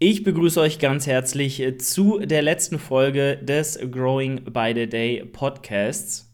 Ich 0.00 0.22
begrüße 0.22 0.60
euch 0.60 0.78
ganz 0.78 1.08
herzlich 1.08 1.58
äh, 1.58 1.76
zu 1.76 2.20
der 2.20 2.40
letzten 2.40 2.78
Folge 2.78 3.36
des 3.38 3.80
Growing 3.90 4.44
by 4.44 4.70
the 4.72 4.86
Day 4.86 5.24
Podcasts 5.24 6.32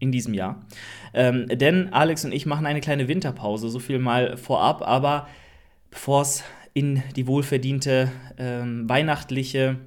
in 0.00 0.12
diesem 0.12 0.34
Jahr. 0.34 0.66
Ähm, 1.14 1.48
denn 1.48 1.94
Alex 1.94 2.26
und 2.26 2.32
ich 2.32 2.44
machen 2.44 2.66
eine 2.66 2.82
kleine 2.82 3.08
Winterpause, 3.08 3.70
so 3.70 3.78
viel 3.78 3.98
mal 3.98 4.36
vorab, 4.36 4.82
aber 4.82 5.28
bevor 5.90 6.20
es 6.20 6.44
in 6.74 7.02
die 7.16 7.26
wohlverdiente 7.26 8.12
ähm, 8.36 8.86
weihnachtliche 8.86 9.78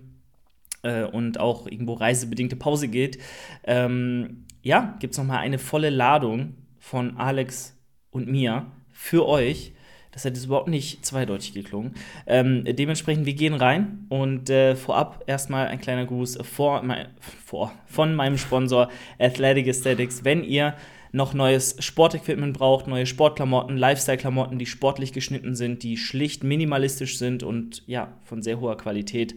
äh, 0.82 1.04
und 1.04 1.40
auch 1.40 1.68
irgendwo 1.68 1.94
reisebedingte 1.94 2.56
Pause 2.56 2.88
geht, 2.88 3.20
ähm, 3.66 4.46
ja, 4.64 4.98
gibt 5.00 5.12
es 5.12 5.20
nochmal 5.20 5.38
eine 5.38 5.60
volle 5.60 5.92
Ladung 5.92 6.56
von 6.80 7.16
Alex 7.18 7.78
und 8.10 8.28
mir 8.28 8.72
für 8.90 9.28
euch. 9.28 9.74
Das 10.12 10.26
hat 10.26 10.36
jetzt 10.36 10.46
überhaupt 10.46 10.68
nicht 10.68 11.06
zweideutig 11.06 11.54
geklungen. 11.54 11.94
Ähm, 12.26 12.64
dementsprechend, 12.66 13.26
wir 13.26 13.34
gehen 13.34 13.54
rein 13.54 14.06
und 14.10 14.50
äh, 14.50 14.76
vorab 14.76 15.24
erstmal 15.28 15.68
ein 15.68 15.80
kleiner 15.80 16.06
Gruß 16.06 16.40
vor, 16.44 16.82
mein, 16.82 17.08
vor, 17.46 17.72
von 17.86 18.16
meinem 18.16 18.38
Sponsor 18.38 18.90
Athletic 19.20 19.68
Aesthetics. 19.68 20.24
Wenn 20.24 20.44
ihr 20.44 20.76
noch 21.12 21.34
neues 21.34 21.76
Sportequipment 21.80 22.58
braucht, 22.58 22.88
neue 22.88 23.06
Sportklamotten, 23.06 23.78
Lifestyle-Klamotten, 23.78 24.60
die 24.60 24.66
sportlich 24.66 25.14
geschnitten 25.14 25.56
sind, 25.56 25.84
die 25.84 25.98
schlicht 25.98 26.44
minimalistisch 26.44 27.18
sind 27.18 27.44
und 27.44 27.84
ja, 27.88 28.14
von 28.24 28.42
sehr 28.42 28.60
hoher 28.60 28.78
Qualität 28.78 29.36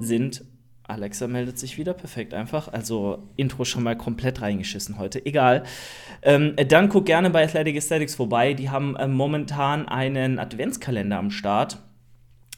sind, 0.00 0.44
Alexa 0.92 1.26
meldet 1.26 1.58
sich 1.58 1.78
wieder 1.78 1.94
perfekt 1.94 2.34
einfach. 2.34 2.68
Also 2.68 3.28
Intro 3.36 3.64
schon 3.64 3.82
mal 3.82 3.96
komplett 3.96 4.40
reingeschissen 4.40 4.98
heute. 4.98 5.24
Egal. 5.24 5.64
Ähm, 6.22 6.54
dann 6.68 6.88
guck 6.88 7.06
gerne 7.06 7.30
bei 7.30 7.44
Athletic 7.44 7.76
Aesthetics 7.76 8.14
vorbei. 8.14 8.54
Die 8.54 8.70
haben 8.70 8.96
äh, 8.96 9.08
momentan 9.08 9.88
einen 9.88 10.38
Adventskalender 10.38 11.18
am 11.18 11.30
Start, 11.30 11.78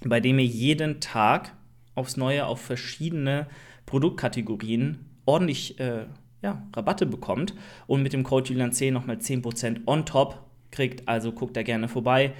bei 0.04 0.20
dem 0.20 0.38
ihr 0.38 0.46
jeden 0.46 1.00
Tag 1.00 1.52
aufs 1.94 2.16
Neue 2.16 2.46
auf 2.46 2.60
verschiedene 2.60 3.46
Produktkategorien 3.86 5.06
ordentlich 5.24 5.78
äh, 5.80 6.06
ja, 6.42 6.62
Rabatte 6.74 7.06
bekommt 7.06 7.54
und 7.86 8.02
mit 8.02 8.12
dem 8.12 8.22
Code 8.22 8.52
Julian10 8.52 8.92
nochmal 8.92 9.16
10% 9.16 9.86
on 9.86 10.04
top 10.04 10.42
kriegt. 10.70 11.08
Also 11.08 11.32
guckt 11.32 11.56
da 11.56 11.62
gerne 11.62 11.88
vorbei. 11.88 12.34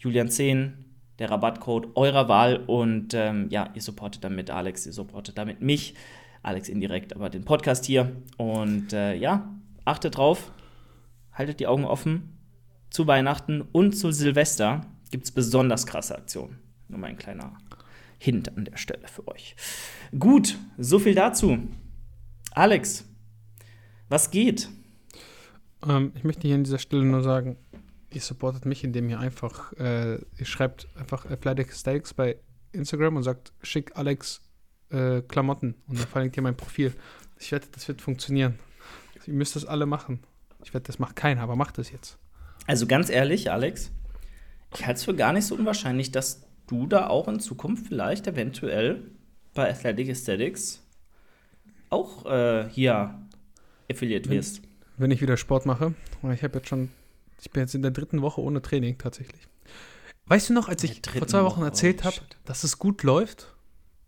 Julian10 0.00 0.72
der 1.18 1.30
Rabattcode 1.30 1.88
eurer 1.96 2.28
Wahl 2.28 2.64
und 2.66 3.14
ähm, 3.14 3.48
ja, 3.50 3.70
ihr 3.74 3.82
supportet 3.82 4.24
damit 4.24 4.50
Alex, 4.50 4.86
ihr 4.86 4.92
supportet 4.92 5.36
damit 5.36 5.60
mich, 5.60 5.94
Alex 6.42 6.68
indirekt, 6.68 7.14
aber 7.14 7.30
den 7.30 7.44
Podcast 7.44 7.84
hier 7.84 8.12
und 8.36 8.92
äh, 8.92 9.14
ja, 9.14 9.52
achtet 9.84 10.16
drauf, 10.16 10.52
haltet 11.32 11.60
die 11.60 11.66
Augen 11.66 11.84
offen. 11.84 12.34
Zu 12.90 13.06
Weihnachten 13.06 13.60
und 13.60 13.92
zu 13.92 14.12
Silvester 14.12 14.86
gibt 15.10 15.24
es 15.24 15.30
besonders 15.30 15.86
krasse 15.86 16.16
Aktionen. 16.16 16.58
Nur 16.88 16.98
mal 17.00 17.08
ein 17.08 17.18
kleiner 17.18 17.52
Hint 18.18 18.56
an 18.56 18.64
der 18.64 18.76
Stelle 18.76 19.06
für 19.08 19.26
euch. 19.28 19.54
Gut, 20.18 20.56
so 20.78 20.98
viel 20.98 21.14
dazu. 21.14 21.58
Alex, 22.52 23.04
was 24.08 24.30
geht? 24.30 24.68
Ähm, 25.86 26.12
ich 26.14 26.24
möchte 26.24 26.46
hier 26.46 26.56
an 26.56 26.64
dieser 26.64 26.78
Stelle 26.78 27.04
nur 27.04 27.22
sagen, 27.22 27.56
ihr 28.10 28.20
supportet 28.20 28.64
mich, 28.64 28.84
indem 28.84 29.08
ihr 29.08 29.18
einfach, 29.18 29.72
äh, 29.74 30.16
ihr 30.16 30.44
schreibt 30.44 30.88
einfach 30.96 31.26
Athletic 31.26 31.72
Steaks 31.72 32.14
bei 32.14 32.36
Instagram 32.72 33.16
und 33.16 33.22
sagt, 33.22 33.52
schick 33.62 33.96
Alex 33.96 34.40
äh, 34.90 35.22
Klamotten 35.22 35.74
und 35.86 35.98
dann 35.98 36.06
verlinkt 36.06 36.36
ihr 36.36 36.42
mein 36.42 36.56
Profil. 36.56 36.94
Ich 37.38 37.52
wette, 37.52 37.68
das 37.72 37.86
wird 37.88 38.00
funktionieren. 38.00 38.58
Ihr 39.26 39.34
müsst 39.34 39.56
das 39.56 39.64
alle 39.64 39.86
machen. 39.86 40.20
Ich 40.64 40.74
wette, 40.74 40.86
das 40.86 40.98
macht 40.98 41.16
keiner, 41.16 41.42
aber 41.42 41.56
macht 41.56 41.78
das 41.78 41.90
jetzt. 41.90 42.18
Also 42.66 42.86
ganz 42.86 43.10
ehrlich, 43.10 43.50
Alex, 43.50 43.90
ich 44.74 44.86
halte 44.86 44.98
es 44.98 45.04
für 45.04 45.14
gar 45.14 45.32
nicht 45.32 45.46
so 45.46 45.54
unwahrscheinlich, 45.54 46.12
dass 46.12 46.42
du 46.66 46.86
da 46.86 47.06
auch 47.06 47.28
in 47.28 47.40
Zukunft 47.40 47.86
vielleicht 47.88 48.26
eventuell 48.26 49.10
bei 49.54 49.70
Athletic 49.70 50.08
Aesthetics 50.08 50.82
auch 51.90 52.26
äh, 52.26 52.68
hier 52.68 53.14
affiliiert 53.90 54.28
wirst. 54.28 54.62
Wenn, 54.96 55.04
wenn 55.04 55.10
ich 55.10 55.22
wieder 55.22 55.36
Sport 55.36 55.64
mache, 55.64 55.94
ich 56.34 56.42
habe 56.42 56.58
jetzt 56.58 56.68
schon 56.68 56.90
ich 57.40 57.50
bin 57.50 57.62
jetzt 57.62 57.74
in 57.74 57.82
der 57.82 57.90
dritten 57.90 58.22
Woche 58.22 58.40
ohne 58.40 58.62
Training 58.62 58.98
tatsächlich. 58.98 59.48
Weißt 60.26 60.50
du 60.50 60.52
noch, 60.52 60.68
als 60.68 60.84
ich 60.84 61.00
vor 61.16 61.26
zwei 61.26 61.42
Wochen 61.42 61.62
erzählt 61.62 62.00
oh, 62.02 62.04
habe, 62.06 62.16
dass 62.44 62.64
es 62.64 62.78
gut 62.78 63.02
läuft? 63.02 63.54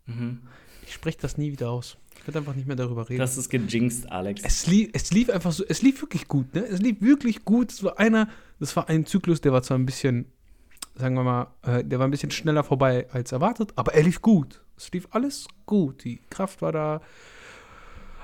Mhm. 0.05 0.41
Ich 0.85 0.93
spreche 0.93 1.17
das 1.19 1.37
nie 1.37 1.51
wieder 1.51 1.71
aus. 1.71 1.97
Ich 2.15 2.27
werde 2.27 2.39
einfach 2.39 2.53
nicht 2.53 2.67
mehr 2.67 2.75
darüber 2.75 3.09
reden. 3.09 3.19
Das 3.19 3.37
ist 3.37 3.49
gejinxt, 3.49 4.11
Alex. 4.11 4.41
Es 4.43 4.67
lief, 4.67 4.89
es 4.93 5.11
lief 5.11 5.29
einfach 5.31 5.51
so, 5.51 5.63
es 5.67 5.81
lief 5.81 6.01
wirklich 6.01 6.27
gut, 6.27 6.53
ne? 6.53 6.61
Es 6.61 6.79
lief 6.79 7.01
wirklich 7.01 7.43
gut. 7.45 7.71
Es 7.71 7.83
war 7.83 7.97
einer, 7.97 8.29
das 8.59 8.75
war 8.75 8.89
ein 8.89 9.05
Zyklus, 9.07 9.41
der 9.41 9.53
war 9.53 9.63
zwar 9.63 9.79
ein 9.79 9.87
bisschen, 9.87 10.25
sagen 10.95 11.15
wir 11.15 11.23
mal, 11.23 11.47
äh, 11.63 11.83
der 11.83 11.97
war 11.97 12.07
ein 12.07 12.11
bisschen 12.11 12.29
schneller 12.29 12.63
vorbei 12.63 13.07
als 13.11 13.31
erwartet, 13.31 13.73
aber 13.75 13.95
er 13.95 14.03
lief 14.03 14.21
gut. 14.21 14.61
Es 14.77 14.91
lief 14.91 15.07
alles 15.11 15.47
gut. 15.65 16.03
Die 16.03 16.19
Kraft 16.29 16.61
war 16.61 16.71
da. 16.71 17.01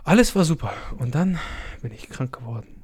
Alles 0.04 0.36
war 0.36 0.46
super. 0.46 0.74
Und 1.00 1.16
dann 1.16 1.40
bin 1.82 1.92
ich 1.92 2.10
krank 2.10 2.38
geworden 2.38 2.77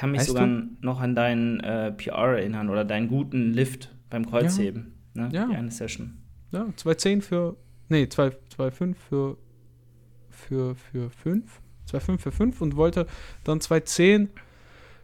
kann 0.00 0.12
mich 0.12 0.20
weißt 0.20 0.28
sogar 0.28 0.46
du? 0.46 0.62
noch 0.80 0.98
an 1.00 1.14
deinen 1.14 1.60
äh, 1.60 1.92
PR 1.92 2.38
erinnern 2.38 2.70
oder 2.70 2.86
deinen 2.86 3.08
guten 3.08 3.52
Lift 3.52 3.94
beim 4.08 4.24
Kreuzheben. 4.24 4.94
Ja. 5.14 5.28
Ne? 5.28 5.34
ja. 5.34 5.46
Die 5.46 5.54
eine 5.54 5.70
Session. 5.70 6.22
Ja, 6.52 6.62
2,10 6.62 7.20
für. 7.20 7.56
Nee, 7.90 8.04
2,5 8.04 8.94
für. 8.94 9.36
Für, 10.30 10.74
für 10.74 11.10
5. 11.10 11.60
2,5 11.86 12.18
für 12.18 12.32
5 12.32 12.60
und 12.62 12.76
wollte 12.76 13.06
dann 13.44 13.58
2,10 13.58 14.28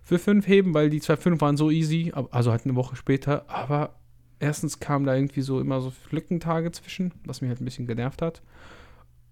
für 0.02 0.18
5 0.18 0.46
heben, 0.46 0.72
weil 0.72 0.88
die 0.88 1.02
2,5 1.02 1.42
waren 1.42 1.58
so 1.58 1.70
easy. 1.70 2.10
Also 2.30 2.50
halt 2.50 2.64
eine 2.64 2.74
Woche 2.74 2.96
später. 2.96 3.44
Aber 3.50 3.96
erstens 4.40 4.80
kamen 4.80 5.04
da 5.04 5.14
irgendwie 5.14 5.42
so 5.42 5.60
immer 5.60 5.82
so 5.82 5.90
Flickentage 5.90 6.72
zwischen, 6.72 7.12
was 7.26 7.42
mich 7.42 7.50
halt 7.50 7.60
ein 7.60 7.66
bisschen 7.66 7.86
genervt 7.86 8.22
hat. 8.22 8.40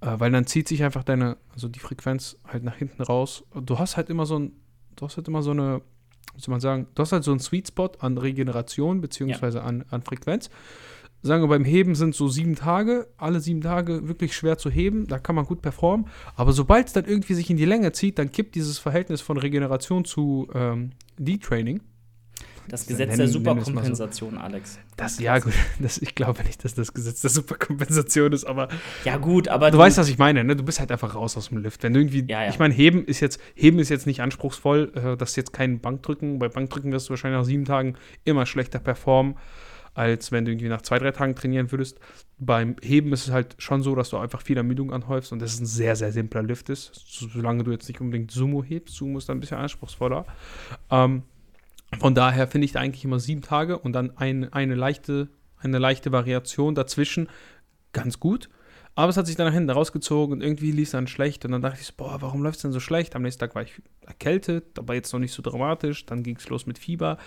Äh, 0.02 0.20
weil 0.20 0.30
dann 0.30 0.46
zieht 0.46 0.68
sich 0.68 0.84
einfach 0.84 1.04
deine, 1.04 1.38
also 1.54 1.68
die 1.68 1.80
Frequenz 1.80 2.38
halt 2.46 2.64
nach 2.64 2.76
hinten 2.76 3.02
raus. 3.02 3.44
Du 3.54 3.78
hast 3.78 3.96
halt 3.96 4.10
immer 4.10 4.26
so 4.26 4.38
ein 4.38 4.52
du 4.96 5.04
hast 5.04 5.16
halt 5.16 5.28
immer 5.28 5.42
so 5.42 5.50
eine, 5.50 5.82
wie 6.34 6.40
soll 6.40 6.52
man 6.52 6.60
sagen, 6.60 6.86
du 6.94 7.02
hast 7.02 7.12
halt 7.12 7.24
so 7.24 7.30
einen 7.30 7.40
Sweet 7.40 7.68
Spot 7.68 7.90
an 7.98 8.18
Regeneration 8.18 9.00
beziehungsweise 9.00 9.58
ja. 9.58 9.64
an, 9.64 9.84
an 9.90 10.02
Frequenz. 10.02 10.50
Sagen 11.22 11.42
wir, 11.42 11.48
beim 11.48 11.64
Heben 11.64 11.94
sind 11.94 12.14
so 12.14 12.28
sieben 12.28 12.54
Tage, 12.54 13.08
alle 13.16 13.40
sieben 13.40 13.62
Tage 13.62 14.08
wirklich 14.08 14.36
schwer 14.36 14.58
zu 14.58 14.68
heben, 14.68 15.06
da 15.06 15.18
kann 15.18 15.34
man 15.34 15.46
gut 15.46 15.62
performen. 15.62 16.06
Aber 16.36 16.52
sobald 16.52 16.88
es 16.88 16.92
dann 16.92 17.06
irgendwie 17.06 17.32
sich 17.32 17.48
in 17.48 17.56
die 17.56 17.64
Länge 17.64 17.92
zieht, 17.92 18.18
dann 18.18 18.30
kippt 18.30 18.54
dieses 18.54 18.78
Verhältnis 18.78 19.22
von 19.22 19.38
Regeneration 19.38 20.04
zu 20.04 20.48
ähm, 20.52 20.90
Detraining. 21.18 21.80
Das 22.68 22.86
Gesetz 22.86 23.08
nennen, 23.08 23.18
der 23.18 23.28
Superkompensation, 23.28 24.34
so. 24.34 24.40
Alex. 24.40 24.78
Das, 24.96 25.18
ja, 25.18 25.38
gut, 25.38 25.52
das, 25.78 25.98
ich 25.98 26.14
glaube 26.14 26.42
nicht, 26.44 26.64
dass 26.64 26.74
das 26.74 26.94
Gesetz 26.94 27.20
der 27.20 27.30
Superkompensation 27.30 28.32
ist, 28.32 28.44
aber. 28.44 28.68
Ja, 29.04 29.16
gut, 29.16 29.48
aber. 29.48 29.70
Du, 29.70 29.76
du 29.76 29.82
weißt, 29.82 29.98
was 29.98 30.08
ich 30.08 30.18
meine, 30.18 30.44
ne? 30.44 30.56
Du 30.56 30.62
bist 30.62 30.80
halt 30.80 30.90
einfach 30.90 31.14
raus 31.14 31.36
aus 31.36 31.48
dem 31.48 31.58
Lift. 31.58 31.82
Wenn 31.82 31.92
du 31.92 32.00
irgendwie. 32.00 32.24
Ja, 32.28 32.44
ja. 32.44 32.50
Ich 32.50 32.58
meine, 32.58 32.72
Heben 32.72 33.04
ist 33.04 33.20
jetzt, 33.20 33.40
Heben 33.54 33.78
ist 33.78 33.90
jetzt 33.90 34.06
nicht 34.06 34.22
anspruchsvoll. 34.22 34.92
Äh, 34.94 35.16
das 35.16 35.30
ist 35.30 35.36
jetzt 35.36 35.52
kein 35.52 35.80
Bankdrücken. 35.80 36.38
Bei 36.38 36.48
Bankdrücken 36.48 36.92
wirst 36.92 37.08
du 37.08 37.10
wahrscheinlich 37.10 37.38
nach 37.38 37.46
sieben 37.46 37.64
Tagen 37.64 37.96
immer 38.24 38.46
schlechter 38.46 38.78
performen, 38.78 39.36
als 39.92 40.32
wenn 40.32 40.44
du 40.44 40.52
irgendwie 40.52 40.68
nach 40.68 40.82
zwei, 40.82 40.98
drei 40.98 41.10
Tagen 41.10 41.34
trainieren 41.34 41.70
würdest. 41.70 41.98
Beim 42.38 42.76
Heben 42.82 43.12
ist 43.12 43.26
es 43.26 43.32
halt 43.32 43.56
schon 43.58 43.82
so, 43.82 43.94
dass 43.94 44.10
du 44.10 44.16
einfach 44.16 44.42
viel 44.42 44.56
Ermüdung 44.56 44.92
anhäufst 44.92 45.32
und 45.32 45.40
das 45.40 45.52
ist 45.54 45.60
ein 45.60 45.66
sehr, 45.66 45.96
sehr 45.96 46.12
simpler 46.12 46.42
Lift 46.42 46.68
ist. 46.68 46.92
Solange 46.94 47.62
du 47.62 47.70
jetzt 47.70 47.88
nicht 47.88 48.00
unbedingt 48.00 48.30
Sumo 48.30 48.64
hebst. 48.64 48.96
Sumo 48.96 49.18
ist 49.18 49.28
dann 49.28 49.36
ein 49.36 49.40
bisschen 49.40 49.58
anspruchsvoller. 49.58 50.24
Ähm, 50.90 51.22
von 51.98 52.14
daher 52.14 52.48
finde 52.48 52.66
ich 52.66 52.76
eigentlich 52.76 53.04
immer 53.04 53.20
sieben 53.20 53.42
Tage 53.42 53.78
und 53.78 53.92
dann 53.92 54.16
ein, 54.16 54.52
eine, 54.52 54.74
leichte, 54.74 55.28
eine 55.56 55.78
leichte 55.78 56.12
Variation 56.12 56.74
dazwischen 56.74 57.28
ganz 57.92 58.20
gut. 58.20 58.48
Aber 58.96 59.10
es 59.10 59.16
hat 59.16 59.26
sich 59.26 59.34
dann 59.34 59.46
nach 59.46 59.54
hinten 59.54 59.70
rausgezogen 59.70 60.36
und 60.36 60.42
irgendwie 60.42 60.70
lief 60.70 60.88
es 60.88 60.92
dann 60.92 61.08
schlecht. 61.08 61.44
Und 61.44 61.50
dann 61.50 61.62
dachte 61.62 61.80
ich, 61.80 61.86
so, 61.86 61.94
boah, 61.96 62.22
warum 62.22 62.42
läuft 62.42 62.56
es 62.56 62.62
denn 62.62 62.72
so 62.72 62.78
schlecht? 62.78 63.16
Am 63.16 63.22
nächsten 63.22 63.40
Tag 63.40 63.54
war 63.56 63.62
ich 63.62 63.82
erkältet, 64.02 64.78
aber 64.78 64.94
jetzt 64.94 65.12
noch 65.12 65.18
nicht 65.18 65.32
so 65.32 65.42
dramatisch. 65.42 66.06
Dann 66.06 66.22
ging 66.22 66.36
es 66.36 66.48
los 66.48 66.66
mit 66.66 66.78
Fieber. 66.78 67.18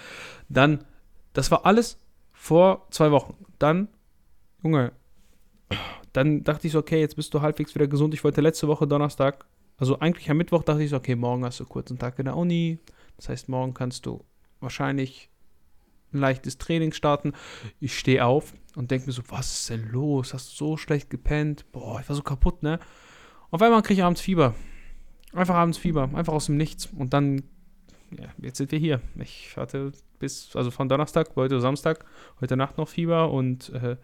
Dann, 0.48 0.86
das 1.34 1.52
war 1.52 1.66
alles 1.66 1.98
vor 2.32 2.88
zwei 2.92 3.12
Wochen. 3.12 3.36
Dann, 3.60 3.90
Junge, 4.64 4.94
dann 6.14 6.44
dachte 6.44 6.68
ich 6.68 6.74
so, 6.74 6.80
okay, 6.80 7.02
jetzt 7.02 7.18
bist 7.18 7.34
du 7.34 7.42
halbwegs 7.42 7.76
wieder 7.76 7.88
gesund. 7.88 8.14
Ich 8.14 8.24
wollte 8.24 8.40
letzte 8.40 8.70
Woche 8.70 8.88
Donnerstag, 8.88 9.46
also 9.78 10.00
eigentlich 10.00 10.30
am 10.30 10.38
Mittwoch, 10.38 10.64
dachte 10.64 10.84
ich 10.84 10.90
so, 10.90 10.96
okay, 10.96 11.16
morgen 11.16 11.44
hast 11.44 11.60
du 11.60 11.66
kurz 11.66 11.92
einen 11.92 12.00
Tag 12.00 12.18
in 12.18 12.26
der 12.26 12.38
Uni. 12.38 12.80
Das 13.18 13.28
heißt, 13.28 13.50
morgen 13.50 13.74
kannst 13.74 14.06
du 14.06 14.24
wahrscheinlich 14.60 15.30
ein 16.14 16.20
leichtes 16.20 16.58
Training 16.58 16.94
starten. 16.94 17.34
Ich 17.80 17.98
stehe 17.98 18.26
auf 18.26 18.54
und 18.76 18.92
denke 18.92 19.08
mir 19.08 19.14
so, 19.14 19.24
was 19.28 19.60
ist 19.60 19.70
denn 19.70 19.90
los? 19.90 20.34
Hast 20.34 20.52
du 20.52 20.56
so 20.56 20.78
schlecht 20.78 21.10
gepennt? 21.10 21.66
Boah, 21.72 22.00
ich 22.00 22.08
war 22.08 22.16
so 22.16 22.24
kaputt, 22.24 22.64
ne? 22.64 22.80
Auf 23.52 23.62
einmal 23.62 23.82
kriege 23.82 24.00
ich 24.00 24.04
abends 24.04 24.22
Fieber. 24.22 24.56
Einfach 25.34 25.56
abends 25.56 25.78
Fieber, 25.78 26.04
einfach 26.14 26.34
aus 26.34 26.48
dem 26.48 26.58
Nichts. 26.58 26.88
Und 26.98 27.14
dann, 27.14 27.44
ja, 28.12 28.28
jetzt 28.40 28.58
sind 28.58 28.72
wir 28.72 28.80
hier. 28.80 29.02
Ich 29.20 29.56
hatte 29.58 29.92
bis, 30.20 30.56
also 30.56 30.72
von 30.72 30.90
Donnerstag, 30.90 31.36
heute 31.36 31.60
Samstag, 31.60 32.06
heute 32.42 32.58
Nacht 32.58 32.78
noch 32.78 32.88
Fieber 32.88 33.32
und 33.32 33.70
äh, 33.70 33.98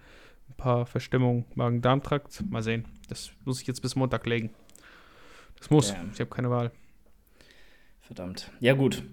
ein 0.50 0.56
paar 0.58 0.86
Verstimmungen 0.86 1.46
Magen-Darm-Trakt. 1.56 2.44
Mal 2.50 2.64
sehen. 2.64 2.86
Das 3.10 3.32
muss 3.46 3.62
ich 3.62 3.68
jetzt 3.68 3.82
bis 3.82 3.96
Montag 3.96 4.26
legen. 4.26 4.52
Das 5.58 5.70
muss. 5.70 5.92
Ja. 5.92 6.04
Ich 6.14 6.20
habe 6.20 6.30
keine 6.30 6.50
Wahl. 6.50 6.72
Verdammt. 8.02 8.52
Ja, 8.60 8.74
gut 8.74 9.04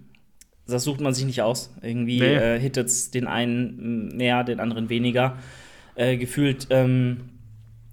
das 0.67 0.83
sucht 0.83 1.01
man 1.01 1.13
sich 1.13 1.25
nicht 1.25 1.41
aus. 1.41 1.73
Irgendwie 1.81 2.19
nee. 2.19 2.35
äh, 2.35 2.59
hittet 2.59 2.87
es 2.87 3.11
den 3.11 3.27
einen 3.27 4.15
mehr, 4.15 4.43
den 4.43 4.59
anderen 4.59 4.89
weniger. 4.89 5.37
Äh, 5.95 6.17
gefühlt 6.17 6.67
ähm, 6.69 7.29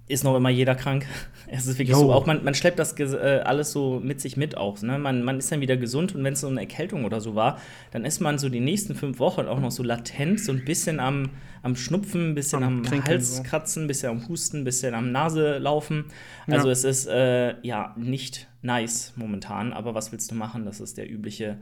ist 0.09 0.23
noch 0.23 0.35
immer 0.35 0.49
jeder 0.49 0.75
krank. 0.75 1.05
Es 1.51 1.65
ist 1.65 1.79
wirklich 1.79 1.97
jo. 1.97 2.03
so, 2.03 2.13
auch 2.13 2.27
man, 2.27 2.43
man 2.43 2.53
schleppt 2.53 2.77
das 2.77 2.93
äh, 2.99 3.41
alles 3.43 3.71
so 3.71 3.99
mit 4.03 4.21
sich 4.21 4.37
mit 4.37 4.55
auch. 4.55 4.79
Ne? 4.83 4.99
Man, 4.99 5.23
man 5.23 5.39
ist 5.39 5.51
dann 5.51 5.61
wieder 5.61 5.77
gesund 5.77 6.13
und 6.13 6.23
wenn 6.23 6.33
es 6.33 6.41
so 6.41 6.47
eine 6.47 6.59
Erkältung 6.59 7.05
oder 7.05 7.21
so 7.21 7.33
war, 7.33 7.59
dann 7.89 8.05
ist 8.05 8.19
man 8.19 8.37
so 8.37 8.49
die 8.49 8.59
nächsten 8.59 8.93
fünf 8.93 9.17
Wochen 9.17 9.47
auch 9.47 9.59
noch 9.59 9.71
so 9.71 9.81
latent, 9.81 10.39
so 10.39 10.51
ein 10.51 10.63
bisschen 10.63 10.99
am, 10.99 11.31
am 11.63 11.75
Schnupfen, 11.75 12.29
ein 12.29 12.35
bisschen 12.35 12.61
am, 12.61 12.85
am 12.85 13.03
Hals 13.03 13.37
so. 13.37 13.41
kratzen, 13.41 13.85
ein 13.85 13.87
bisschen 13.87 14.11
am 14.11 14.27
Husten, 14.27 14.57
ein 14.57 14.63
bisschen 14.63 14.93
am 14.93 15.11
Nase 15.11 15.57
laufen. 15.57 16.05
Also 16.45 16.67
ja. 16.67 16.71
es 16.71 16.83
ist 16.83 17.07
äh, 17.07 17.55
ja 17.65 17.95
nicht 17.97 18.47
nice 18.61 19.13
momentan, 19.15 19.73
aber 19.73 19.95
was 19.95 20.11
willst 20.11 20.29
du 20.29 20.35
machen? 20.35 20.65
Das 20.65 20.79
ist 20.79 20.99
der 20.99 21.09
übliche, 21.09 21.57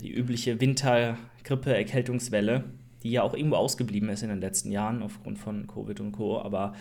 die 0.00 0.10
übliche 0.10 0.60
Wintergrippe-Erkältungswelle, 0.60 2.64
die 3.02 3.12
ja 3.12 3.22
auch 3.22 3.34
irgendwo 3.34 3.56
ausgeblieben 3.56 4.08
ist 4.08 4.22
in 4.22 4.28
den 4.28 4.40
letzten 4.40 4.72
Jahren 4.72 5.02
aufgrund 5.02 5.38
von 5.38 5.66
Covid 5.66 6.00
und 6.00 6.12
Co. 6.12 6.40
Aber 6.40 6.74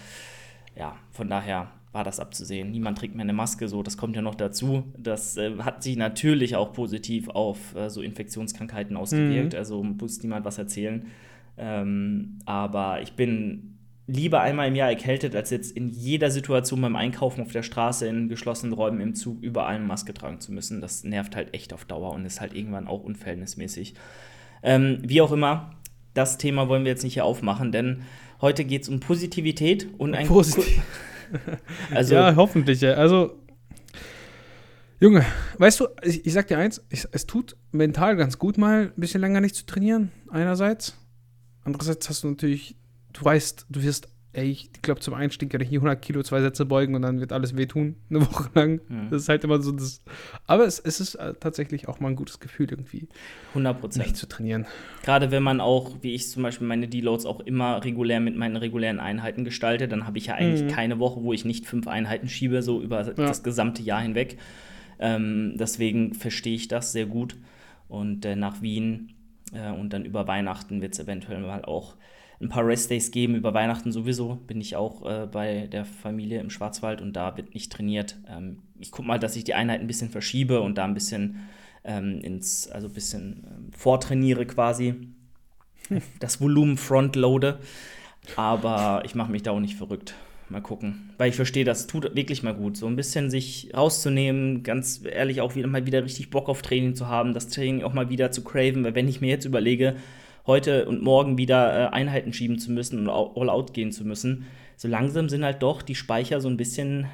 ja, 0.76 0.96
von 1.12 1.30
daher 1.30 1.72
war 1.92 2.04
das 2.04 2.20
abzusehen. 2.20 2.72
Niemand 2.72 2.98
trägt 2.98 3.16
mehr 3.16 3.24
eine 3.24 3.34
Maske, 3.34 3.68
so 3.68 3.84
das 3.84 3.98
kommt 3.98 4.16
ja 4.16 4.22
noch 4.22 4.36
dazu. 4.36 4.84
Das 4.98 5.36
äh, 5.38 5.58
hat 5.60 5.84
sich 5.84 5.98
natürlich 5.98 6.56
auch 6.56 6.72
positiv 6.72 7.28
auf 7.30 7.76
äh, 7.76 7.90
so 7.90 8.02
Infektionskrankheiten 8.02 8.96
ausgewirkt. 8.96 9.54
Mhm. 9.54 9.60
Also 9.60 9.84
muss 9.84 10.22
niemand 10.24 10.46
was 10.46 10.58
erzählen. 10.58 11.08
Ähm, 11.58 12.40
aber 12.46 13.02
ich 13.02 13.14
bin 13.14 13.78
lieber 14.08 14.42
einmal 14.42 14.68
im 14.68 14.76
Jahr 14.76 14.90
erkältet, 14.90 15.36
als 15.36 15.50
jetzt 15.50 15.72
in 15.72 15.90
jeder 15.90 16.32
Situation 16.32 16.82
beim 16.82 16.96
Einkaufen 16.96 17.42
auf 17.42 17.52
der 17.52 17.64
Straße, 17.64 18.08
in 18.08 18.30
geschlossenen 18.30 18.74
Räumen, 18.74 19.00
im 19.00 19.16
Zug, 19.16 19.42
überall 19.42 19.76
eine 19.76 19.86
Maske 19.86 20.14
tragen 20.14 20.40
zu 20.40 20.52
müssen. 20.52 20.82
Das 20.82 21.04
nervt 21.04 21.36
halt 21.36 21.54
echt 21.54 21.74
auf 21.74 21.86
Dauer 21.86 22.14
und 22.14 22.26
ist 22.26 22.42
halt 22.42 22.54
irgendwann 22.54 22.88
auch 22.88 23.04
unverhältnismäßig. 23.04 23.94
Ähm, 24.64 25.00
wie 25.02 25.22
auch 25.22 25.32
immer, 25.32 25.76
das 26.14 26.38
Thema 26.38 26.68
wollen 26.68 26.84
wir 26.84 26.92
jetzt 26.92 27.04
nicht 27.04 27.14
hier 27.14 27.26
aufmachen, 27.26 27.72
denn 27.72 28.04
heute 28.42 28.66
geht 28.66 28.84
es 28.84 28.90
um 28.90 29.00
Positivität 29.00 29.88
und 29.98 30.14
ein. 30.14 30.28
Positiv. 30.28 30.82
also, 31.94 32.16
ja, 32.16 32.36
hoffentlich. 32.36 32.82
Ja. 32.82 32.94
Also, 32.94 33.38
Junge, 35.00 35.26
weißt 35.58 35.80
du, 35.80 35.88
ich, 36.04 36.26
ich 36.26 36.34
sag 36.34 36.48
dir 36.48 36.58
eins, 36.58 36.86
ich, 36.90 37.08
es 37.12 37.26
tut 37.26 37.56
mental 37.72 38.16
ganz 38.18 38.38
gut, 38.38 38.58
mal 38.58 38.92
ein 38.96 39.00
bisschen 39.00 39.22
länger 39.22 39.42
nicht 39.42 39.56
zu 39.56 39.66
trainieren, 39.66 40.12
einerseits. 40.30 40.96
Andererseits 41.64 42.08
hast 42.10 42.24
du 42.24 42.30
natürlich, 42.30 42.76
du 43.14 43.24
weißt, 43.24 43.68
du 43.70 43.84
wirst 43.84 44.10
ey, 44.34 44.50
ich 44.50 44.72
glaube, 44.82 45.02
zum 45.02 45.14
Einstieg 45.14 45.50
kann 45.50 45.62
ich 45.62 45.70
hier 45.70 45.80
100 45.80 46.02
Kilo, 46.02 46.24
zwei 46.24 46.42
Sätze 46.42 46.66
beugen 46.66 46.96
und 46.96 47.02
dann 47.02 47.20
wird 47.20 47.34
alles 47.34 47.58
wehtun, 47.58 47.96
eine 48.10 48.22
Woche 48.22 48.50
lang. 48.54 48.82
Ja. 48.90 49.08
Das 49.10 49.24
ist 49.24 49.30
halt 49.30 49.44
immer 49.44 49.62
so 49.62 49.72
das. 49.72 50.02
Aber 50.48 50.66
es, 50.66 50.80
es 50.80 51.00
ist 51.00 51.16
äh, 51.16 51.34
tatsächlich 51.40 51.88
auch 51.88 52.00
mal 52.00 52.10
ein 52.10 52.16
gutes 52.16 52.40
Gefühl, 52.40 52.68
irgendwie 52.70 53.08
100 53.50 53.80
Prozent. 53.80 54.06
Nicht 54.06 54.18
zu 54.18 54.28
trainieren. 54.28 54.66
Gerade 55.04 55.32
wenn 55.32 55.44
man 55.44 55.60
auch, 55.60 55.98
wie 56.02 56.14
ich 56.14 56.30
zum 56.30 56.44
Beispiel 56.44 56.68
meine 56.68 56.88
Deloads 56.88 57.26
auch 57.26 57.42
immer 57.42 57.84
regulär 57.84 58.20
mit 58.20 58.38
meinen 58.38 58.56
regulären 58.56 59.00
Einheiten 59.00 59.44
gestalte, 59.44 59.88
dann 59.88 60.08
habe 60.08 60.18
ich 60.18 60.28
ja 60.28 60.36
eigentlich 60.36 60.64
mhm. 60.64 60.70
keine 60.70 61.00
Woche, 61.00 61.22
wo 61.22 61.34
ich 61.34 61.44
nicht 61.44 61.66
fünf 61.66 61.88
Einheiten 61.88 62.30
schiebe, 62.30 62.62
so 62.62 62.82
über 62.82 63.06
ja. 63.06 63.14
das 63.14 63.44
gesamte 63.44 63.82
Jahr 63.82 64.02
hinweg. 64.02 64.38
Ähm, 65.00 65.56
deswegen 65.58 66.14
verstehe 66.14 66.56
ich 66.56 66.68
das 66.68 66.94
sehr 66.94 67.06
gut. 67.06 67.36
Und 67.90 68.24
äh, 68.24 68.38
nach 68.38 68.62
Wien 68.62 69.14
äh, 69.52 69.72
und 69.72 69.92
dann 69.92 70.06
über 70.06 70.28
Weihnachten 70.28 70.82
wird 70.82 70.94
es 70.94 71.00
eventuell 71.00 71.42
mal 71.42 71.66
auch 71.66 71.96
ein 72.42 72.50
paar 72.50 72.66
Restdays 72.66 73.12
geben. 73.12 73.36
Über 73.36 73.54
Weihnachten 73.54 73.92
sowieso 73.92 74.36
bin 74.48 74.60
ich 74.60 74.76
auch 74.76 75.06
äh, 75.06 75.28
bei 75.28 75.68
der 75.68 75.86
Familie 75.86 76.40
im 76.40 76.50
Schwarzwald 76.50 77.02
und 77.02 77.14
da 77.14 77.38
wird 77.38 77.54
nicht 77.54 77.72
trainiert. 77.72 78.18
Ähm, 78.28 78.60
ich 78.80 78.92
gucke 78.92 79.08
mal, 79.08 79.20
dass 79.20 79.36
ich 79.36 79.44
die 79.44 79.54
Einheit 79.54 79.80
ein 79.80 79.88
bisschen 79.88 80.10
verschiebe 80.10 80.62
und 80.62 80.78
da 80.78 80.86
ein 80.86 80.94
bisschen 80.94 81.38
ähm, 81.84 82.20
ins, 82.22 82.68
also 82.70 82.88
ein 82.88 82.94
bisschen 82.94 83.48
ähm, 83.48 83.74
vortrainiere 83.74 84.46
quasi. 84.46 84.96
Das 86.20 86.40
Volumen 86.40 86.78
frontloade. 86.78 87.60
Aber 88.36 89.02
ich 89.04 89.16
mache 89.16 89.32
mich 89.32 89.44
da 89.44 89.52
auch 89.52 89.60
nicht 89.60 89.76
verrückt. 89.76 90.14
Mal 90.50 90.62
gucken. 90.62 91.12
Weil 91.18 91.30
ich 91.30 91.36
verstehe, 91.36 91.64
das 91.64 91.88
tut 91.88 92.16
wirklich 92.16 92.44
mal 92.44 92.54
gut. 92.54 92.78
So 92.78 92.86
ein 92.88 92.96
bisschen 92.96 93.30
sich 93.30 93.72
rauszunehmen, 93.76 94.64
ganz 94.64 95.02
ehrlich 95.04 95.42
auch 95.42 95.56
wieder 95.56 95.68
mal 95.68 95.86
wieder 95.86 96.04
richtig 96.04 96.30
Bock 96.30 96.50
auf 96.50 96.62
Training 96.62 96.94
zu 96.94 97.08
haben, 97.08 97.34
das 97.34 97.48
Training 97.48 97.84
auch 97.84 97.94
mal 97.94 98.10
wieder 98.10 98.32
zu 98.32 98.44
craven. 98.44 98.84
Weil 98.84 98.96
wenn 98.96 99.08
ich 99.08 99.22
mir 99.22 99.30
jetzt 99.30 99.46
überlege, 99.46 99.96
heute 100.48 100.86
und 100.86 101.02
morgen 101.02 101.38
wieder 101.38 101.74
äh, 101.74 101.88
Einheiten 101.94 102.34
schieben 102.34 102.60
zu 102.60 102.72
müssen 102.72 103.08
und 103.08 103.10
all 103.10 103.50
out 103.50 103.74
gehen 103.74 103.92
zu 103.92 104.06
müssen. 104.06 104.46
So 104.76 104.88
langsam 104.88 105.30
sind 105.30 105.44
halt 105.44 105.62
doch 105.62 105.82
die 105.82 105.96
Speicher 105.96 106.42
so 106.42 106.50
ein 106.50 106.58
bisschen 106.58 107.08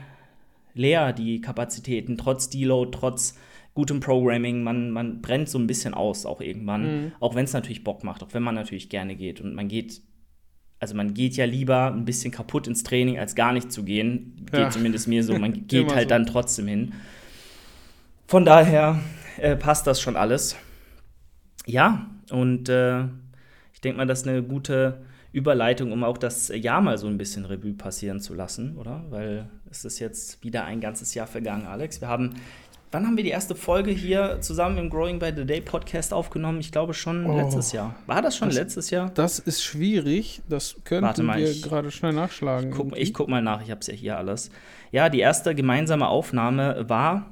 leer, 0.73 1.11
die 1.11 1.41
Kapazitäten, 1.41 2.17
trotz 2.17 2.49
Deload, 2.49 2.91
trotz 2.97 3.37
gutem 3.73 3.99
Programming. 3.99 4.63
Man, 4.63 4.91
man 4.91 5.21
brennt 5.21 5.49
so 5.49 5.59
ein 5.59 5.67
bisschen 5.67 5.93
aus 5.93 6.25
auch 6.25 6.41
irgendwann, 6.41 6.81
mhm. 6.81 7.11
auch 7.19 7.35
wenn 7.35 7.45
es 7.45 7.53
natürlich 7.53 7.83
Bock 7.83 8.03
macht, 8.03 8.23
auch 8.23 8.33
wenn 8.33 8.43
man 8.43 8.55
natürlich 8.55 8.89
gerne 8.89 9.15
geht. 9.15 9.41
Und 9.41 9.53
man 9.53 9.67
geht, 9.67 10.01
also 10.79 10.95
man 10.95 11.13
geht 11.13 11.35
ja 11.35 11.45
lieber 11.45 11.91
ein 11.91 12.05
bisschen 12.05 12.31
kaputt 12.31 12.67
ins 12.67 12.83
Training, 12.83 13.19
als 13.19 13.35
gar 13.35 13.51
nicht 13.51 13.71
zu 13.71 13.83
gehen. 13.83 14.45
Geht 14.51 14.59
ja. 14.59 14.69
zumindest 14.69 15.07
mir 15.07 15.23
so. 15.23 15.37
Man 15.37 15.53
geht 15.67 15.93
halt 15.93 16.09
so. 16.09 16.09
dann 16.09 16.25
trotzdem 16.25 16.67
hin. 16.67 16.93
Von 18.27 18.45
daher 18.45 18.99
äh, 19.37 19.55
passt 19.55 19.87
das 19.87 20.01
schon 20.01 20.15
alles. 20.15 20.55
Ja, 21.65 22.07
und 22.31 22.69
äh, 22.69 23.03
ich 23.73 23.81
denke 23.81 23.97
mal, 23.97 24.07
das 24.07 24.21
ist 24.21 24.27
eine 24.27 24.41
gute 24.43 25.01
Überleitung, 25.31 25.91
um 25.91 26.03
auch 26.03 26.17
das 26.17 26.47
Jahr 26.49 26.81
mal 26.81 26.97
so 26.97 27.05
ein 27.05 27.17
bisschen 27.17 27.45
Revue 27.45 27.73
passieren 27.73 28.19
zu 28.19 28.33
lassen, 28.33 28.75
oder? 28.77 29.03
Weil 29.09 29.49
es 29.69 29.85
ist 29.85 29.99
jetzt 29.99 30.43
wieder 30.43 30.65
ein 30.65 30.81
ganzes 30.81 31.13
Jahr 31.13 31.27
vergangen, 31.27 31.67
Alex. 31.67 32.01
Wir 32.01 32.07
haben, 32.07 32.35
wann 32.91 33.05
haben 33.05 33.17
wir 33.17 33.23
die 33.23 33.29
erste 33.29 33.53
Folge 33.53 33.91
hier 33.91 34.39
zusammen 34.41 34.77
im 34.79 34.89
Growing 34.89 35.19
by 35.19 35.31
the 35.35 35.45
Day 35.45 35.61
Podcast 35.61 36.11
aufgenommen? 36.11 36.59
Ich 36.59 36.71
glaube 36.71 36.95
schon 36.95 37.25
oh, 37.27 37.37
letztes 37.37 37.71
Jahr. 37.71 37.95
War 38.07 38.23
das 38.23 38.35
schon 38.35 38.47
das, 38.47 38.57
letztes 38.57 38.89
Jahr? 38.89 39.11
Das 39.13 39.37
ist 39.37 39.61
schwierig. 39.63 40.41
Das 40.49 40.77
könnten 40.85 41.25
mal, 41.25 41.37
wir 41.37 41.53
gerade 41.61 41.91
schnell 41.91 42.13
nachschlagen. 42.13 42.71
Ich 42.71 42.75
guck, 42.75 42.97
ich 42.97 43.13
guck 43.13 43.27
mal 43.27 43.43
nach, 43.43 43.61
ich 43.61 43.69
habe 43.69 43.81
es 43.81 43.87
ja 43.87 43.93
hier 43.93 44.17
alles. 44.17 44.49
Ja, 44.91 45.09
die 45.09 45.19
erste 45.19 45.53
gemeinsame 45.53 46.07
Aufnahme 46.07 46.89
war 46.89 47.29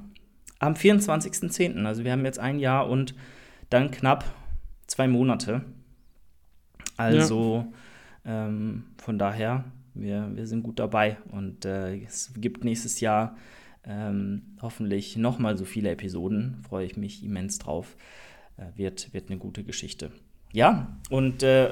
am 0.60 0.74
24.10. 0.74 1.86
Also 1.86 2.04
wir 2.04 2.12
haben 2.12 2.26
jetzt 2.26 2.40
ein 2.40 2.60
Jahr 2.60 2.88
und 2.88 3.16
dann 3.70 3.90
knapp 3.90 4.26
zwei 4.96 5.10
Monate. 5.10 5.62
Also 6.96 7.66
ja. 8.24 8.48
ähm, 8.48 8.86
von 8.98 9.20
daher, 9.20 9.66
wir, 9.94 10.32
wir 10.34 10.48
sind 10.48 10.64
gut 10.64 10.80
dabei 10.80 11.18
und 11.32 11.66
äh, 11.66 11.98
es 11.98 12.32
gibt 12.38 12.64
nächstes 12.64 13.02
Jahr 13.02 13.36
ähm, 13.84 14.44
hoffentlich 14.62 15.18
nochmal 15.18 15.58
so 15.58 15.66
viele 15.66 15.90
Episoden. 15.90 16.64
Freue 16.68 16.86
ich 16.86 16.96
mich 16.96 17.26
immens 17.26 17.60
drauf. 17.60 17.98
Äh, 18.56 18.78
wird, 18.78 19.14
wird 19.14 19.30
eine 19.30 19.38
gute 19.38 19.66
Geschichte. 19.66 20.12
Ja, 20.54 20.98
und 21.10 21.44
äh, 21.44 21.70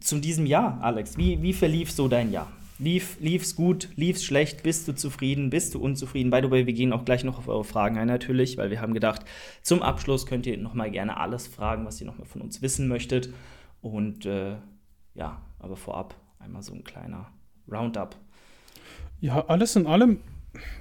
zu 0.00 0.18
diesem 0.18 0.44
Jahr, 0.44 0.78
Alex, 0.82 1.16
wie, 1.16 1.40
wie 1.40 1.54
verlief 1.54 1.90
so 1.90 2.08
dein 2.08 2.30
Jahr? 2.30 2.52
Lief, 2.78 3.16
lief's 3.20 3.56
gut, 3.56 3.88
lief's 3.96 4.22
schlecht, 4.22 4.62
bist 4.62 4.86
du 4.86 4.94
zufrieden, 4.94 5.48
bist 5.48 5.74
du 5.74 5.80
unzufrieden? 5.80 6.30
By 6.30 6.40
the 6.42 6.50
way, 6.50 6.66
wir 6.66 6.74
gehen 6.74 6.92
auch 6.92 7.06
gleich 7.06 7.24
noch 7.24 7.38
auf 7.38 7.48
eure 7.48 7.64
Fragen 7.64 7.96
ein 7.96 8.06
natürlich, 8.06 8.58
weil 8.58 8.70
wir 8.70 8.82
haben 8.82 8.92
gedacht, 8.92 9.22
zum 9.62 9.82
Abschluss 9.82 10.26
könnt 10.26 10.46
ihr 10.46 10.58
nochmal 10.58 10.90
gerne 10.90 11.16
alles 11.16 11.46
fragen, 11.46 11.86
was 11.86 12.00
ihr 12.00 12.06
nochmal 12.06 12.26
von 12.26 12.42
uns 12.42 12.60
wissen 12.60 12.86
möchtet. 12.86 13.30
Und 13.80 14.26
äh, 14.26 14.56
ja, 15.14 15.40
aber 15.58 15.76
vorab 15.76 16.14
einmal 16.38 16.62
so 16.62 16.74
ein 16.74 16.84
kleiner 16.84 17.32
Roundup. 17.70 18.14
Ja, 19.20 19.46
alles 19.46 19.74
in 19.76 19.86
allem 19.86 20.20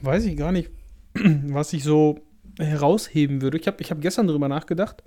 weiß 0.02 0.26
ich 0.26 0.36
gar 0.36 0.52
nicht, 0.52 0.70
was 1.14 1.72
ich 1.72 1.84
so 1.84 2.20
herausheben 2.60 3.42
würde. 3.42 3.58
Ich 3.58 3.68
habe 3.68 3.82
ich 3.82 3.92
hab 3.92 4.02
gestern 4.02 4.28
darüber 4.28 4.50
nachgedacht, 4.50 5.02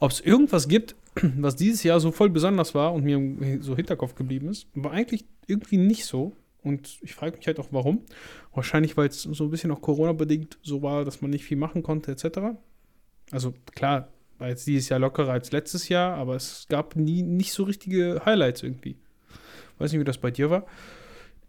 ob 0.00 0.10
es 0.10 0.20
irgendwas 0.20 0.66
gibt, 0.66 0.96
was 1.38 1.56
dieses 1.56 1.82
Jahr 1.82 2.00
so 2.00 2.10
voll 2.10 2.30
besonders 2.30 2.74
war 2.74 2.92
und 2.92 3.04
mir 3.04 3.62
so 3.62 3.76
Hinterkopf 3.76 4.14
geblieben 4.14 4.48
ist. 4.48 4.66
War 4.74 4.92
eigentlich 4.92 5.24
irgendwie 5.46 5.76
nicht 5.76 6.04
so. 6.04 6.34
Und 6.62 6.98
ich 7.02 7.14
frage 7.14 7.36
mich 7.36 7.46
halt 7.46 7.58
auch, 7.58 7.68
warum. 7.70 8.02
Wahrscheinlich, 8.52 8.96
weil 8.96 9.08
es 9.08 9.22
so 9.22 9.44
ein 9.44 9.50
bisschen 9.50 9.70
auch 9.70 9.80
Corona-bedingt 9.80 10.58
so 10.62 10.82
war, 10.82 11.04
dass 11.04 11.22
man 11.22 11.30
nicht 11.30 11.44
viel 11.44 11.56
machen 11.56 11.82
konnte, 11.82 12.12
etc. 12.12 12.58
Also 13.30 13.54
klar, 13.74 14.08
war 14.38 14.48
jetzt 14.48 14.66
dieses 14.66 14.88
Jahr 14.88 14.98
lockerer 14.98 15.32
als 15.32 15.52
letztes 15.52 15.88
Jahr, 15.88 16.16
aber 16.16 16.34
es 16.34 16.66
gab 16.68 16.96
nie 16.96 17.22
nicht 17.22 17.52
so 17.52 17.62
richtige 17.62 18.22
Highlights 18.24 18.62
irgendwie. 18.62 18.96
Weiß 19.78 19.92
nicht, 19.92 20.00
wie 20.00 20.04
das 20.04 20.18
bei 20.18 20.30
dir 20.30 20.50
war 20.50 20.66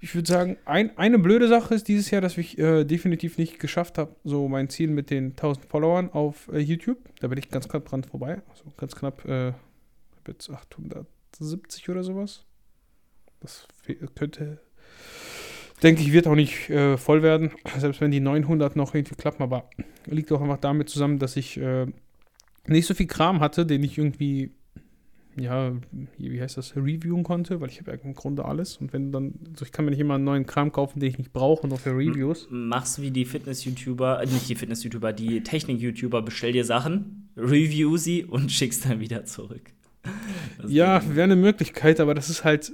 ich 0.03 0.15
würde 0.15 0.27
sagen, 0.27 0.57
ein, 0.65 0.97
eine 0.97 1.19
blöde 1.19 1.47
Sache 1.47 1.75
ist 1.75 1.87
dieses 1.87 2.09
Jahr, 2.09 2.21
dass 2.21 2.35
ich 2.35 2.57
äh, 2.57 2.83
definitiv 2.85 3.37
nicht 3.37 3.59
geschafft 3.59 3.99
habe, 3.99 4.15
so 4.23 4.47
mein 4.47 4.67
Ziel 4.67 4.89
mit 4.89 5.11
den 5.11 5.31
1000 5.31 5.67
Followern 5.67 6.09
auf 6.09 6.49
äh, 6.51 6.57
YouTube. 6.57 6.97
Da 7.19 7.27
bin 7.27 7.37
ich 7.37 7.49
ganz 7.49 7.69
knapp 7.69 7.85
dran 7.85 8.03
vorbei. 8.03 8.41
Also 8.49 8.63
ganz 8.77 8.95
knapp, 8.95 9.23
äh, 9.25 9.53
jetzt 10.27 10.49
870 10.49 11.87
oder 11.89 12.03
sowas. 12.03 12.45
Das 13.41 13.67
könnte, 14.15 14.59
denke 15.83 16.01
ich, 16.01 16.11
wird 16.11 16.25
auch 16.25 16.35
nicht 16.35 16.71
äh, 16.71 16.97
voll 16.97 17.21
werden. 17.21 17.51
Selbst 17.77 18.01
wenn 18.01 18.09
die 18.09 18.19
900 18.21 18.75
noch 18.75 18.95
irgendwie 18.95 19.15
klappen. 19.15 19.43
Aber 19.43 19.69
liegt 20.07 20.31
auch 20.31 20.41
einfach 20.41 20.57
damit 20.57 20.89
zusammen, 20.89 21.19
dass 21.19 21.37
ich 21.37 21.57
äh, 21.57 21.85
nicht 22.65 22.87
so 22.87 22.95
viel 22.95 23.07
Kram 23.07 23.39
hatte, 23.39 23.67
den 23.67 23.83
ich 23.83 23.99
irgendwie 23.99 24.51
ja, 25.41 25.73
wie 26.17 26.41
heißt 26.41 26.57
das, 26.57 26.75
reviewen 26.75 27.23
konnte, 27.23 27.61
weil 27.61 27.69
ich 27.69 27.79
habe 27.79 27.91
ja 27.91 27.97
im 27.97 28.13
Grunde 28.13 28.45
alles. 28.45 28.77
Und 28.77 28.93
wenn 28.93 29.11
dann, 29.11 29.33
also 29.51 29.65
ich 29.65 29.71
kann 29.71 29.85
mir 29.85 29.91
nicht 29.91 29.99
immer 29.99 30.15
einen 30.15 30.23
neuen 30.23 30.45
Kram 30.45 30.71
kaufen, 30.71 30.99
den 30.99 31.09
ich 31.09 31.17
nicht 31.17 31.33
brauche, 31.33 31.67
nur 31.67 31.77
für 31.77 31.91
Reviews. 31.91 32.47
Machst 32.49 33.01
wie 33.01 33.11
die 33.11 33.25
Fitness-YouTuber, 33.25 34.21
äh, 34.21 34.25
nicht 34.25 34.47
die 34.49 34.55
Fitness-YouTuber, 34.55 35.13
die 35.13 35.41
Technik-YouTuber, 35.43 36.21
bestell 36.21 36.51
dir 36.51 36.65
Sachen, 36.65 37.29
review 37.35 37.97
sie 37.97 38.23
und 38.25 38.51
schickst 38.51 38.85
dann 38.85 38.99
wieder 38.99 39.25
zurück. 39.25 39.71
Das 40.61 40.71
ja, 40.71 41.01
wäre 41.09 41.25
eine 41.25 41.35
Möglichkeit, 41.35 41.99
aber 41.99 42.13
das 42.13 42.29
ist 42.29 42.43
halt, 42.43 42.73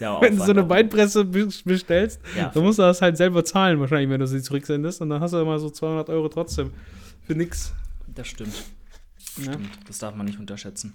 Ja 0.00 0.20
wenn 0.20 0.36
du 0.36 0.44
so 0.44 0.50
eine 0.50 0.64
Beinpresse 0.64 1.24
bestellst, 1.24 2.20
ja. 2.36 2.50
dann 2.52 2.62
musst 2.62 2.78
du 2.78 2.82
das 2.82 3.02
halt 3.02 3.16
selber 3.16 3.44
zahlen, 3.44 3.80
wahrscheinlich, 3.80 4.10
wenn 4.10 4.20
du 4.20 4.26
sie 4.26 4.42
zurücksendest. 4.42 5.00
Und 5.00 5.10
dann 5.10 5.20
hast 5.20 5.32
du 5.32 5.38
immer 5.38 5.58
so 5.58 5.70
200 5.70 6.08
Euro 6.10 6.28
trotzdem 6.28 6.70
für 7.26 7.34
nix. 7.34 7.72
Das 8.14 8.28
stimmt. 8.28 8.54
Ja. 9.38 9.52
Stimmt. 9.52 9.70
Das 9.88 9.98
darf 9.98 10.14
man 10.14 10.26
nicht 10.26 10.38
unterschätzen. 10.38 10.94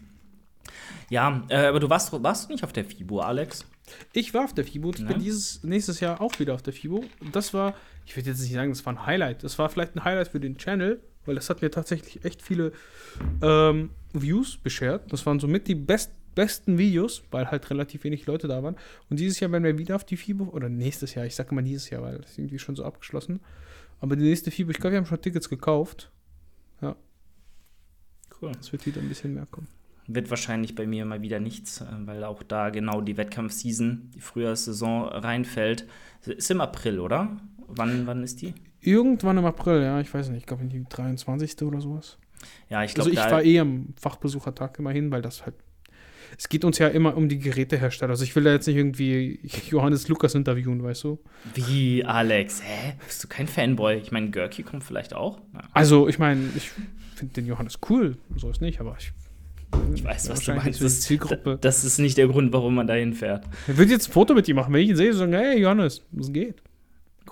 Ja, 1.09 1.43
äh, 1.49 1.67
aber 1.67 1.79
du 1.79 1.89
warst, 1.89 2.11
warst 2.23 2.49
nicht 2.49 2.63
auf 2.63 2.73
der 2.73 2.85
FIBO, 2.85 3.19
Alex? 3.19 3.65
Ich 4.13 4.33
war 4.33 4.43
auf 4.43 4.53
der 4.53 4.65
FIBO. 4.65 4.91
Ich 4.91 4.99
ja. 4.99 5.07
bin 5.07 5.19
dieses 5.19 5.63
nächstes 5.63 5.99
Jahr 5.99 6.21
auch 6.21 6.39
wieder 6.39 6.53
auf 6.53 6.61
der 6.61 6.73
FIBO. 6.73 7.03
Das 7.31 7.53
war, 7.53 7.75
ich 8.05 8.15
würde 8.15 8.29
jetzt 8.29 8.41
nicht 8.41 8.53
sagen, 8.53 8.71
das 8.71 8.85
war 8.85 8.93
ein 8.93 9.05
Highlight. 9.05 9.43
Das 9.43 9.57
war 9.57 9.69
vielleicht 9.69 9.95
ein 9.95 10.03
Highlight 10.03 10.29
für 10.29 10.39
den 10.39 10.57
Channel, 10.57 11.01
weil 11.25 11.35
das 11.35 11.49
hat 11.49 11.61
mir 11.61 11.71
tatsächlich 11.71 12.23
echt 12.25 12.41
viele 12.41 12.71
ähm, 13.41 13.91
Views 14.13 14.57
beschert. 14.57 15.11
Das 15.11 15.25
waren 15.25 15.39
somit 15.39 15.67
die 15.67 15.75
best, 15.75 16.11
besten 16.35 16.77
Videos, 16.77 17.23
weil 17.31 17.49
halt 17.49 17.69
relativ 17.69 18.03
wenig 18.03 18.25
Leute 18.25 18.47
da 18.47 18.61
waren. 18.63 18.75
Und 19.09 19.19
dieses 19.19 19.39
Jahr 19.39 19.51
werden 19.51 19.63
wir 19.63 19.77
wieder 19.77 19.95
auf 19.95 20.03
die 20.03 20.17
FIBO, 20.17 20.45
oder 20.45 20.69
nächstes 20.69 21.15
Jahr, 21.15 21.25
ich 21.25 21.35
sage 21.35 21.51
immer 21.51 21.61
dieses 21.61 21.89
Jahr, 21.89 22.01
weil 22.01 22.19
das 22.19 22.31
ist 22.31 22.37
irgendwie 22.37 22.59
schon 22.59 22.75
so 22.75 22.83
abgeschlossen. 22.83 23.39
Aber 23.99 24.15
die 24.15 24.23
nächste 24.23 24.51
FIBO, 24.51 24.71
ich 24.71 24.77
glaube, 24.77 24.93
wir 24.93 24.97
haben 24.99 25.05
schon 25.05 25.21
Tickets 25.21 25.49
gekauft. 25.49 26.11
Ja. 26.81 26.95
Cool. 28.41 28.51
Es 28.59 28.71
wird 28.71 28.85
wieder 28.85 29.01
ein 29.01 29.09
bisschen 29.09 29.33
mehr 29.33 29.45
kommen. 29.45 29.67
Wird 30.11 30.31
wahrscheinlich 30.31 30.73
bei 30.73 30.87
mir 30.87 31.05
mal 31.05 31.21
wieder 31.21 31.39
nichts, 31.39 31.81
äh, 31.81 31.85
weil 32.05 32.23
auch 32.23 32.41
da 32.41 32.71
genau 32.71 32.99
die 32.99 33.15
Wettkampfseason, 33.15 34.09
die 34.15 34.21
Frühjahrssaison 34.21 35.03
reinfällt. 35.07 35.85
Ist 36.25 36.49
im 36.49 36.61
April, 36.61 36.99
oder? 36.99 37.37
Wann, 37.67 38.07
wann 38.07 38.23
ist 38.23 38.41
die? 38.41 38.55
Irgendwann 38.81 39.37
im 39.37 39.45
April, 39.45 39.83
ja, 39.83 40.01
ich 40.01 40.11
weiß 40.11 40.29
nicht, 40.29 40.39
ich 40.39 40.45
glaube 40.47 40.63
in 40.63 40.69
die 40.69 40.83
23. 40.89 41.61
oder 41.61 41.79
sowas. 41.79 42.17
Ja, 42.69 42.83
ich 42.83 42.95
glaube. 42.95 43.11
Also 43.11 43.21
ich 43.21 43.31
war 43.31 43.43
eh 43.43 43.59
am 43.59 43.93
Fachbesuchertag 44.01 44.79
immerhin, 44.79 45.11
weil 45.11 45.21
das 45.21 45.45
halt. 45.45 45.55
Es 46.37 46.47
geht 46.47 46.63
uns 46.63 46.77
ja 46.77 46.87
immer 46.87 47.17
um 47.17 47.27
die 47.27 47.39
Gerätehersteller. 47.39 48.11
Also 48.11 48.23
ich 48.23 48.35
will 48.35 48.43
da 48.43 48.51
jetzt 48.51 48.67
nicht 48.67 48.77
irgendwie 48.77 49.39
Johannes 49.69 50.07
Lukas 50.07 50.33
interviewen, 50.33 50.81
weißt 50.81 51.03
du? 51.03 51.19
Wie, 51.53 52.03
Alex? 52.03 52.63
Hä? 52.63 52.93
Bist 53.05 53.23
du 53.23 53.27
kein 53.27 53.47
Fanboy? 53.47 53.95
Ich 53.97 54.11
meine, 54.11 54.29
Görki 54.29 54.63
kommt 54.63 54.83
vielleicht 54.83 55.13
auch. 55.13 55.39
Ja. 55.53 55.61
Also, 55.73 56.07
ich 56.07 56.17
meine, 56.17 56.49
ich 56.55 56.71
finde 57.15 57.33
den 57.33 57.45
Johannes 57.45 57.79
cool, 57.89 58.17
so 58.35 58.49
ist 58.49 58.61
nicht, 58.61 58.79
aber 58.79 58.95
ich 58.99 59.11
ich 59.93 60.03
weiß, 60.03 60.29
was 60.29 60.41
du 60.41 60.53
meinst. 60.53 60.81
Das, 60.81 61.01
Zielgruppe. 61.01 61.57
das 61.61 61.83
ist 61.83 61.99
nicht 61.99 62.17
der 62.17 62.27
Grund, 62.27 62.53
warum 62.53 62.75
man 62.75 62.87
dahin 62.87 63.13
fährt. 63.13 63.45
Ich 63.67 63.77
würde 63.77 63.91
jetzt 63.91 64.09
ein 64.09 64.11
Foto 64.13 64.33
mit 64.33 64.47
ihm 64.47 64.55
machen. 64.55 64.73
Wenn 64.73 64.81
ich 64.81 64.89
ihn 64.89 64.95
sehe, 64.95 65.13
sagen, 65.13 65.33
hey, 65.33 65.59
Johannes, 65.59 66.03
was 66.11 66.31
geht? 66.31 66.61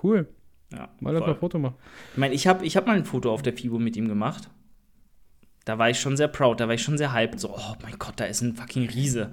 Cool. 0.02 0.28
Ja, 0.72 0.90
mal 1.00 1.22
ein 1.22 1.36
Foto 1.36 1.60
machen. 1.60 1.76
Ich 2.14 2.18
meine, 2.18 2.34
ich 2.34 2.48
habe 2.48 2.66
ich 2.66 2.76
hab 2.76 2.88
mal 2.88 2.98
ein 2.98 3.06
Foto 3.06 3.32
auf 3.32 3.42
der 3.42 3.54
FIBO 3.54 3.80
mit 3.80 3.96
ihm 3.96 4.08
gemacht. 4.08 4.50
Da 5.66 5.78
war 5.78 5.90
ich 5.90 6.00
schon 6.00 6.16
sehr 6.16 6.28
proud, 6.28 6.60
da 6.60 6.68
war 6.68 6.76
ich 6.76 6.82
schon 6.82 6.98
sehr 6.98 7.14
hyped. 7.14 7.40
So, 7.40 7.56
oh 7.56 7.76
mein 7.82 7.98
Gott, 8.00 8.14
da 8.18 8.26
ist 8.26 8.42
ein 8.42 8.56
fucking 8.56 8.88
Riese. 8.90 9.32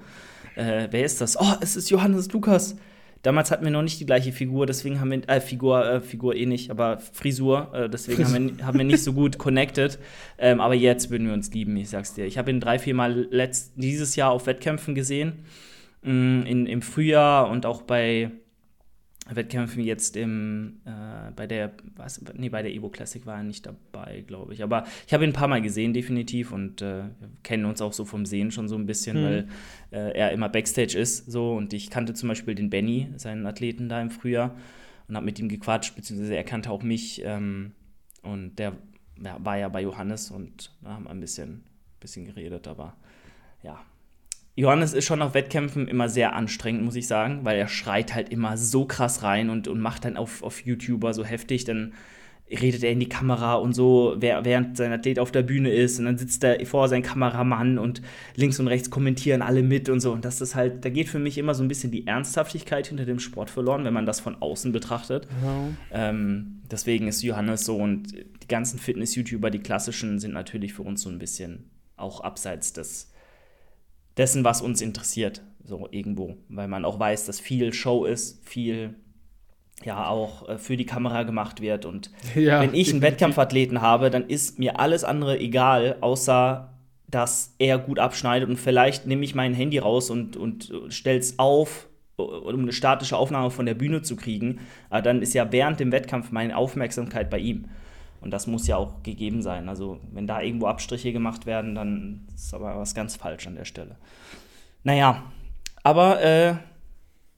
Äh, 0.57 0.89
wer 0.91 1.05
ist 1.05 1.21
das? 1.21 1.39
Oh, 1.39 1.55
es 1.61 1.77
ist 1.77 1.91
Johannes 1.91 2.33
Lukas. 2.33 2.77
Damals 3.25 3.51
hatten 3.51 3.65
wir 3.65 3.71
noch 3.71 3.81
nicht 3.81 3.99
die 3.99 4.05
gleiche 4.05 4.33
Figur, 4.33 4.67
deswegen 4.67 5.01
haben 5.01 5.11
wir, 5.11 5.27
äh, 5.31 5.41
Figur, 5.41 5.83
äh, 5.87 6.01
Figur 6.03 6.37
eh 6.37 6.45
nicht, 6.45 6.71
aber 6.71 6.99
Frisur, 6.99 7.71
äh, 7.73 7.89
deswegen 7.89 8.23
haben 8.23 8.59
wir, 8.59 8.67
haben 8.67 8.77
wir 8.77 8.85
nicht 8.85 9.03
so 9.03 9.15
gut 9.15 9.39
connected. 9.39 9.99
Ähm, 10.37 10.61
aber 10.61 10.75
jetzt 10.75 11.11
würden 11.11 11.27
wir 11.27 11.33
uns 11.33 11.51
lieben, 11.51 11.75
ich 11.79 11.89
sag's 11.89 12.13
dir. 12.13 12.27
Ich 12.27 12.37
habe 12.37 12.51
ihn 12.51 12.61
drei, 12.61 12.79
vier 12.79 12.95
Mal 12.95 13.27
letzt, 13.31 13.73
dieses 13.77 14.15
Jahr 14.15 14.31
auf 14.31 14.47
Wettkämpfen 14.47 14.95
gesehen, 14.95 15.47
mh, 16.03 16.13
mm, 16.13 16.47
in, 16.47 16.67
im 16.67 16.83
Frühjahr 16.83 17.49
und 17.49 17.65
auch 17.65 17.81
bei 17.81 18.31
Wettkämpfen 19.31 19.83
jetzt 19.83 20.17
im, 20.17 20.81
äh, 20.85 21.31
bei 21.35 21.47
der, 21.47 21.73
was, 21.97 22.21
nee, 22.35 22.51
bei 22.51 22.63
der 22.63 22.73
Evo 22.73 22.91
Classic 22.91 23.25
war 23.25 23.39
er 23.39 23.43
nicht 23.43 23.65
dabei, 23.65 24.23
glaube 24.27 24.53
ich. 24.53 24.63
Aber 24.63 24.85
ich 25.07 25.15
habe 25.15 25.25
ihn 25.25 25.31
ein 25.31 25.35
paar 25.35 25.49
Mal 25.49 25.63
gesehen, 25.63 25.95
definitiv, 25.95 26.53
und 26.53 26.83
äh, 26.83 27.05
kennen 27.43 27.65
uns 27.65 27.81
auch 27.81 27.95
so 27.95 28.05
vom 28.05 28.27
Sehen 28.27 28.51
schon 28.51 28.69
so 28.69 28.77
ein 28.77 28.87
bisschen, 28.87 29.21
mhm. 29.21 29.25
weil 29.25 29.49
äh, 29.93 30.19
er 30.19 30.33
immer 30.33 30.49
Backstage 30.49 30.99
ist. 30.99 31.31
So, 31.31 31.55
und 31.55 31.73
ich 31.73 31.89
kannte 31.89 32.13
zum 32.13 32.29
Beispiel 32.29 32.55
den 32.55 32.69
Benny, 32.69 33.09
seinen 33.17 33.47
Athleten 33.47 33.89
da 33.89 34.03
im 34.03 34.11
Frühjahr, 34.11 34.55
und 35.09 35.17
habe 35.17 35.27
mit 35.27 35.39
ihm 35.39 35.49
gequatscht, 35.49 35.97
beziehungsweise 35.97 36.37
er 36.37 36.45
kannte 36.45 36.71
auch 36.71 36.83
mich. 36.83 37.23
Ähm, 37.25 37.73
und 38.23 38.59
der 38.59 38.75
ja, 39.23 39.37
war 39.45 39.57
ja 39.57 39.69
bei 39.69 39.83
Johannes 39.83 40.31
und 40.31 40.71
da 40.83 40.95
haben 40.95 41.05
wir 41.05 41.11
ein 41.11 41.21
bisschen, 41.21 41.65
bisschen 42.01 42.25
geredet, 42.25 42.67
aber 42.67 42.97
ja, 43.63 43.81
Johannes 44.57 44.93
ist 44.93 45.05
schon 45.05 45.23
auf 45.23 45.35
Wettkämpfen 45.35 45.89
immer 45.89 46.09
sehr 46.09 46.35
anstrengend, 46.35 46.85
muss 46.85 46.95
ich 46.95 47.09
sagen, 47.09 47.41
weil 47.43 47.59
er 47.59 47.69
schreit 47.69 48.15
halt 48.15 48.29
immer 48.29 48.57
so 48.57 48.85
krass 48.85 49.23
rein 49.23 49.51
und, 49.51 49.67
und 49.67 49.81
macht 49.81 50.05
dann 50.05 50.17
auf, 50.17 50.43
auf 50.43 50.65
YouTuber 50.65 51.13
so 51.13 51.25
heftig, 51.25 51.65
dann 51.65 51.95
redet 52.51 52.85
er 52.85 52.93
in 52.93 53.01
die 53.01 53.09
Kamera 53.09 53.55
und 53.55 53.73
so, 53.73 54.17
während 54.19 54.77
sein 54.77 54.93
Athlet 54.93 55.19
auf 55.19 55.33
der 55.33 55.43
Bühne 55.43 55.71
ist 55.71 55.99
und 55.99 56.05
dann 56.05 56.19
sitzt 56.19 56.45
er 56.45 56.65
vor 56.67 56.89
seinem 56.89 57.03
Kameramann 57.03 57.79
und 57.79 58.03
links 58.37 58.61
und 58.61 58.69
rechts 58.69 58.91
kommentieren 58.91 59.43
alle 59.43 59.63
mit 59.63 59.89
und 59.89 60.01
so 60.01 60.13
und 60.13 60.25
das 60.25 60.41
ist 60.41 60.55
halt, 60.55 60.85
da 60.85 60.91
geht 60.91 61.09
für 61.09 61.19
mich 61.19 61.39
immer 61.39 61.55
so 61.55 61.65
ein 61.65 61.69
bisschen 61.69 61.91
die 61.91 62.07
Ernsthaftigkeit 62.07 62.87
hinter 62.87 63.07
dem 63.07 63.19
Sport 63.19 63.51
verloren, 63.51 63.85
wenn 63.85 63.95
man 63.95 64.07
das 64.07 64.21
von 64.21 64.41
außen 64.41 64.73
betrachtet. 64.73 65.27
Ja. 65.43 66.11
Ähm, 66.11 66.61
deswegen 66.71 67.09
ist 67.09 67.23
Johannes 67.23 67.65
so 67.65 67.77
und 67.77 68.13
die 68.13 68.49
ganzen 68.49 68.79
Fitness-YouTuber, 68.79 69.51
die 69.51 69.61
klassischen, 69.61 70.19
sind 70.19 70.35
natürlich 70.35 70.75
für 70.75 70.83
uns 70.83 71.01
so 71.01 71.09
ein 71.09 71.19
bisschen 71.19 71.71
auch 71.97 72.21
abseits 72.21 72.75
des 72.75 73.14
dessen, 74.17 74.45
was 74.45 74.63
uns 74.63 74.81
interessiert, 74.81 75.43
so 75.65 75.89
irgendwo. 75.91 76.37
Weil 76.49 76.69
man 76.69 76.85
auch 76.85 76.99
weiß, 76.99 77.27
dass 77.27 77.41
viel 77.41 77.73
Show 77.73 78.05
ist, 78.05 78.47
viel 78.47 78.95
ja 79.83 80.09
auch 80.09 80.49
äh, 80.49 80.59
für 80.59 80.77
die 80.77 80.87
Kamera 80.87 81.25
gemacht 81.25 81.61
wird. 81.61 81.85
Und 81.85 82.11
ja, 82.35 82.61
wenn 82.61 82.75
ich 82.75 82.91
einen 82.91 83.03
Wettkampfathleten 83.03 83.81
habe, 83.81 84.11
dann 84.11 84.29
ist 84.29 84.59
mir 84.59 84.79
alles 84.79 85.05
andere 85.05 85.39
egal, 85.39 85.97
außer 86.01 86.71
dass 87.09 87.55
er 87.59 87.79
gut 87.79 87.99
abschneidet. 87.99 88.49
Und 88.49 88.57
vielleicht 88.57 89.07
nehme 89.07 89.25
ich 89.25 89.35
mein 89.35 89.55
Handy 89.55 89.79
raus 89.79 90.11
und, 90.11 90.37
und 90.37 90.73
es 91.05 91.39
auf, 91.39 91.89
um 92.17 92.61
eine 92.61 92.73
statische 92.73 93.17
Aufnahme 93.17 93.51
von 93.51 93.67
der 93.67 93.75
Bühne 93.75 94.03
zu 94.03 94.17
kriegen. 94.17 94.61
Aber 94.91 95.03
dann 95.03 95.23
ist 95.23 95.35
ja 95.35 95.53
während 95.53 95.81
dem 95.81 95.93
Wettkampf 95.93 96.33
meine 96.33 96.57
Aufmerksamkeit 96.57 97.31
bei 97.31 97.39
ihm. 97.39 97.67
Und 98.25 98.31
das 98.31 98.47
muss 98.47 98.67
ja 98.67 98.79
auch 98.79 99.03
gegeben 99.03 99.43
sein. 99.43 99.69
Also 99.69 100.01
wenn 100.11 100.27
da 100.27 100.41
irgendwo 100.41 100.67
Abstriche 100.67 101.13
gemacht 101.13 101.45
werden, 101.45 101.75
dann 101.75 102.27
ist 102.35 102.55
aber 102.55 102.79
was 102.79 102.95
ganz 102.95 103.17
falsch 103.17 103.47
an 103.47 103.55
der 103.55 103.67
Stelle. 103.67 103.97
Naja, 104.83 105.25
aber 105.83 106.23
äh, 106.23 106.55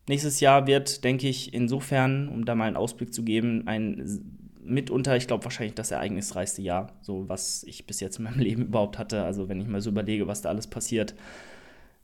nächstes 0.09 0.38
Jahr 0.38 0.69
wird, 0.69 1.02
denke 1.02 1.28
ich, 1.28 1.52
insofern, 1.52 2.28
um 2.28 2.45
da 2.45 2.55
mal 2.55 2.69
einen 2.69 2.76
Ausblick 2.76 3.12
zu 3.12 3.25
geben, 3.25 3.66
ein 3.66 4.45
mitunter, 4.62 5.16
ich 5.16 5.26
glaube, 5.26 5.43
wahrscheinlich 5.43 5.75
das 5.75 5.90
ereignisreichste 5.90 6.62
Jahr, 6.62 6.93
so 7.02 7.28
was 7.28 7.64
ich 7.64 7.85
bis 7.88 7.99
jetzt 7.99 8.19
in 8.19 8.25
meinem 8.25 8.38
Leben 8.38 8.66
überhaupt 8.66 8.97
hatte. 8.97 9.25
Also 9.25 9.49
wenn 9.49 9.61
ich 9.61 9.66
mal 9.66 9.81
so 9.81 9.90
überlege, 9.90 10.28
was 10.28 10.43
da 10.43 10.50
alles 10.50 10.69
passiert. 10.69 11.16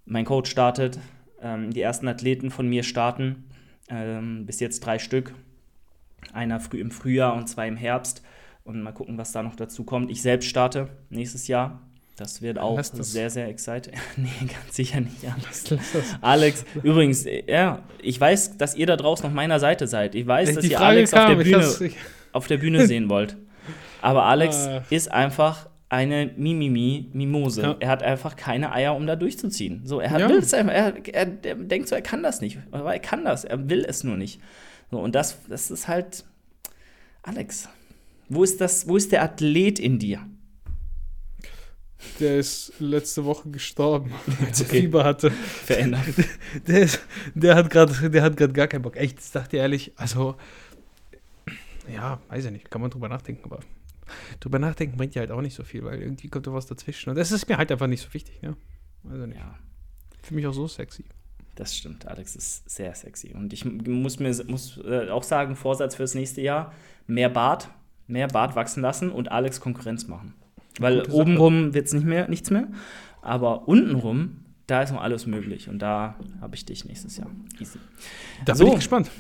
Mein 0.06 0.24
Coach 0.24 0.50
startet, 0.50 0.98
ähm, 1.40 1.70
die 1.70 1.82
ersten 1.82 2.08
Athleten 2.08 2.50
von 2.50 2.66
mir 2.66 2.82
starten, 2.82 3.44
ähm, 3.88 4.44
bis 4.44 4.58
jetzt 4.58 4.80
drei 4.80 4.98
Stück. 4.98 5.34
Einer 6.32 6.58
früh 6.58 6.80
im 6.80 6.90
Frühjahr 6.90 7.34
und 7.36 7.48
zwei 7.48 7.68
im 7.68 7.76
Herbst. 7.76 8.22
Und 8.64 8.80
mal 8.82 8.92
gucken, 8.92 9.18
was 9.18 9.32
da 9.32 9.42
noch 9.42 9.56
dazu 9.56 9.84
kommt. 9.84 10.10
Ich 10.10 10.22
selbst 10.22 10.48
starte 10.48 10.88
nächstes 11.10 11.48
Jahr. 11.48 11.80
Das 12.16 12.42
wird 12.42 12.58
auch 12.58 12.80
sehr, 12.82 13.30
sehr 13.30 13.48
exciting. 13.48 13.94
nee, 14.16 14.28
ganz 14.40 14.76
sicher 14.76 15.00
nicht. 15.00 15.16
Lass 15.70 15.82
Alex, 16.20 16.64
übrigens, 16.82 17.26
ja, 17.46 17.82
ich 18.00 18.20
weiß, 18.20 18.58
dass 18.58 18.76
ihr 18.76 18.86
da 18.86 18.96
draußen 18.96 19.26
auf 19.26 19.32
meiner 19.32 19.58
Seite 19.58 19.86
seid. 19.86 20.14
Ich 20.14 20.26
weiß, 20.26 20.54
dass 20.54 20.64
ihr 20.64 20.76
Frage 20.76 20.98
Alex 20.98 21.10
kam, 21.10 21.32
auf, 21.32 21.42
der 21.42 21.44
Bühne, 21.44 21.92
auf 22.32 22.46
der 22.46 22.58
Bühne 22.58 22.86
sehen 22.86 23.08
wollt. 23.08 23.36
Aber 24.02 24.24
Alex 24.24 24.66
ah. 24.66 24.84
ist 24.90 25.10
einfach 25.10 25.68
eine 25.88 26.30
Mimimi, 26.36 27.10
Mimose. 27.12 27.62
Ja. 27.62 27.76
Er 27.78 27.88
hat 27.88 28.02
einfach 28.02 28.36
keine 28.36 28.72
Eier, 28.72 28.94
um 28.94 29.06
da 29.06 29.14
durchzuziehen. 29.16 29.82
So, 29.84 30.00
er 30.00 30.10
hat, 30.10 30.20
ja. 30.20 30.28
will 30.28 30.38
es 30.38 30.54
einfach, 30.54 30.72
er, 30.72 30.94
er, 31.12 31.26
er, 31.42 31.54
denkt 31.54 31.88
so, 31.88 31.94
er 31.94 32.02
kann 32.02 32.22
das 32.22 32.40
nicht. 32.40 32.58
Aber 32.70 32.92
er 32.92 32.98
kann 32.98 33.24
das, 33.24 33.44
er 33.44 33.68
will 33.68 33.84
es 33.86 34.02
nur 34.02 34.16
nicht. 34.16 34.40
So, 34.90 34.98
und 34.98 35.14
das, 35.14 35.38
das 35.48 35.70
ist 35.70 35.88
halt 35.88 36.24
Alex. 37.22 37.68
Wo 38.28 38.42
ist, 38.42 38.60
das, 38.60 38.88
wo 38.88 38.96
ist 38.96 39.12
der 39.12 39.22
Athlet 39.22 39.78
in 39.78 39.98
dir? 39.98 40.26
Der 42.18 42.38
ist 42.38 42.72
letzte 42.78 43.24
Woche 43.24 43.48
gestorben, 43.50 44.12
als 44.46 44.60
er 44.60 44.66
okay. 44.66 44.80
Fieber 44.82 45.04
hatte. 45.04 45.30
Verändert. 45.30 46.04
Der, 46.66 46.80
ist, 46.80 47.00
der 47.34 47.54
hat 47.54 47.70
gerade 47.70 48.52
gar 48.52 48.66
keinen 48.66 48.82
Bock. 48.82 48.96
Echt, 48.96 49.18
das 49.18 49.30
dachte 49.30 49.56
ich 49.56 49.60
ehrlich. 49.62 49.92
Also, 49.96 50.36
ja, 51.92 52.20
weiß 52.28 52.44
ich 52.44 52.50
nicht. 52.50 52.70
Kann 52.70 52.80
man 52.80 52.90
drüber 52.90 53.08
nachdenken, 53.08 53.44
aber 53.44 53.60
drüber 54.40 54.58
nachdenken 54.58 54.96
bringt 54.96 55.14
ja 55.14 55.20
halt 55.20 55.30
auch 55.30 55.40
nicht 55.40 55.54
so 55.54 55.64
viel, 55.64 55.84
weil 55.84 56.02
irgendwie 56.02 56.28
kommt 56.28 56.46
da 56.46 56.52
was 56.52 56.66
dazwischen. 56.66 57.10
Und 57.10 57.16
das 57.16 57.32
ist 57.32 57.48
mir 57.48 57.56
halt 57.56 57.70
einfach 57.72 57.86
nicht 57.86 58.02
so 58.02 58.12
wichtig, 58.12 58.42
ne? 58.42 58.56
Also 59.08 59.26
nicht. 59.26 59.38
Ja. 59.38 59.58
Für 60.22 60.34
mich 60.34 60.46
auch 60.46 60.52
so 60.52 60.68
sexy. 60.68 61.04
Das 61.54 61.76
stimmt, 61.76 62.06
Alex 62.06 62.34
ist 62.34 62.68
sehr 62.68 62.94
sexy. 62.94 63.32
Und 63.34 63.52
ich 63.52 63.64
muss 63.64 64.18
mir 64.18 64.34
muss, 64.46 64.78
äh, 64.78 65.10
auch 65.10 65.22
sagen, 65.22 65.54
Vorsatz 65.54 65.96
fürs 65.96 66.14
nächste 66.14 66.40
Jahr, 66.40 66.72
mehr 67.06 67.28
Bart, 67.28 67.68
mehr 68.06 68.28
Bart 68.28 68.56
wachsen 68.56 68.82
lassen 68.82 69.10
und 69.10 69.30
Alex 69.30 69.60
Konkurrenz 69.60 70.08
machen. 70.08 70.34
Weil 70.78 71.02
obenrum 71.10 71.74
wird 71.74 71.86
es 71.86 71.92
nicht 71.92 72.06
mehr, 72.06 72.28
nichts 72.28 72.50
mehr. 72.50 72.68
Aber 73.20 73.68
untenrum, 73.68 74.44
da 74.66 74.82
ist 74.82 74.92
noch 74.92 75.02
alles 75.02 75.26
möglich. 75.26 75.68
Und 75.68 75.80
da 75.80 76.16
habe 76.40 76.54
ich 76.54 76.64
dich 76.64 76.84
nächstes 76.84 77.16
Jahr. 77.16 77.30
Easy. 77.60 77.78
Da 78.44 78.54
so. 78.54 78.64
bin 78.64 78.72
ich 78.74 78.78
gespannt. 78.80 79.10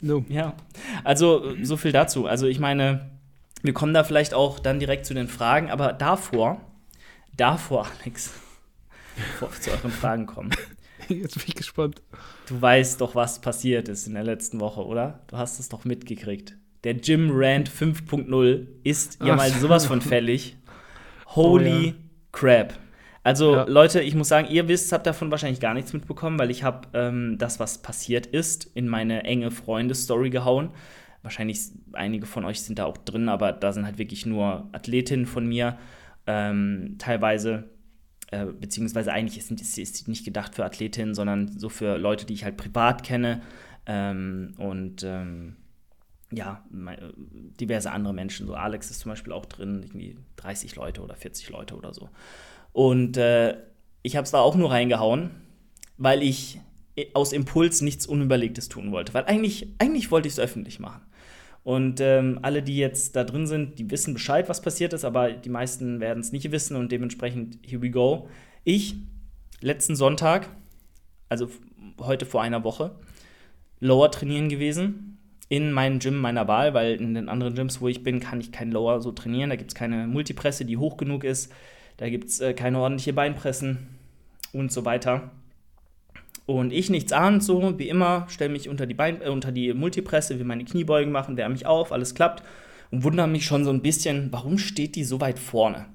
No. 0.00 0.24
Ja, 0.28 0.54
also 1.04 1.54
so 1.62 1.76
viel 1.76 1.92
dazu. 1.92 2.26
Also 2.26 2.46
ich 2.46 2.58
meine, 2.58 3.10
wir 3.62 3.72
kommen 3.72 3.94
da 3.94 4.02
vielleicht 4.02 4.34
auch 4.34 4.58
dann 4.58 4.80
direkt 4.80 5.06
zu 5.06 5.14
den 5.14 5.28
Fragen, 5.28 5.70
aber 5.70 5.92
davor, 5.92 6.60
davor, 7.36 7.86
Alex, 8.02 8.32
bevor 9.16 9.52
wir 9.52 9.60
zu 9.60 9.70
euren 9.70 9.90
Fragen 9.90 10.26
kommen, 10.26 10.50
Jetzt 11.08 11.34
bin 11.34 11.44
ich 11.48 11.54
gespannt. 11.54 12.02
Du 12.46 12.60
weißt 12.60 13.00
doch, 13.00 13.14
was 13.14 13.40
passiert 13.40 13.88
ist 13.88 14.06
in 14.06 14.14
der 14.14 14.24
letzten 14.24 14.60
Woche, 14.60 14.84
oder? 14.84 15.20
Du 15.26 15.36
hast 15.36 15.58
es 15.60 15.68
doch 15.68 15.84
mitgekriegt. 15.84 16.56
Der 16.84 16.92
Jim 16.96 17.30
Rand 17.32 17.70
5.0 17.70 18.66
ist 18.84 19.18
ja 19.24 19.34
mal 19.34 19.50
sowas 19.50 19.86
von 19.86 20.02
fällig. 20.02 20.56
Holy 21.28 21.70
oh, 21.70 21.82
ja. 21.86 21.92
crap. 22.30 22.74
Also, 23.22 23.54
ja. 23.54 23.64
Leute, 23.64 24.02
ich 24.02 24.14
muss 24.14 24.28
sagen, 24.28 24.48
ihr 24.50 24.68
wisst, 24.68 24.92
habt 24.92 25.06
davon 25.06 25.30
wahrscheinlich 25.30 25.60
gar 25.60 25.72
nichts 25.72 25.94
mitbekommen, 25.94 26.38
weil 26.38 26.50
ich 26.50 26.62
habe 26.62 26.88
ähm, 26.92 27.36
das, 27.38 27.58
was 27.58 27.80
passiert 27.80 28.26
ist, 28.26 28.70
in 28.74 28.86
meine 28.86 29.24
enge 29.24 29.50
Freundes-Story 29.50 30.28
gehauen. 30.28 30.70
Wahrscheinlich 31.22 31.58
einige 31.94 32.26
von 32.26 32.44
euch 32.44 32.60
sind 32.60 32.78
da 32.78 32.84
auch 32.84 32.98
drin, 32.98 33.30
aber 33.30 33.52
da 33.52 33.72
sind 33.72 33.86
halt 33.86 33.96
wirklich 33.96 34.26
nur 34.26 34.68
Athletinnen 34.72 35.24
von 35.24 35.46
mir. 35.46 35.78
Ähm, 36.26 36.96
teilweise, 36.98 37.70
äh, 38.30 38.44
beziehungsweise 38.44 39.10
eigentlich 39.10 39.38
ist, 39.38 39.50
ist, 39.50 39.78
ist 39.78 40.06
nicht 40.06 40.26
gedacht 40.26 40.54
für 40.54 40.66
Athletinnen, 40.66 41.14
sondern 41.14 41.48
so 41.58 41.70
für 41.70 41.96
Leute, 41.96 42.26
die 42.26 42.34
ich 42.34 42.44
halt 42.44 42.58
privat 42.58 43.04
kenne. 43.04 43.40
Ähm, 43.86 44.52
und 44.58 45.02
ähm, 45.02 45.56
ja, 46.32 46.64
diverse 47.60 47.90
andere 47.90 48.14
Menschen. 48.14 48.46
So 48.46 48.54
Alex 48.54 48.90
ist 48.90 49.00
zum 49.00 49.10
Beispiel 49.10 49.32
auch 49.32 49.46
drin, 49.46 49.82
irgendwie 49.82 50.16
30 50.36 50.76
Leute 50.76 51.02
oder 51.02 51.14
40 51.14 51.50
Leute 51.50 51.76
oder 51.76 51.92
so. 51.92 52.08
Und 52.72 53.16
äh, 53.16 53.56
ich 54.02 54.16
habe 54.16 54.24
es 54.24 54.30
da 54.30 54.40
auch 54.40 54.56
nur 54.56 54.70
reingehauen, 54.70 55.30
weil 55.96 56.22
ich 56.22 56.60
aus 57.12 57.32
Impuls 57.32 57.80
nichts 57.82 58.06
Unüberlegtes 58.06 58.68
tun 58.68 58.92
wollte. 58.92 59.14
Weil 59.14 59.24
eigentlich, 59.24 59.68
eigentlich 59.78 60.10
wollte 60.10 60.28
ich 60.28 60.34
es 60.34 60.40
öffentlich 60.40 60.80
machen. 60.80 61.02
Und 61.62 62.00
ähm, 62.00 62.38
alle, 62.42 62.62
die 62.62 62.76
jetzt 62.76 63.16
da 63.16 63.24
drin 63.24 63.46
sind, 63.46 63.78
die 63.78 63.90
wissen 63.90 64.12
Bescheid, 64.12 64.48
was 64.48 64.60
passiert 64.60 64.92
ist, 64.92 65.04
aber 65.04 65.32
die 65.32 65.48
meisten 65.48 65.98
werden 65.98 66.20
es 66.20 66.30
nicht 66.30 66.50
wissen 66.52 66.76
und 66.76 66.92
dementsprechend, 66.92 67.58
here 67.62 67.80
we 67.80 67.90
go. 67.90 68.28
Ich, 68.64 68.96
letzten 69.60 69.96
Sonntag, 69.96 70.50
also 71.30 71.48
heute 71.98 72.26
vor 72.26 72.42
einer 72.42 72.64
Woche, 72.64 72.94
Lower 73.80 74.10
trainieren 74.10 74.50
gewesen 74.50 75.13
in 75.48 75.72
meinem 75.72 75.98
Gym 75.98 76.18
meiner 76.18 76.48
Wahl, 76.48 76.74
weil 76.74 76.94
in 76.94 77.14
den 77.14 77.28
anderen 77.28 77.54
Gyms, 77.54 77.80
wo 77.80 77.88
ich 77.88 78.02
bin, 78.02 78.20
kann 78.20 78.40
ich 78.40 78.52
kein 78.52 78.72
Lower 78.72 79.00
so 79.00 79.12
trainieren. 79.12 79.50
Da 79.50 79.56
gibt 79.56 79.70
es 79.70 79.74
keine 79.74 80.06
Multipresse, 80.06 80.64
die 80.64 80.76
hoch 80.76 80.96
genug 80.96 81.24
ist. 81.24 81.52
Da 81.96 82.08
gibt 82.08 82.28
es 82.28 82.40
äh, 82.40 82.54
keine 82.54 82.78
ordentliche 82.78 83.12
Beinpressen 83.12 83.88
und 84.52 84.72
so 84.72 84.84
weiter. 84.84 85.30
Und 86.46 86.72
ich 86.72 86.90
nichts 86.90 87.12
ahnend, 87.12 87.42
so 87.42 87.78
wie 87.78 87.88
immer, 87.88 88.26
stelle 88.28 88.52
mich 88.52 88.68
unter 88.68 88.86
die, 88.86 88.94
Bein, 88.94 89.22
äh, 89.22 89.28
unter 89.28 89.52
die 89.52 89.72
Multipresse, 89.72 90.38
will 90.38 90.44
meine 90.44 90.64
Kniebeugen 90.64 91.12
machen, 91.12 91.36
wärme 91.36 91.54
mich 91.54 91.66
auf, 91.66 91.92
alles 91.92 92.14
klappt 92.14 92.42
und 92.90 93.02
wundere 93.02 93.28
mich 93.28 93.46
schon 93.46 93.64
so 93.64 93.70
ein 93.70 93.82
bisschen, 93.82 94.28
warum 94.30 94.58
steht 94.58 94.96
die 94.96 95.04
so 95.04 95.20
weit 95.20 95.38
vorne? 95.38 95.86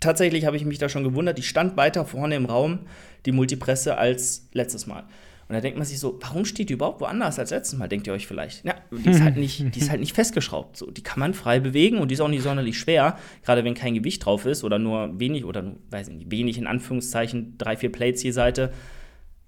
Tatsächlich 0.00 0.44
habe 0.44 0.56
ich 0.56 0.64
mich 0.64 0.78
da 0.78 0.88
schon 0.88 1.04
gewundert, 1.04 1.38
die 1.38 1.42
stand 1.42 1.76
weiter 1.76 2.04
vorne 2.04 2.36
im 2.36 2.44
Raum, 2.44 2.80
die 3.24 3.32
Multipresse, 3.32 3.96
als 3.96 4.48
letztes 4.52 4.86
Mal. 4.86 5.04
Und 5.48 5.54
da 5.54 5.60
denkt 5.60 5.78
man 5.78 5.86
sich 5.86 6.00
so, 6.00 6.18
warum 6.20 6.44
steht 6.44 6.70
die 6.70 6.72
überhaupt 6.72 7.00
woanders 7.00 7.38
als 7.38 7.50
letztes 7.50 7.78
Mal, 7.78 7.86
denkt 7.86 8.08
ihr 8.08 8.12
euch 8.12 8.26
vielleicht. 8.26 8.64
Ja, 8.64 8.74
die 8.90 9.10
ist 9.10 9.22
halt 9.22 9.36
nicht, 9.36 9.74
die 9.74 9.78
ist 9.78 9.90
halt 9.90 10.00
nicht 10.00 10.14
festgeschraubt. 10.14 10.76
So, 10.76 10.90
die 10.90 11.04
kann 11.04 11.20
man 11.20 11.34
frei 11.34 11.60
bewegen 11.60 11.98
und 11.98 12.10
die 12.10 12.14
ist 12.14 12.20
auch 12.20 12.28
nicht 12.28 12.42
sonderlich 12.42 12.76
schwer, 12.78 13.16
gerade 13.44 13.62
wenn 13.62 13.74
kein 13.74 13.94
Gewicht 13.94 14.24
drauf 14.24 14.44
ist 14.44 14.64
oder 14.64 14.80
nur 14.80 15.20
wenig 15.20 15.44
oder 15.44 15.76
weiß 15.90 16.08
nicht, 16.08 16.32
wenig 16.32 16.58
in 16.58 16.66
Anführungszeichen, 16.66 17.58
drei, 17.58 17.76
vier 17.76 17.92
Plates 17.92 18.24
je 18.24 18.32
Seite. 18.32 18.72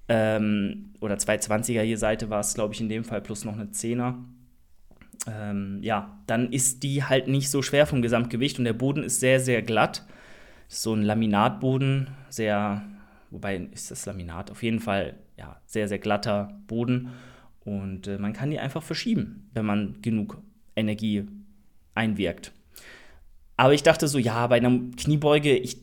Ähm, 0.09 0.95
oder 1.00 1.17
220er 1.17 1.83
je 1.83 1.97
Seite 1.97 2.31
war 2.31 2.40
es, 2.40 2.55
glaube 2.55 2.75
ich, 2.75 2.81
in 2.81 2.88
dem 2.88 3.02
Fall, 3.02 3.21
plus 3.21 3.45
noch 3.45 3.55
eine 3.55 3.67
10er. 3.67 4.14
Ähm, 5.26 5.81
ja, 5.83 6.21
dann 6.26 6.52
ist 6.52 6.85
die 6.85 7.02
halt 7.02 7.26
nicht 7.26 7.50
so 7.50 7.61
schwer 7.61 7.87
vom 7.87 8.02
Gesamtgewicht 8.02 8.61
und 8.61 8.64
der 8.64 8.73
Boden 8.73 9.02
ist 9.02 9.19
sehr, 9.19 9.40
sehr 9.40 9.62
glatt. 9.62 10.07
So 10.69 10.95
ein 10.95 11.02
Laminatboden, 11.02 12.09
sehr, 12.28 12.85
wobei 13.31 13.57
ist 13.73 13.90
das 13.90 14.07
Laminat? 14.07 14.52
Auf 14.52 14.62
jeden 14.62 14.78
Fall 14.78 15.17
ja, 15.38 15.61
sehr, 15.66 15.88
sehr 15.88 15.99
glatter 15.99 16.61
Boden. 16.66 17.11
Und 17.64 18.07
äh, 18.07 18.18
man 18.18 18.33
kann 18.33 18.50
die 18.50 18.59
einfach 18.59 18.83
verschieben, 18.83 19.49
wenn 19.54 19.64
man 19.64 20.03
genug 20.03 20.42
Energie 20.77 21.27
einwirkt. 21.94 22.53
Aber 23.57 23.74
ich 23.74 23.83
dachte 23.83 24.09
so, 24.09 24.18
ja, 24.18 24.46
bei 24.46 24.57
einer 24.57 24.81
Kniebeuge, 24.96 25.57
ich 25.57 25.79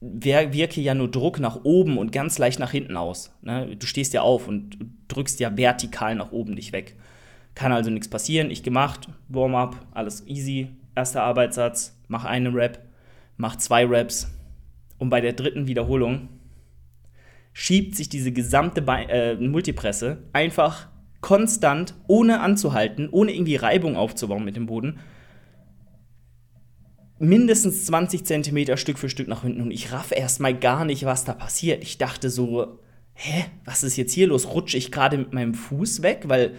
wirke 0.00 0.80
ja 0.80 0.94
nur 0.94 1.10
Druck 1.10 1.40
nach 1.40 1.64
oben 1.64 1.98
und 1.98 2.12
ganz 2.12 2.38
leicht 2.38 2.58
nach 2.58 2.70
hinten 2.70 2.96
aus. 2.96 3.32
Ne? 3.42 3.76
Du 3.76 3.86
stehst 3.86 4.14
ja 4.14 4.22
auf 4.22 4.48
und 4.48 4.78
drückst 5.08 5.40
ja 5.40 5.56
vertikal 5.56 6.14
nach 6.14 6.32
oben 6.32 6.54
nicht 6.54 6.72
weg. 6.72 6.96
Kann 7.54 7.72
also 7.72 7.90
nichts 7.90 8.08
passieren. 8.08 8.50
Ich 8.50 8.62
gemacht, 8.62 9.08
Warm-up, 9.28 9.76
alles 9.92 10.26
easy. 10.26 10.68
Erster 10.94 11.22
Arbeitssatz, 11.22 11.98
mach 12.08 12.24
eine 12.24 12.52
Rap, 12.54 12.82
mach 13.36 13.56
zwei 13.56 13.84
Raps. 13.86 14.30
Und 14.98 15.10
bei 15.10 15.20
der 15.20 15.32
dritten 15.34 15.66
Wiederholung 15.66 16.28
schiebt 17.58 17.96
sich 17.96 18.10
diese 18.10 18.32
gesamte 18.32 18.82
Be 18.82 19.08
äh, 19.08 19.34
Multipresse 19.36 20.18
einfach 20.34 20.88
konstant, 21.22 21.94
ohne 22.06 22.40
anzuhalten, 22.40 23.08
ohne 23.10 23.32
irgendwie 23.32 23.56
Reibung 23.56 23.96
aufzubauen 23.96 24.44
mit 24.44 24.56
dem 24.56 24.66
Boden, 24.66 24.98
mindestens 27.18 27.86
20 27.86 28.26
Zentimeter 28.26 28.76
Stück 28.76 28.98
für 28.98 29.08
Stück 29.08 29.26
nach 29.26 29.40
hinten. 29.40 29.62
Und 29.62 29.70
ich 29.70 29.90
raff 29.90 30.12
erstmal 30.12 30.54
gar 30.54 30.84
nicht, 30.84 31.06
was 31.06 31.24
da 31.24 31.32
passiert. 31.32 31.82
Ich 31.82 31.96
dachte 31.96 32.28
so, 32.28 32.78
hä, 33.14 33.46
was 33.64 33.82
ist 33.82 33.96
jetzt 33.96 34.12
hier 34.12 34.26
los? 34.26 34.52
Rutsche 34.52 34.76
ich 34.76 34.92
gerade 34.92 35.16
mit 35.16 35.32
meinem 35.32 35.54
Fuß 35.54 36.02
weg? 36.02 36.24
Weil 36.26 36.56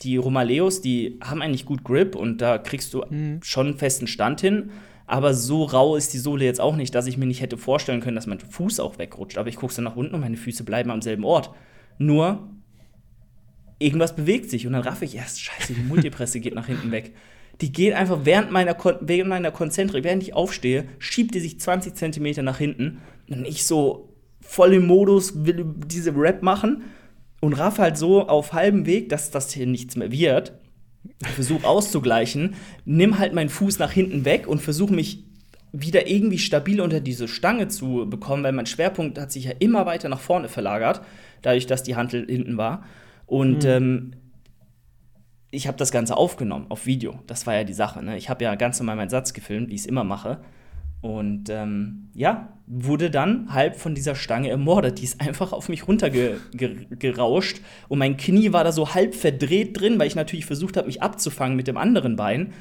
die 0.00 0.16
Romaleos, 0.16 0.80
die 0.80 1.20
haben 1.22 1.42
eigentlich 1.42 1.66
gut 1.66 1.84
Grip 1.84 2.16
und 2.16 2.38
da 2.38 2.56
kriegst 2.56 2.94
du 2.94 3.04
mhm. 3.10 3.40
schon 3.42 3.66
einen 3.66 3.78
festen 3.78 4.06
Stand 4.06 4.40
hin. 4.40 4.70
Aber 5.08 5.32
so 5.32 5.64
rau 5.64 5.96
ist 5.96 6.12
die 6.12 6.18
Sohle 6.18 6.44
jetzt 6.44 6.60
auch 6.60 6.76
nicht, 6.76 6.94
dass 6.94 7.06
ich 7.06 7.16
mir 7.16 7.24
nicht 7.24 7.40
hätte 7.40 7.56
vorstellen 7.56 8.02
können, 8.02 8.14
dass 8.14 8.26
mein 8.26 8.40
Fuß 8.40 8.78
auch 8.78 8.98
wegrutscht. 8.98 9.38
Aber 9.38 9.48
ich 9.48 9.56
gucke 9.56 9.72
so 9.72 9.80
nach 9.80 9.96
unten 9.96 10.14
und 10.14 10.20
meine 10.20 10.36
Füße 10.36 10.64
bleiben 10.64 10.90
am 10.90 11.00
selben 11.00 11.24
Ort. 11.24 11.50
Nur 11.96 12.46
irgendwas 13.78 14.14
bewegt 14.14 14.50
sich 14.50 14.66
und 14.66 14.74
dann 14.74 14.82
raff 14.82 15.00
ich 15.00 15.16
erst, 15.16 15.40
scheiße, 15.40 15.72
die 15.72 15.80
Multipresse 15.80 16.40
geht 16.40 16.54
nach 16.54 16.66
hinten 16.66 16.92
weg. 16.92 17.14
Die 17.62 17.72
geht 17.72 17.94
einfach 17.94 18.20
während 18.24 18.52
meiner, 18.52 18.76
während 19.00 19.30
meiner 19.30 19.50
Konzentrik, 19.50 20.04
während 20.04 20.22
ich 20.22 20.34
aufstehe, 20.34 20.86
schiebt 20.98 21.34
die 21.34 21.40
sich 21.40 21.58
20 21.58 21.94
Zentimeter 21.94 22.42
nach 22.42 22.58
hinten. 22.58 22.98
Und 23.30 23.46
ich 23.46 23.64
so 23.64 24.14
voll 24.42 24.74
im 24.74 24.86
Modus 24.86 25.46
will 25.46 25.64
diese 25.86 26.14
Rap 26.14 26.42
machen 26.42 26.82
und 27.40 27.54
raff 27.54 27.78
halt 27.78 27.96
so 27.96 28.28
auf 28.28 28.52
halbem 28.52 28.84
Weg, 28.84 29.08
dass 29.08 29.30
das 29.30 29.52
hier 29.52 29.66
nichts 29.66 29.96
mehr 29.96 30.12
wird 30.12 30.52
versuche 31.22 31.66
auszugleichen, 31.66 32.54
nimm 32.84 33.18
halt 33.18 33.34
meinen 33.34 33.48
Fuß 33.48 33.78
nach 33.78 33.92
hinten 33.92 34.24
weg 34.24 34.46
und 34.46 34.60
versuche 34.60 34.94
mich 34.94 35.24
wieder 35.72 36.08
irgendwie 36.08 36.38
stabil 36.38 36.80
unter 36.80 37.00
diese 37.00 37.28
Stange 37.28 37.68
zu 37.68 38.06
bekommen, 38.08 38.42
weil 38.42 38.52
mein 38.52 38.66
Schwerpunkt 38.66 39.18
hat 39.18 39.32
sich 39.32 39.44
ja 39.44 39.52
immer 39.58 39.86
weiter 39.86 40.08
nach 40.08 40.20
vorne 40.20 40.48
verlagert, 40.48 41.02
dadurch, 41.42 41.66
dass 41.66 41.82
die 41.82 41.96
Handel 41.96 42.26
hinten 42.26 42.56
war. 42.56 42.84
Und 43.26 43.64
mhm. 43.64 43.70
ähm, 43.70 44.12
ich 45.50 45.66
habe 45.66 45.76
das 45.78 45.90
Ganze 45.90 46.16
aufgenommen 46.16 46.66
auf 46.68 46.86
Video. 46.86 47.20
Das 47.26 47.46
war 47.46 47.54
ja 47.54 47.64
die 47.64 47.74
Sache. 47.74 48.02
Ne? 48.02 48.16
Ich 48.16 48.28
habe 48.28 48.44
ja 48.44 48.54
ganz 48.54 48.78
normal 48.80 48.96
meinen 48.96 49.10
Satz 49.10 49.32
gefilmt, 49.32 49.68
wie 49.70 49.74
ich 49.74 49.82
es 49.82 49.86
immer 49.86 50.04
mache. 50.04 50.40
Und 51.00 51.48
ähm, 51.48 52.08
ja, 52.14 52.52
wurde 52.66 53.10
dann 53.10 53.52
halb 53.52 53.76
von 53.76 53.94
dieser 53.94 54.14
Stange 54.14 54.50
ermordet. 54.50 54.98
Die 54.98 55.04
ist 55.04 55.20
einfach 55.20 55.52
auf 55.52 55.68
mich 55.68 55.86
runtergerauscht. 55.86 57.60
Und 57.88 57.98
mein 57.98 58.16
Knie 58.16 58.52
war 58.52 58.64
da 58.64 58.72
so 58.72 58.94
halb 58.94 59.14
verdreht 59.14 59.80
drin, 59.80 59.98
weil 59.98 60.08
ich 60.08 60.16
natürlich 60.16 60.46
versucht 60.46 60.76
habe, 60.76 60.86
mich 60.86 61.02
abzufangen 61.02 61.56
mit 61.56 61.68
dem 61.68 61.76
anderen 61.76 62.16
Bein. 62.16 62.52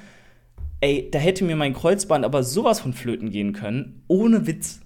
Ey, 0.80 1.10
da 1.12 1.18
hätte 1.18 1.44
mir 1.44 1.56
mein 1.56 1.74
Kreuzband 1.74 2.24
aber 2.24 2.44
sowas 2.44 2.80
von 2.80 2.94
flöten 2.94 3.32
gehen 3.32 3.54
können. 3.54 4.04
Ohne 4.08 4.46
Witz. 4.46 4.82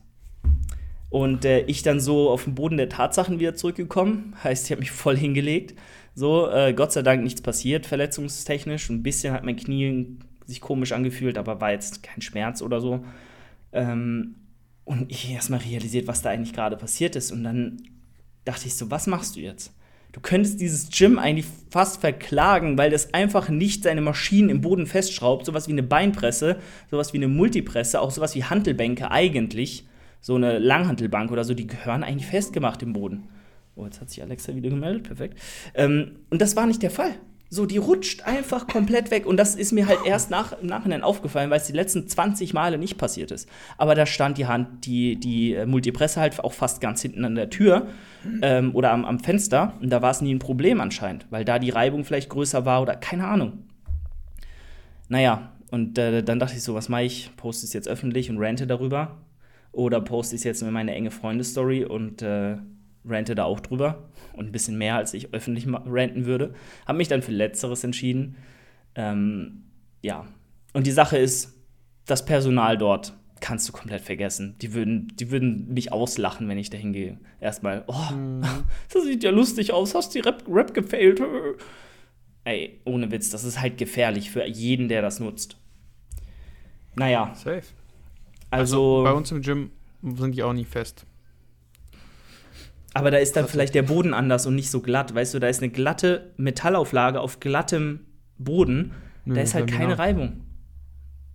Und 1.09 1.43
äh, 1.43 1.65
ich 1.65 1.83
dann 1.83 1.99
so 1.99 2.29
auf 2.29 2.45
den 2.45 2.55
Boden 2.55 2.77
der 2.77 2.87
Tatsachen 2.87 3.39
wieder 3.39 3.53
zurückgekommen. 3.55 4.33
Heißt, 4.43 4.65
ich 4.65 4.71
habe 4.71 4.79
mich 4.79 4.91
voll 4.91 5.17
hingelegt. 5.17 5.75
So, 6.15 6.49
äh, 6.49 6.73
Gott 6.73 6.93
sei 6.93 7.01
Dank 7.01 7.21
nichts 7.21 7.41
passiert, 7.41 7.85
verletzungstechnisch. 7.85 8.89
Ein 8.89 9.03
bisschen 9.03 9.33
hat 9.33 9.43
mein 9.43 9.57
Knie 9.57 10.17
sich 10.45 10.61
komisch 10.61 10.93
angefühlt, 10.93 11.37
aber 11.37 11.61
war 11.61 11.71
jetzt 11.71 12.01
kein 12.01 12.21
Schmerz 12.21 12.61
oder 12.61 12.79
so. 12.79 13.03
Ähm, 13.73 14.36
und 14.84 15.12
ich 15.12 15.31
erstmal 15.31 15.60
realisiert, 15.60 16.07
was 16.07 16.21
da 16.21 16.29
eigentlich 16.29 16.53
gerade 16.53 16.75
passiert 16.75 17.15
ist. 17.15 17.31
Und 17.31 17.43
dann 17.43 17.81
dachte 18.45 18.67
ich 18.67 18.75
so, 18.75 18.91
was 18.91 19.07
machst 19.07 19.36
du 19.36 19.39
jetzt? 19.39 19.73
Du 20.12 20.19
könntest 20.19 20.60
dieses 20.60 20.89
Gym 20.89 21.17
eigentlich 21.17 21.45
fast 21.69 22.01
verklagen, 22.01 22.77
weil 22.77 22.89
das 22.89 23.13
einfach 23.13 23.47
nicht 23.47 23.84
seine 23.84 24.01
Maschinen 24.01 24.49
im 24.49 24.60
Boden 24.60 24.86
festschraubt. 24.86 25.45
Sowas 25.45 25.67
wie 25.67 25.71
eine 25.71 25.84
Beinpresse, 25.84 26.57
sowas 26.89 27.13
wie 27.13 27.17
eine 27.17 27.29
Multipresse, 27.29 28.01
auch 28.01 28.12
sowas 28.12 28.36
wie 28.36 28.43
Handelbänke 28.43 29.10
eigentlich. 29.10 29.88
So 30.19 30.36
eine 30.36 30.60
Langhantelbank 30.60 31.31
oder 31.31 31.43
so, 31.43 31.53
die 31.53 31.67
gehören 31.67 32.03
eigentlich 32.03 32.27
festgemacht 32.27 32.84
im 32.84 32.93
Boden. 32.93 33.29
Oh, 33.75 33.86
jetzt 33.86 34.01
hat 34.01 34.10
sich 34.10 34.21
Alexa 34.21 34.53
wieder 34.53 34.69
gemeldet, 34.69 35.03
perfekt. 35.03 35.39
Ähm, 35.73 36.19
und 36.29 36.41
das 36.41 36.55
war 36.55 36.67
nicht 36.67 36.84
der 36.84 36.91
Fall. 36.91 37.15
So, 37.53 37.65
die 37.65 37.79
rutscht 37.79 38.23
einfach 38.23 38.65
komplett 38.65 39.11
weg. 39.11 39.25
Und 39.25 39.35
das 39.35 39.55
ist 39.55 39.73
mir 39.73 39.85
halt 39.85 39.99
erst 40.05 40.31
nach, 40.31 40.53
im 40.61 40.67
Nachhinein 40.67 41.03
aufgefallen, 41.03 41.49
weil 41.49 41.59
es 41.59 41.67
die 41.67 41.73
letzten 41.73 42.07
20 42.07 42.53
Male 42.53 42.77
nicht 42.77 42.97
passiert 42.97 43.29
ist. 43.29 43.49
Aber 43.77 43.93
da 43.93 44.05
stand 44.05 44.37
die 44.37 44.45
Hand, 44.45 44.85
die, 44.85 45.17
die 45.17 45.55
äh, 45.55 45.65
Multipresse 45.65 46.21
halt 46.21 46.39
auch 46.39 46.53
fast 46.53 46.79
ganz 46.79 47.01
hinten 47.01 47.25
an 47.25 47.35
der 47.35 47.49
Tür 47.49 47.87
ähm, 48.41 48.73
oder 48.73 48.93
am, 48.93 49.03
am 49.03 49.19
Fenster. 49.19 49.73
Und 49.81 49.89
da 49.89 50.01
war 50.01 50.11
es 50.11 50.21
nie 50.21 50.33
ein 50.33 50.39
Problem 50.39 50.79
anscheinend, 50.79 51.27
weil 51.29 51.43
da 51.43 51.59
die 51.59 51.71
Reibung 51.71 52.05
vielleicht 52.05 52.29
größer 52.29 52.63
war 52.63 52.81
oder 52.81 52.95
keine 52.95 53.27
Ahnung. 53.27 53.65
Naja, 55.09 55.51
und 55.71 55.97
äh, 55.97 56.23
dann 56.23 56.39
dachte 56.39 56.55
ich 56.55 56.63
so, 56.63 56.73
was 56.73 56.87
mache 56.87 57.03
ich? 57.03 57.31
Poste 57.35 57.65
es 57.65 57.73
jetzt 57.73 57.89
öffentlich 57.89 58.29
und 58.29 58.37
rante 58.37 58.65
darüber? 58.65 59.17
Oder 59.73 59.99
poste 59.99 60.37
es 60.37 60.45
jetzt 60.45 60.61
in 60.61 60.71
meine 60.71 60.93
enge 60.93 61.11
Freundestory 61.11 61.83
und 61.83 62.21
äh, 62.21 62.55
rante 63.05 63.35
da 63.35 63.45
auch 63.45 63.59
drüber 63.59 64.09
und 64.33 64.47
ein 64.47 64.51
bisschen 64.51 64.77
mehr, 64.77 64.95
als 64.95 65.13
ich 65.13 65.33
öffentlich 65.33 65.67
ranten 65.67 66.25
würde. 66.25 66.53
Habe 66.85 66.97
mich 66.97 67.07
dann 67.07 67.21
für 67.21 67.31
Letzteres 67.31 67.83
entschieden. 67.83 68.37
Ähm, 68.95 69.63
ja. 70.01 70.25
Und 70.73 70.87
die 70.87 70.91
Sache 70.91 71.17
ist, 71.17 71.57
das 72.05 72.25
Personal 72.25 72.77
dort 72.77 73.13
kannst 73.39 73.67
du 73.67 73.73
komplett 73.73 74.01
vergessen. 74.01 74.55
Die 74.61 74.73
würden, 74.73 75.11
die 75.15 75.31
würden 75.31 75.73
mich 75.73 75.91
auslachen, 75.91 76.47
wenn 76.47 76.57
ich 76.57 76.69
da 76.69 76.77
hingehe. 76.77 77.19
Erstmal, 77.39 77.83
oh, 77.87 78.13
mhm. 78.13 78.43
das 78.93 79.03
sieht 79.03 79.23
ja 79.23 79.31
lustig 79.31 79.73
aus, 79.73 79.95
hast 79.95 80.13
die 80.13 80.19
Rap, 80.19 80.43
Rap 80.47 80.73
gefailt. 80.73 81.21
Ey, 82.43 82.79
ohne 82.85 83.11
Witz, 83.11 83.29
das 83.29 83.43
ist 83.43 83.59
halt 83.59 83.77
gefährlich 83.77 84.31
für 84.31 84.45
jeden, 84.45 84.87
der 84.87 85.01
das 85.01 85.19
nutzt. 85.19 85.57
Naja. 86.95 87.33
Safe. 87.35 87.63
Also, 88.49 88.99
also 88.99 89.03
bei 89.03 89.11
uns 89.11 89.31
im 89.31 89.41
Gym 89.41 89.71
sind 90.03 90.35
die 90.35 90.43
auch 90.43 90.53
nie 90.53 90.65
fest. 90.65 91.05
Aber 92.93 93.12
da 93.12 93.17
ist 93.17 93.36
dann 93.36 93.47
vielleicht 93.47 93.73
der 93.73 93.84
Boden 93.84 94.13
anders 94.13 94.45
und 94.45 94.56
nicht 94.56 94.69
so 94.69 94.82
glatt. 94.82 95.15
Weißt 95.15 95.34
du, 95.34 95.39
da 95.39 95.47
ist 95.47 95.62
eine 95.62 95.71
glatte 95.71 96.34
Metallauflage 96.38 97.21
auf 97.21 97.39
glattem 97.39 98.01
Boden. 98.38 98.91
Nö, 99.25 99.36
da 99.36 99.41
ist 99.41 99.54
halt 99.54 99.71
keine 99.71 99.97
Reibung. 99.97 100.41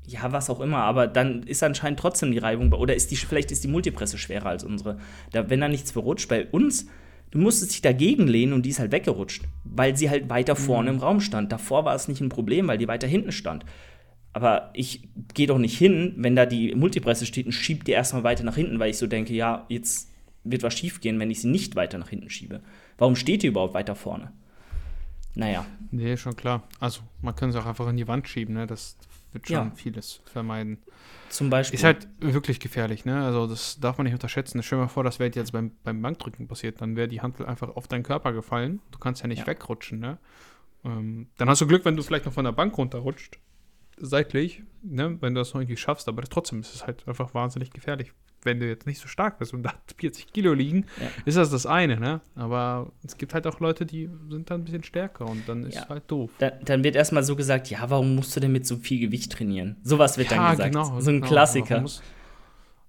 Ja, 0.07 0.31
was 0.33 0.51
auch 0.51 0.61
immer, 0.61 0.79
aber 0.79 1.09
dann 1.09 1.43
ist 1.43 1.63
anscheinend 1.63 1.99
trotzdem 1.99 2.31
die 2.31 2.39
Reibung. 2.39 2.73
Oder 2.73 2.95
ist 2.95 3.11
die, 3.11 3.17
vielleicht 3.17 3.51
ist 3.51 3.65
die 3.65 3.69
Multipresse 3.69 4.19
schwerer 4.19 4.51
als 4.51 4.65
unsere. 4.65 4.99
Da, 5.33 5.51
wenn 5.51 5.61
da 5.61 5.69
nichts 5.69 5.91
verrutscht, 5.91 6.29
bei 6.29 6.47
uns, 6.47 6.87
du 7.31 7.39
musstest 7.39 7.73
dich 7.73 7.83
dagegen 7.83 8.29
lehnen 8.29 8.53
und 8.53 8.63
die 8.63 8.71
ist 8.71 8.79
halt 8.79 8.93
weggerutscht, 8.93 9.45
weil 9.65 9.97
sie 9.97 10.11
halt 10.11 10.29
weiter 10.29 10.55
vorne 10.57 10.91
mhm. 10.91 10.97
im 10.97 11.03
Raum 11.03 11.21
stand. 11.21 11.51
Davor 11.51 11.85
war 11.85 11.95
es 11.95 12.07
nicht 12.07 12.21
ein 12.21 12.29
Problem, 12.29 12.69
weil 12.69 12.79
die 12.79 12.87
weiter 12.87 13.09
hinten 13.09 13.33
stand. 13.33 13.65
Aber 14.33 14.71
ich 14.75 15.09
gehe 15.33 15.47
doch 15.47 15.59
nicht 15.59 15.79
hin, 15.79 16.15
wenn 16.19 16.37
da 16.37 16.45
die 16.45 16.75
Multipresse 16.75 17.25
steht 17.25 17.47
und 17.47 17.53
schieb 17.53 17.85
die 17.85 17.93
erstmal 17.93 18.23
weiter 18.23 18.45
nach 18.45 18.57
hinten, 18.57 18.79
weil 18.79 18.91
ich 18.91 18.99
so 18.99 19.07
denke, 19.07 19.33
ja, 19.33 19.65
jetzt 19.71 20.11
wird 20.51 20.63
was 20.63 20.75
schief 20.75 21.01
gehen, 21.01 21.19
wenn 21.19 21.31
ich 21.31 21.41
sie 21.41 21.49
nicht 21.49 21.77
weiter 21.77 21.99
nach 21.99 22.09
hinten 22.09 22.31
schiebe. 22.31 22.61
Warum 22.99 23.17
steht 23.17 23.43
die 23.43 23.49
überhaupt 23.49 23.75
weiter 23.75 23.95
vorne? 23.95 24.33
Naja. 25.35 25.67
Nee, 25.91 26.17
schon 26.17 26.35
klar. 26.35 26.63
Also, 26.81 27.03
man 27.21 27.37
kann 27.37 27.53
sie 27.53 27.61
auch 27.61 27.67
einfach 27.67 27.87
in 27.89 27.97
die 27.97 28.09
Wand 28.09 28.27
schieben, 28.27 28.55
ne? 28.55 28.67
Das 28.67 28.97
wird 29.33 29.47
schon 29.47 29.55
ja. 29.55 29.73
vieles 29.75 30.21
vermeiden. 30.25 30.79
Zum 31.29 31.51
Beispiel. 31.51 31.79
Ist 31.79 31.85
halt 31.85 32.09
wirklich 32.21 32.59
gefährlich, 32.59 33.05
ne? 33.05 33.23
Also, 33.23 33.47
das 33.47 33.79
darf 33.79 33.99
man 33.99 34.07
nicht 34.07 34.15
unterschätzen. 34.15 34.63
Stell 34.63 34.79
dir 34.79 34.85
mal 34.85 34.89
vor, 34.89 35.05
das 35.05 35.19
wäre 35.19 35.31
jetzt 35.35 35.53
beim, 35.53 35.73
beim 35.85 36.01
Bankdrücken 36.01 36.49
passiert. 36.49 36.81
Dann 36.81 36.97
wäre 36.97 37.07
die 37.07 37.21
Hand 37.21 37.41
einfach 37.43 37.77
auf 37.77 37.87
deinen 37.87 38.03
Körper 38.03 38.33
gefallen. 38.33 38.81
Du 38.93 38.99
kannst 38.99 39.21
ja 39.21 39.29
nicht 39.29 39.41
ja. 39.41 39.47
wegrutschen, 39.47 39.99
ne? 39.99 40.19
Ähm, 40.85 41.29
dann 41.37 41.51
hast 41.51 41.61
du 41.61 41.67
Glück, 41.67 41.85
wenn 41.85 41.97
du 41.97 42.03
vielleicht 42.03 42.25
noch 42.25 42.33
von 42.33 42.45
der 42.45 42.53
Bank 42.53 42.77
runterrutscht. 42.79 43.39
Seitlich, 43.99 44.63
ne? 44.83 45.19
Wenn 45.21 45.35
du 45.35 45.41
das 45.41 45.53
noch 45.53 45.61
irgendwie 45.61 45.77
schaffst. 45.77 46.09
Aber 46.09 46.23
trotzdem 46.23 46.61
ist 46.61 46.75
es 46.75 46.87
halt 46.87 47.07
einfach 47.07 47.35
wahnsinnig 47.35 47.73
gefährlich 47.73 48.13
wenn 48.47 48.61
du 48.61 48.67
jetzt 48.67 48.87
nicht 48.87 49.01
so 49.01 49.09
stark 49.09 49.39
bist 49.39 49.53
und 49.53 49.63
da 49.63 49.75
40 49.99 50.33
Kilo 50.33 50.55
liegen, 50.55 50.87
ja. 50.99 51.09
ist 51.27 51.37
das 51.37 51.51
das 51.51 51.67
eine, 51.67 52.01
ne? 52.01 52.21
Aber 52.35 52.93
es 53.05 53.19
gibt 53.19 53.35
halt 53.35 53.47
auch 53.47 53.61
Leute, 53.61 53.85
die 53.85 54.09
sind 54.31 54.51
dann 54.51 54.63
ein 54.63 54.65
bisschen 54.65 54.85
stärker 54.85 55.27
und 55.27 55.47
dann 55.49 55.65
ist 55.65 55.75
ja. 55.75 55.89
halt 55.89 56.05
doof. 56.07 56.31
Da, 56.39 56.51
dann 56.51 56.83
wird 56.83 56.97
erstmal 56.97 57.23
so 57.23 57.37
gesagt, 57.37 57.69
ja, 57.69 57.79
warum 57.89 58.15
musst 58.15 58.35
du 58.35 58.41
denn 58.41 58.53
mit 58.53 58.67
so 58.67 58.77
viel 58.77 59.01
Gewicht 59.01 59.33
trainieren? 59.33 59.77
Sowas 59.83 60.17
wird 60.17 60.31
ja, 60.31 60.37
dann 60.37 60.51
gesagt. 60.53 60.73
Genau, 60.73 61.01
so 61.01 61.11
ein 61.11 61.17
genau. 61.17 61.27
Klassiker. 61.27 61.69
Warum 61.71 61.83
musst, 61.83 62.03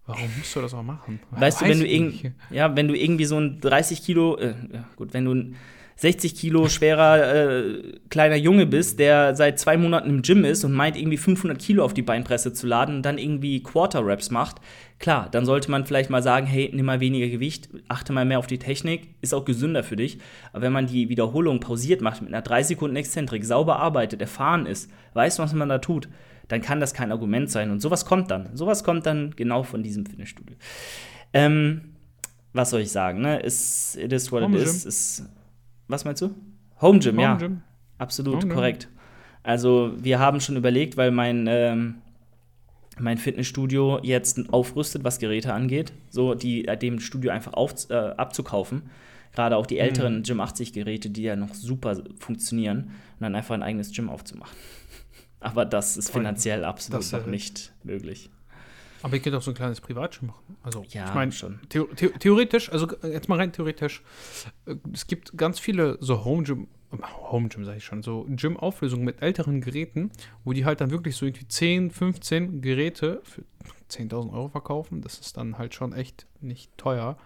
warum 0.05 0.29
musst, 0.37 0.55
du 0.55 0.61
das 0.61 0.73
auch 0.73 0.83
machen? 0.83 1.19
Weißt 1.31 1.41
Weiß 1.41 1.59
du, 1.59 1.65
wenn 1.65 1.79
du, 1.79 1.87
irgend, 1.87 2.33
ja, 2.49 2.75
wenn 2.75 2.87
du 2.87 2.95
irgendwie 2.95 3.25
so 3.25 3.37
ein 3.37 3.59
30 3.59 4.03
Kilo, 4.03 4.37
äh, 4.37 4.53
gut, 4.95 5.13
wenn 5.13 5.25
du 5.25 5.33
ein 5.33 5.55
60 5.97 6.35
Kilo 6.35 6.69
schwerer 6.69 7.33
äh, 7.33 7.99
kleiner 8.09 8.35
Junge 8.35 8.67
bist, 8.67 8.99
der 8.99 9.35
seit 9.35 9.59
zwei 9.59 9.77
Monaten 9.77 10.09
im 10.09 10.21
Gym 10.21 10.45
ist 10.45 10.63
und 10.63 10.71
meint, 10.73 10.95
irgendwie 10.95 11.17
500 11.17 11.59
Kilo 11.59 11.83
auf 11.83 11.93
die 11.93 12.03
Beinpresse 12.03 12.53
zu 12.53 12.67
laden 12.67 12.97
und 12.97 13.01
dann 13.03 13.17
irgendwie 13.17 13.63
Quarter-Raps 13.63 14.29
macht, 14.29 14.57
klar, 14.99 15.27
dann 15.31 15.45
sollte 15.45 15.71
man 15.71 15.85
vielleicht 15.85 16.11
mal 16.11 16.21
sagen, 16.21 16.45
hey, 16.45 16.69
nimm 16.71 16.85
mal 16.85 16.99
weniger 16.99 17.27
Gewicht, 17.27 17.69
achte 17.87 18.13
mal 18.13 18.25
mehr 18.25 18.37
auf 18.37 18.45
die 18.45 18.59
Technik, 18.59 19.09
ist 19.21 19.33
auch 19.33 19.43
gesünder 19.43 19.83
für 19.83 19.95
dich. 19.95 20.19
Aber 20.53 20.61
wenn 20.61 20.73
man 20.73 20.85
die 20.85 21.09
Wiederholung 21.09 21.59
pausiert 21.59 22.01
macht, 22.01 22.21
mit 22.21 22.31
einer 22.31 22.43
3 22.43 22.61
Sekunden 22.63 22.95
Exzentrik, 22.95 23.43
sauber 23.43 23.79
arbeitet, 23.79 24.21
erfahren 24.21 24.67
ist, 24.67 24.91
weiß, 25.13 25.39
was 25.39 25.53
man 25.53 25.69
da 25.69 25.79
tut, 25.79 26.07
dann 26.47 26.61
kann 26.61 26.79
das 26.79 26.93
kein 26.93 27.11
Argument 27.11 27.49
sein. 27.49 27.71
Und 27.71 27.81
sowas 27.81 28.05
kommt 28.05 28.29
dann. 28.29 28.55
Sowas 28.55 28.83
kommt 28.83 29.07
dann 29.07 29.33
genau 29.35 29.63
von 29.63 29.81
diesem 29.81 30.05
Fitnessstudio. 30.05 30.55
Ähm, 31.33 31.95
was 32.53 32.69
soll 32.69 32.81
ich 32.81 32.91
sagen, 32.91 33.21
ne? 33.21 33.39
Is, 33.39 33.95
it 33.95 34.13
is 34.13 34.31
what 34.31 34.43
it 34.43 34.55
is. 34.55 34.85
is 34.85 35.23
was 35.87 36.05
meinst 36.05 36.21
du? 36.21 36.35
Home 36.81 36.99
Gym, 36.99 37.15
Home 37.15 37.21
ja. 37.21 37.35
Gym. 37.35 37.61
Absolut, 37.97 38.43
Home 38.43 38.53
korrekt. 38.53 38.89
Also, 39.43 39.93
wir 39.97 40.19
haben 40.19 40.41
schon 40.41 40.57
überlegt, 40.57 40.97
weil 40.97 41.11
mein, 41.11 41.47
ähm, 41.47 41.95
mein 42.99 43.17
Fitnessstudio 43.17 43.99
jetzt 44.03 44.51
aufrüstet, 44.51 45.03
was 45.03 45.19
Geräte 45.19 45.53
angeht, 45.53 45.93
so 46.09 46.35
die 46.35 46.67
äh, 46.67 46.77
dem 46.77 46.99
Studio 46.99 47.31
einfach 47.31 47.53
auf, 47.53 47.89
äh, 47.89 47.93
abzukaufen. 47.93 48.83
Gerade 49.33 49.55
auch 49.55 49.65
die 49.65 49.77
älteren 49.77 50.17
mhm. 50.17 50.23
Gym 50.23 50.39
80 50.39 50.73
Geräte, 50.73 51.09
die 51.09 51.23
ja 51.23 51.35
noch 51.35 51.53
super 51.53 52.01
funktionieren, 52.19 52.77
und 52.79 53.21
dann 53.21 53.35
einfach 53.35 53.55
ein 53.55 53.63
eigenes 53.63 53.91
Gym 53.91 54.09
aufzumachen. 54.09 54.55
Aber 55.39 55.65
das 55.65 55.97
ist 55.97 56.11
finanziell 56.11 56.65
absolut 56.65 57.11
noch 57.11 57.25
nicht 57.27 57.71
möglich. 57.83 58.29
Aber 59.01 59.15
ich 59.15 59.23
könnte 59.23 59.37
auch 59.37 59.41
so 59.41 59.51
ein 59.51 59.55
kleines 59.55 59.81
Privatgym 59.81 60.27
machen. 60.27 60.57
Also, 60.63 60.85
ja, 60.89 61.07
ich 61.07 61.13
meine, 61.13 61.31
schon. 61.31 61.59
The 61.71 61.83
the 61.95 62.09
theoretisch, 62.19 62.71
also 62.71 62.87
jetzt 63.03 63.29
mal 63.29 63.37
rein 63.37 63.51
theoretisch, 63.51 64.01
äh, 64.65 64.75
es 64.93 65.07
gibt 65.07 65.37
ganz 65.37 65.59
viele 65.59 65.97
so 66.01 66.25
Home 66.25 66.43
Gym, 66.43 66.67
Home 67.31 67.49
Gym 67.49 67.65
sage 67.65 67.77
ich 67.77 67.85
schon, 67.85 68.01
so 68.01 68.25
Gym-Auflösungen 68.29 69.05
mit 69.05 69.21
älteren 69.21 69.61
Geräten, 69.61 70.11
wo 70.43 70.53
die 70.53 70.65
halt 70.65 70.81
dann 70.81 70.91
wirklich 70.91 71.15
so 71.15 71.25
irgendwie 71.25 71.47
10, 71.47 71.91
15 71.91 72.61
Geräte 72.61 73.21
für 73.23 73.43
10.000 73.89 74.33
Euro 74.33 74.49
verkaufen. 74.49 75.01
Das 75.01 75.19
ist 75.19 75.37
dann 75.37 75.57
halt 75.57 75.73
schon 75.73 75.93
echt 75.93 76.27
nicht 76.41 76.75
teuer. 76.77 77.17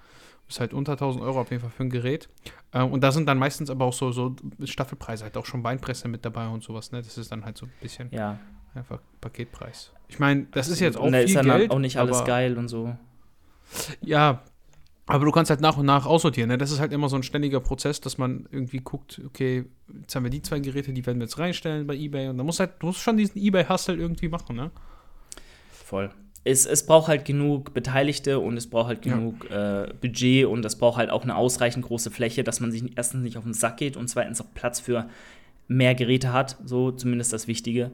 Ist 0.48 0.60
halt 0.60 0.74
unter 0.74 0.94
1000 0.94 1.24
Euro 1.24 1.42
auf 1.42 1.52
jeden 1.52 1.62
Fall 1.62 1.72
für 1.72 1.84
ein 1.84 1.90
Gerät. 1.90 2.28
Ähm, 2.74 2.92
und 2.92 3.02
da 3.02 3.12
sind 3.12 3.26
dann 3.28 3.38
meistens 3.38 3.70
aber 3.70 3.86
auch 3.86 3.94
so, 3.94 4.12
so 4.12 4.36
Staffelpreise, 4.64 5.24
halt 5.24 5.38
auch 5.38 5.46
schon 5.46 5.64
Beinpresse 5.64 6.08
mit 6.08 6.26
dabei 6.26 6.48
und 6.48 6.64
sowas. 6.64 6.92
Ne? 6.92 7.02
Das 7.02 7.18
ist 7.18 7.32
dann 7.32 7.46
halt 7.46 7.58
so 7.58 7.68
ein 7.68 7.72
bisschen 7.80 8.10
ja. 8.12 8.40
einfach 8.74 9.00
Paketpreis. 9.22 9.94
Ich 10.12 10.20
meine, 10.20 10.46
das 10.52 10.68
ist 10.68 10.82
jetzt 10.82 10.98
auch 10.98 11.06
und 11.06 11.16
viel 11.16 11.24
ist 11.24 11.36
dann 11.36 11.46
Geld, 11.46 11.72
auch 11.72 11.80
nicht 11.80 11.98
alles 11.98 12.26
geil 12.26 12.58
und 12.58 12.68
so. 12.68 12.96
Ja, 14.02 14.44
aber 15.06 15.24
du 15.24 15.32
kannst 15.32 15.50
halt 15.50 15.62
nach 15.62 15.78
und 15.78 15.86
nach 15.86 16.06
aussortieren. 16.06 16.50
Ne? 16.50 16.58
Das 16.58 16.70
ist 16.70 16.82
halt 16.82 16.92
immer 16.92 17.08
so 17.08 17.16
ein 17.16 17.24
ständiger 17.24 17.62
Prozess, 17.62 18.02
dass 18.02 18.18
man 18.18 18.46
irgendwie 18.52 18.80
guckt, 18.80 19.22
okay, 19.26 19.64
jetzt 20.02 20.14
haben 20.14 20.24
wir 20.24 20.30
die 20.30 20.42
zwei 20.42 20.60
Geräte, 20.60 20.92
die 20.92 21.06
werden 21.06 21.20
wir 21.20 21.26
jetzt 21.26 21.40
reinstellen 21.40 21.88
bei 21.88 21.96
eBay. 21.96 22.28
Und 22.28 22.38
dann 22.38 22.46
musst 22.46 22.60
halt, 22.60 22.72
du 22.80 22.88
musst 22.88 23.00
schon 23.00 23.16
diesen 23.16 23.42
eBay-Hustle 23.42 23.96
irgendwie 23.96 24.28
machen, 24.28 24.58
ne? 24.58 24.72
Voll. 25.72 26.12
Es, 26.44 26.66
es 26.66 26.86
braucht 26.86 27.08
halt 27.08 27.24
genug 27.24 27.74
Beteiligte 27.74 28.40
und 28.40 28.58
es 28.58 28.70
braucht 28.70 28.88
halt 28.88 29.02
genug 29.02 29.48
ja. 29.50 29.84
äh, 29.84 29.94
Budget 29.94 30.46
und 30.46 30.66
es 30.66 30.76
braucht 30.76 30.98
halt 30.98 31.10
auch 31.10 31.24
eine 31.24 31.38
ausreichend 31.38 31.86
große 31.86 32.12
Fläche, 32.12 32.44
dass 32.44 32.60
man 32.60 32.72
sich 32.72 32.84
erstens 32.98 33.22
nicht 33.22 33.38
auf 33.38 33.46
den 33.46 33.54
Sack 33.54 33.78
geht 33.78 33.96
und 33.96 34.10
zweitens 34.10 34.42
auch 34.42 34.54
Platz 34.54 34.82
für 34.82 35.08
mehr 35.70 35.96
Geräte 35.96 36.34
hat. 36.34 36.58
So 36.66 36.92
zumindest 36.92 37.32
das 37.32 37.48
Wichtige 37.48 37.92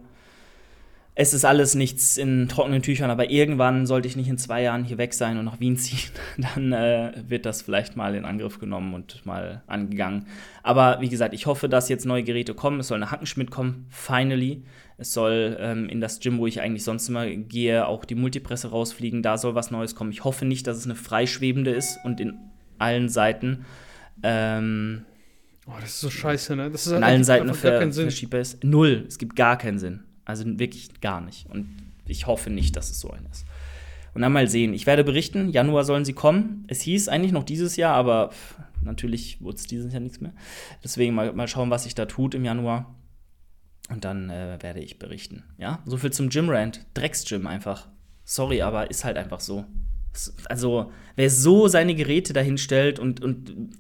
es 1.20 1.34
ist 1.34 1.46
alles 1.46 1.74
nichts 1.74 2.16
in 2.18 2.48
trockenen 2.48 2.84
Tüchern, 2.84 3.10
aber 3.10 3.32
irgendwann 3.32 3.88
sollte 3.88 4.08
ich 4.08 4.16
nicht 4.16 4.28
in 4.28 4.38
zwei 4.38 4.62
Jahren 4.62 4.84
hier 4.84 5.00
weg 5.00 5.16
sein 5.16 5.40
und 5.40 5.46
nach 5.46 5.60
Wien 5.60 5.76
ziehen, 5.76 6.12
dann 6.38 6.72
äh, 6.72 7.12
wird 7.28 7.48
das 7.48 7.64
vielleicht 7.64 7.98
mal 7.98 8.14
in 8.14 8.24
Angriff 8.24 8.60
genommen 8.60 8.94
und 8.94 9.26
mal 9.26 9.64
angegangen. 9.66 10.28
Aber 10.62 11.02
wie 11.02 11.10
gesagt, 11.10 11.34
ich 11.34 11.48
hoffe, 11.48 11.70
dass 11.70 11.90
jetzt 11.90 12.06
neue 12.06 12.22
Geräte 12.22 12.54
kommen. 12.54 12.80
Es 12.80 12.90
soll 12.90 12.98
eine 12.98 13.10
Hackenschmidt 13.10 13.50
kommen, 13.50 13.88
finally. 13.90 14.62
Es 15.00 15.12
soll 15.12 15.58
ähm, 15.60 15.90
in 15.90 16.02
das 16.02 16.20
Gym, 16.20 16.38
wo 16.38 16.46
ich 16.46 16.62
eigentlich 16.62 16.84
sonst 16.84 17.10
immer 17.10 17.26
gehe, 17.26 17.88
auch 17.88 18.06
die 18.06 18.16
Multipresse 18.16 18.70
rausfliegen. 18.70 19.24
Da 19.24 19.40
soll 19.40 19.56
was 19.56 19.72
Neues 19.72 19.96
kommen. 19.96 20.12
Ich 20.12 20.24
hoffe 20.24 20.46
nicht, 20.46 20.68
dass 20.68 20.78
es 20.78 20.86
eine 20.86 20.96
freischwebende 20.96 21.72
ist 21.72 21.98
und 22.04 22.20
in 22.20 22.38
allen 22.78 23.10
Seiten. 23.10 23.66
Ähm, 24.22 25.06
oh, 25.66 25.74
das 25.82 25.90
ist 25.90 26.02
so 26.02 26.12
scheiße, 26.12 26.56
ne? 26.56 26.70
Das 26.70 26.86
ist 26.86 26.94
in 26.94 27.04
allen 27.04 27.24
Seiten 27.24 27.52
ver 27.56 27.92
verschiebbar 27.92 28.42
ist. 28.42 28.64
Null. 28.64 29.06
Es 29.08 29.18
gibt 29.18 29.36
gar 29.36 29.58
keinen 29.58 29.80
Sinn. 29.80 30.04
Also 30.28 30.44
wirklich 30.60 31.00
gar 31.00 31.22
nicht. 31.22 31.50
Und 31.50 31.70
ich 32.06 32.28
hoffe 32.28 32.50
nicht, 32.50 32.76
dass 32.76 32.92
es 32.92 33.00
so 33.00 33.10
ein 33.10 33.26
ist. 33.32 33.46
Und 34.14 34.22
dann 34.22 34.34
mal 34.34 34.50
sehen. 34.50 34.74
Ich 34.74 34.86
werde 34.86 35.06
berichten, 35.06 35.50
Januar 35.50 35.86
sollen 35.86 36.04
sie 36.04 36.14
kommen. 36.14 36.66
Es 36.68 36.82
hieß 36.82 37.08
eigentlich 37.08 37.32
noch 37.32 37.46
dieses 37.46 37.78
Jahr, 37.78 37.96
aber 37.96 38.32
pff, 38.32 38.56
natürlich 38.82 39.42
wurde 39.42 39.58
es 39.58 39.68
dieses 39.68 39.94
Jahr 39.94 40.02
nichts 40.02 40.20
mehr. 40.20 40.34
Deswegen 40.84 41.16
mal, 41.16 41.32
mal 41.32 41.48
schauen, 41.48 41.70
was 41.70 41.86
sich 41.86 41.96
da 41.96 42.06
tut 42.08 42.36
im 42.36 42.44
Januar. 42.44 42.94
Und 43.90 44.04
dann 44.04 44.30
äh, 44.30 44.58
werde 44.62 44.82
ich 44.82 45.00
berichten. 45.00 45.44
Ja, 45.58 45.80
so 45.86 45.96
viel 45.96 46.12
zum 46.12 46.28
Gym-Rant. 46.28 46.86
Drecks-Gym 46.94 47.48
einfach. 47.48 47.88
Sorry, 48.26 48.62
aber 48.62 48.92
ist 48.92 49.06
halt 49.06 49.18
einfach 49.18 49.40
so. 49.40 49.64
Also, 50.50 50.92
wer 51.16 51.30
so 51.30 51.70
seine 51.70 51.96
Geräte 51.96 52.34
dahinstellt 52.34 53.00
und, 53.00 53.24
und 53.24 53.78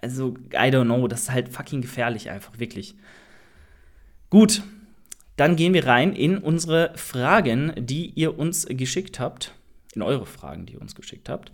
also, 0.00 0.36
I 0.52 0.70
don't 0.70 0.84
know, 0.84 1.08
das 1.08 1.22
ist 1.22 1.30
halt 1.32 1.48
fucking 1.48 1.80
gefährlich 1.80 2.30
einfach, 2.30 2.60
wirklich. 2.60 2.94
Gut, 4.30 4.62
dann 5.36 5.56
gehen 5.56 5.74
wir 5.74 5.86
rein 5.86 6.12
in 6.12 6.38
unsere 6.38 6.92
Fragen, 6.96 7.72
die 7.76 8.10
ihr 8.10 8.38
uns 8.38 8.66
geschickt 8.66 9.18
habt. 9.18 9.54
In 9.94 10.02
eure 10.02 10.26
Fragen, 10.26 10.66
die 10.66 10.74
ihr 10.74 10.80
uns 10.80 10.94
geschickt 10.94 11.28
habt. 11.28 11.50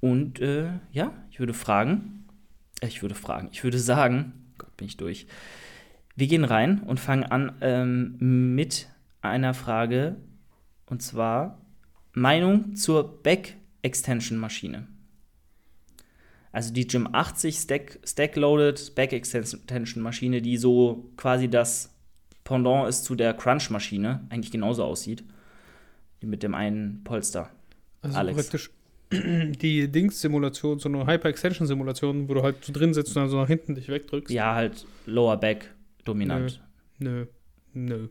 Und 0.00 0.40
äh, 0.40 0.68
ja, 0.92 1.12
ich 1.30 1.40
würde 1.40 1.52
fragen, 1.52 2.28
äh, 2.80 2.86
ich 2.86 3.02
würde 3.02 3.16
fragen, 3.16 3.48
ich 3.50 3.64
würde 3.64 3.80
sagen, 3.80 4.52
Gott, 4.56 4.76
bin 4.76 4.86
ich 4.86 4.96
durch. 4.96 5.26
Wir 6.14 6.28
gehen 6.28 6.44
rein 6.44 6.80
und 6.80 7.00
fangen 7.00 7.24
an 7.24 7.56
ähm, 7.60 8.54
mit 8.54 8.88
einer 9.20 9.52
Frage, 9.52 10.16
und 10.86 11.02
zwar 11.02 11.60
Meinung 12.12 12.76
zur 12.76 13.22
Back-Extension-Maschine. 13.22 14.86
Also 16.52 16.72
die 16.72 16.86
Gym 16.86 17.08
80 17.12 17.56
Stack, 17.56 17.98
Stack 18.04 18.36
Loaded 18.36 18.94
Back 18.94 19.12
Extension 19.12 20.02
Maschine, 20.02 20.40
die 20.40 20.56
so 20.56 21.10
quasi 21.16 21.48
das 21.48 21.95
Pendant 22.46 22.88
ist 22.88 23.04
zu 23.04 23.16
der 23.16 23.34
Crunch 23.34 23.70
Maschine, 23.70 24.24
eigentlich 24.30 24.52
genauso 24.52 24.84
aussieht. 24.84 25.24
Die 26.22 26.26
mit 26.26 26.44
dem 26.44 26.54
einen 26.54 27.02
Polster. 27.02 27.50
Also 28.02 28.16
Alex. 28.16 28.36
praktisch 28.36 28.70
die 29.10 29.88
Dings-Simulation, 29.88 30.78
so 30.78 30.88
eine 30.88 31.06
Hyper-Extension-Simulation, 31.06 32.28
wo 32.28 32.34
du 32.34 32.42
halt 32.44 32.64
so 32.64 32.72
drin 32.72 32.94
sitzt 32.94 33.16
und 33.16 33.22
dann 33.22 33.28
so 33.28 33.36
nach 33.36 33.48
hinten 33.48 33.74
dich 33.74 33.88
wegdrückst. 33.88 34.32
Ja, 34.32 34.54
halt 34.54 34.86
Lower 35.06 35.36
Back 35.36 35.74
dominant. 36.04 36.62
Nö, 37.00 37.26
nö, 37.74 37.96
nö. 37.96 38.08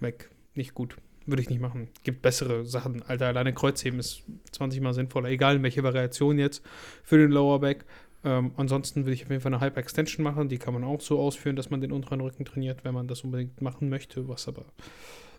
Weg. 0.00 0.28
Nicht 0.54 0.74
gut. 0.74 0.96
Würde 1.24 1.42
ich 1.42 1.48
nicht 1.48 1.60
machen. 1.60 1.88
Gibt 2.02 2.20
bessere 2.20 2.66
Sachen. 2.66 3.02
Alter, 3.02 3.28
alleine 3.28 3.54
Kreuzheben 3.54 4.00
ist 4.00 4.24
20 4.50 4.80
Mal 4.80 4.92
sinnvoller. 4.92 5.28
Egal 5.28 5.54
in 5.54 5.62
welche 5.62 5.84
Variation 5.84 6.36
jetzt 6.36 6.64
für 7.04 7.16
den 7.16 7.30
Lower 7.30 7.60
Back. 7.60 7.84
Ähm, 8.24 8.52
ansonsten 8.56 9.04
würde 9.04 9.14
ich 9.14 9.24
auf 9.24 9.30
jeden 9.30 9.42
Fall 9.42 9.52
eine 9.52 9.64
Hyper 9.64 9.80
Extension 9.80 10.22
machen. 10.22 10.48
Die 10.48 10.58
kann 10.58 10.74
man 10.74 10.84
auch 10.84 11.00
so 11.00 11.18
ausführen, 11.18 11.56
dass 11.56 11.70
man 11.70 11.80
den 11.80 11.92
unteren 11.92 12.20
Rücken 12.20 12.44
trainiert, 12.44 12.84
wenn 12.84 12.94
man 12.94 13.08
das 13.08 13.22
unbedingt 13.22 13.60
machen 13.60 13.88
möchte. 13.88 14.28
Was 14.28 14.48
aber. 14.48 14.64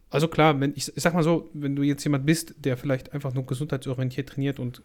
Also 0.10 0.28
klar, 0.28 0.60
wenn 0.60 0.74
ich, 0.76 0.96
ich 0.96 1.02
sag 1.02 1.14
mal 1.14 1.24
so, 1.24 1.50
wenn 1.54 1.76
du 1.76 1.84
jetzt 1.84 2.04
jemand 2.04 2.26
bist, 2.26 2.56
der 2.60 2.78
vielleicht 2.78 3.14
einfach 3.14 3.34
nur 3.34 3.46
gesundheitsorientiert 3.46 4.30
trainiert 4.30 4.60
und 4.60 4.84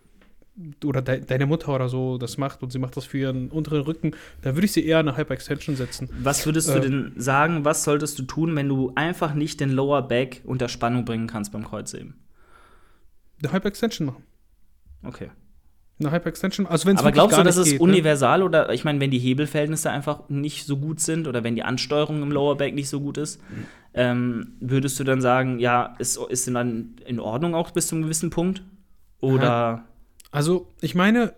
oder 0.85 1.03
de 1.03 1.25
deine 1.25 1.47
Mutter 1.47 1.73
oder 1.73 1.89
so 1.89 2.19
das 2.19 2.37
macht 2.37 2.63
und 2.63 2.73
sie 2.73 2.79
macht 2.79 2.97
das 2.97 3.05
für 3.05 3.19
ihren 3.19 3.51
unteren 3.51 3.83
Rücken, 3.83 4.13
dann 4.43 4.57
würde 4.57 4.65
ich 4.65 4.73
sie 4.73 4.85
eher 4.85 4.99
eine 4.99 5.17
Hyper-Extension 5.17 5.77
setzen. 5.77 6.09
Was 6.21 6.47
würdest 6.47 6.69
du 6.69 6.75
äh, 6.75 6.81
denn 6.81 7.13
sagen, 7.17 7.65
was 7.65 7.85
solltest 7.85 8.19
du 8.19 8.25
tun, 8.25 8.57
wenn 8.57 8.69
du 8.69 8.93
einfach 8.97 9.35
nicht 9.35 9.61
den 9.61 9.71
Lower 9.71 10.03
Back 10.03 10.43
unter 10.45 10.69
Spannung 10.69 11.05
bringen 11.05 11.27
kannst 11.27 11.53
beim 11.53 11.65
Kreuzheben? 11.65 12.15
Eine 13.41 13.53
Hyper-Extension 13.53 14.07
machen. 14.07 14.25
Okay. 15.05 15.31
Eine 16.01 16.13
Hyper-Extension, 16.13 16.67
also 16.67 16.87
wenn 16.87 16.95
es 16.95 17.03
Aber 17.03 17.11
glaubst 17.11 17.37
du, 17.37 17.43
das 17.43 17.57
ist 17.57 17.73
geht, 17.73 17.81
ne? 17.81 17.83
universal 17.83 18.39
ne? 18.39 18.45
oder 18.45 18.73
ich 18.73 18.85
meine, 18.85 19.01
wenn 19.01 19.11
die 19.11 19.19
Hebelverhältnisse 19.19 19.91
einfach 19.91 20.29
nicht 20.29 20.65
so 20.65 20.77
gut 20.77 21.01
sind 21.01 21.27
oder 21.27 21.43
wenn 21.43 21.57
die 21.57 21.65
Ansteuerung 21.65 22.23
im 22.23 22.31
Lower 22.31 22.57
Back 22.57 22.75
nicht 22.75 22.89
so 22.89 23.01
gut 23.01 23.19
ist, 23.19 23.41
mhm. 23.41 23.67
ähm, 23.95 24.53
würdest 24.61 25.01
du 25.01 25.05
dann 25.05 25.21
sagen, 25.21 25.59
ja, 25.59 25.97
ist, 25.99 26.19
ist 26.29 26.47
dann 26.47 26.95
in 27.05 27.19
Ordnung 27.19 27.55
auch 27.57 27.73
bis 27.73 27.89
zu 27.89 27.97
einem 27.97 28.05
gewissen 28.05 28.31
Punkt? 28.31 28.63
Oder. 29.21 29.45
Ja 29.45 29.85
also, 30.31 30.69
ich 30.81 30.95
meine, 30.95 31.35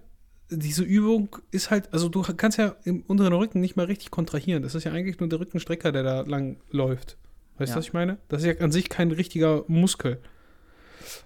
diese 0.51 0.83
Übung 0.83 1.37
ist 1.53 1.71
halt, 1.71 1.93
also 1.93 2.09
du 2.09 2.23
kannst 2.23 2.59
ja 2.59 2.75
im 2.85 3.03
unteren 3.03 3.33
Rücken 3.33 3.61
nicht 3.61 3.77
mal 3.77 3.87
richtig 3.87 4.11
kontrahieren. 4.11 4.63
Das 4.63 4.75
ist 4.75 4.85
ja 4.85 4.93
eigentlich 4.93 5.21
nur 5.21 5.29
der 5.29 5.39
Rückenstrecker, 5.41 5.93
der 5.93 6.03
da 6.03 6.21
lang 6.23 6.57
läuft. 6.71 7.17
Weißt 7.59 7.71
du, 7.71 7.75
ja. 7.75 7.79
was 7.79 7.87
ich 7.87 7.93
meine? 7.93 8.19
Das 8.29 8.43
ist 8.43 8.47
ja 8.47 8.65
an 8.65 8.73
sich 8.73 8.89
kein 8.89 9.13
richtiger 9.13 9.65
Muskel. 9.69 10.21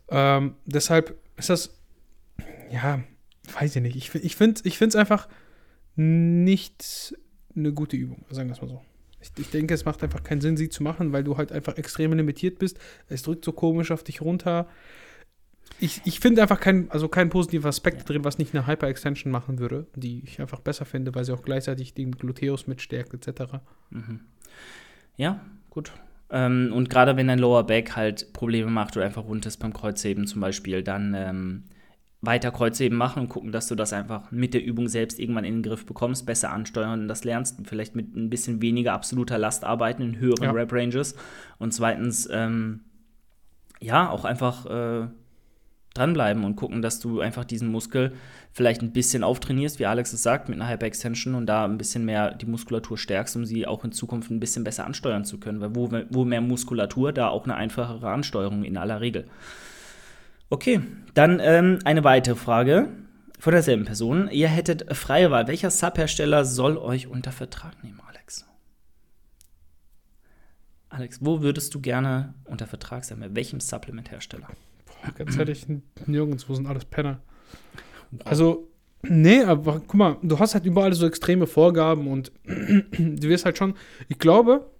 Ähm, 0.09 0.57
deshalb 0.67 1.17
ist 1.37 1.49
das, 1.49 1.75
ja, 2.71 3.01
weiß 3.53 3.77
ich 3.77 3.83
nicht. 3.83 3.97
Ich, 3.97 4.15
ich 4.15 4.37
finde 4.37 4.61
es 4.61 4.97
einfach 4.97 5.29
nicht 5.97 7.15
eine 7.55 7.73
gute 7.73 7.97
Übung, 7.97 8.25
sagen 8.31 8.49
wir 8.49 8.55
es 8.55 8.61
mal 8.61 8.69
so. 8.69 8.83
Ich, 9.21 9.31
ich, 9.39 9.51
denke, 9.51 9.73
es 9.73 9.85
macht 9.85 10.03
einfach 10.03 10.23
keinen 10.23 10.41
Sinn, 10.41 10.57
sie 10.57 10.69
zu 10.69 10.83
machen, 10.83 11.13
weil 11.13 11.25
du 11.25 11.37
halt 11.37 11.51
einfach 11.51 11.77
extrem 11.77 12.13
limitiert 12.13 12.59
bist. 12.59 12.79
Es 13.09 13.23
drückt 13.23 13.45
so 13.45 13.53
komisch 13.53 13.91
auf 13.91 14.05
dich 14.05 14.21
runter 14.21 14.69
ich, 15.81 16.01
ich 16.05 16.21
finde 16.21 16.43
einfach 16.43 16.61
keinen 16.61 16.91
also 16.91 17.09
kein 17.09 17.31
positiven 17.31 17.67
Aspekt 17.67 17.99
ja. 17.99 18.05
drin, 18.05 18.25
was 18.25 18.39
nicht 18.39 18.55
eine 18.55 18.67
Hyper-Extension 18.67 19.31
machen 19.33 19.59
würde, 19.59 19.87
die 19.95 20.23
ich 20.25 20.41
einfach 20.41 20.61
besser 20.61 20.85
finde, 20.85 21.15
weil 21.15 21.25
sie 21.25 21.33
auch 21.33 21.43
gleichzeitig 21.43 21.95
den 21.95 22.13
Gluteus 22.13 22.67
mitstärkt, 22.67 23.15
etc. 23.15 23.55
Mhm. 23.91 24.21
Ja, 25.17 25.41
gut. 25.71 25.93
Ähm, 26.31 26.73
und 26.73 26.91
gerade 26.91 27.17
wenn 27.17 27.29
dein 27.29 27.39
Lower 27.39 27.65
Back 27.65 27.97
halt 27.97 28.33
Probleme 28.33 28.71
macht 28.71 28.97
oder 28.97 29.05
einfach 29.05 29.25
rund 29.25 29.47
ist 29.47 29.59
beim 29.59 29.73
Kreuzheben 29.73 30.27
zum 30.27 30.41
Beispiel, 30.41 30.83
dann 30.83 31.15
ähm, 31.15 31.65
weiter 32.27 32.51
Kreuzheben 32.51 32.97
machen 32.97 33.23
und 33.23 33.29
gucken, 33.29 33.53
dass 33.53 33.69
du 33.69 33.75
das 33.75 33.93
einfach 33.93 34.31
mit 34.31 34.55
der 34.55 34.65
Übung 34.65 34.89
selbst 34.89 35.19
irgendwann 35.19 35.45
in 35.45 35.57
den 35.57 35.63
Griff 35.63 35.87
bekommst, 35.87 36.27
besser 36.27 36.53
ansteuern 36.53 37.03
und 37.03 37.09
das 37.09 37.25
lernst. 37.25 37.59
Vielleicht 37.65 37.95
mit 37.95 38.15
ein 38.17 38.31
bisschen 38.31 38.63
weniger 38.63 38.93
absoluter 38.93 39.39
Last 39.39 39.65
arbeiten 39.65 40.03
in 40.03 40.19
höheren 40.19 40.45
ja. 40.45 40.51
Rap-Ranges. 40.51 41.15
Und 41.59 41.73
zweitens, 41.73 42.29
ähm, 42.31 42.81
ja, 43.81 44.09
auch 44.11 44.25
einfach 44.25 44.67
äh, 44.67 45.09
dranbleiben 45.95 46.45
und 46.45 46.57
gucken, 46.57 46.83
dass 46.83 46.99
du 47.01 47.21
einfach 47.21 47.45
diesen 47.45 47.69
Muskel 47.69 48.13
vielleicht 48.53 48.83
ein 48.83 48.93
bisschen 48.93 49.23
auftrainierst, 49.23 49.79
wie 49.79 49.87
Alex 49.87 50.13
es 50.13 50.23
sagt, 50.23 50.49
mit 50.49 50.61
einer 50.61 50.71
Hyperextension 50.71 51.35
und 51.35 51.47
da 51.47 51.65
ein 51.65 51.79
bisschen 51.79 52.05
mehr 52.05 52.35
die 52.35 52.47
Muskulatur 52.47 52.99
stärkst, 52.99 53.37
um 53.37 53.45
sie 53.45 53.67
auch 53.67 53.85
in 53.85 53.93
Zukunft 53.93 54.31
ein 54.31 54.41
bisschen 54.41 54.65
besser 54.65 54.85
ansteuern 54.85 55.25
zu 55.25 55.39
können. 55.39 55.61
Weil 55.61 55.75
wo, 55.75 55.91
wo 56.11 56.25
mehr 56.25 56.41
Muskulatur, 56.41 57.13
da 57.13 57.29
auch 57.29 57.45
eine 57.45 57.55
einfachere 57.55 58.11
Ansteuerung 58.11 58.65
in 58.65 58.77
aller 58.77 59.01
Regel. 59.01 59.27
Okay, 60.55 60.83
dann 61.15 61.41
ähm, 61.43 61.81
eine 61.85 62.05
weitere 62.05 62.37
Frage 62.37 62.89
von 63.41 63.53
derselben 63.53 63.87
Person. 63.87 64.29
Ihr 64.31 64.47
hättet 64.47 64.97
freie 64.97 65.33
Wahl. 65.33 65.49
Welcher 65.49 65.69
Sub-Hersteller 65.69 66.45
soll 66.45 66.79
euch 66.79 67.09
unter 67.09 67.33
Vertrag 67.33 67.83
nehmen, 67.83 68.01
Alex? 68.07 68.47
Alex, 70.91 71.19
wo 71.23 71.43
würdest 71.43 71.75
du 71.75 71.81
gerne 71.81 72.35
unter 72.45 72.69
Vertrag 72.69 73.05
sein? 73.05 73.19
Bei 73.19 73.35
welchem 73.35 73.59
Supplement-Hersteller? 73.59 74.47
Ganz 75.19 75.37
ehrlich, 75.37 75.67
nirgendwo 76.07 76.55
sind 76.55 76.69
alles 76.69 76.85
Penner. 76.85 77.19
Also, 78.25 78.69
nee, 79.03 79.43
aber 79.43 79.81
guck 79.81 79.95
mal, 79.95 80.19
du 80.23 80.39
hast 80.39 80.55
halt 80.55 80.67
überall 80.67 80.93
so 80.93 81.05
extreme 81.05 81.49
Vorgaben 81.49 82.07
und 82.07 82.31
du 82.45 83.29
wirst 83.29 83.45
halt 83.45 83.59
schon, 83.59 83.75
ich 84.09 84.21
glaube, 84.21 84.71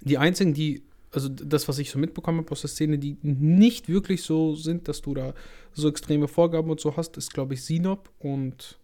die 0.00 0.18
einzigen, 0.18 0.52
die, 0.52 0.82
also 1.12 1.28
das, 1.28 1.68
was 1.68 1.78
ich 1.78 1.90
so 1.90 1.98
mitbekommen 1.98 2.38
habe 2.38 2.50
aus 2.52 2.60
der 2.60 2.70
Szene, 2.70 2.98
die 2.98 3.16
nicht 3.22 3.88
wirklich 3.88 4.22
so 4.22 4.54
sind, 4.54 4.88
dass 4.88 5.02
du 5.02 5.14
da 5.14 5.34
so 5.72 5.88
extreme 5.88 6.28
Vorgaben 6.28 6.70
und 6.70 6.80
so 6.80 6.96
hast, 6.96 7.16
ist, 7.16 7.34
glaube 7.34 7.54
ich, 7.54 7.64
Sinop 7.64 8.10
und, 8.18 8.78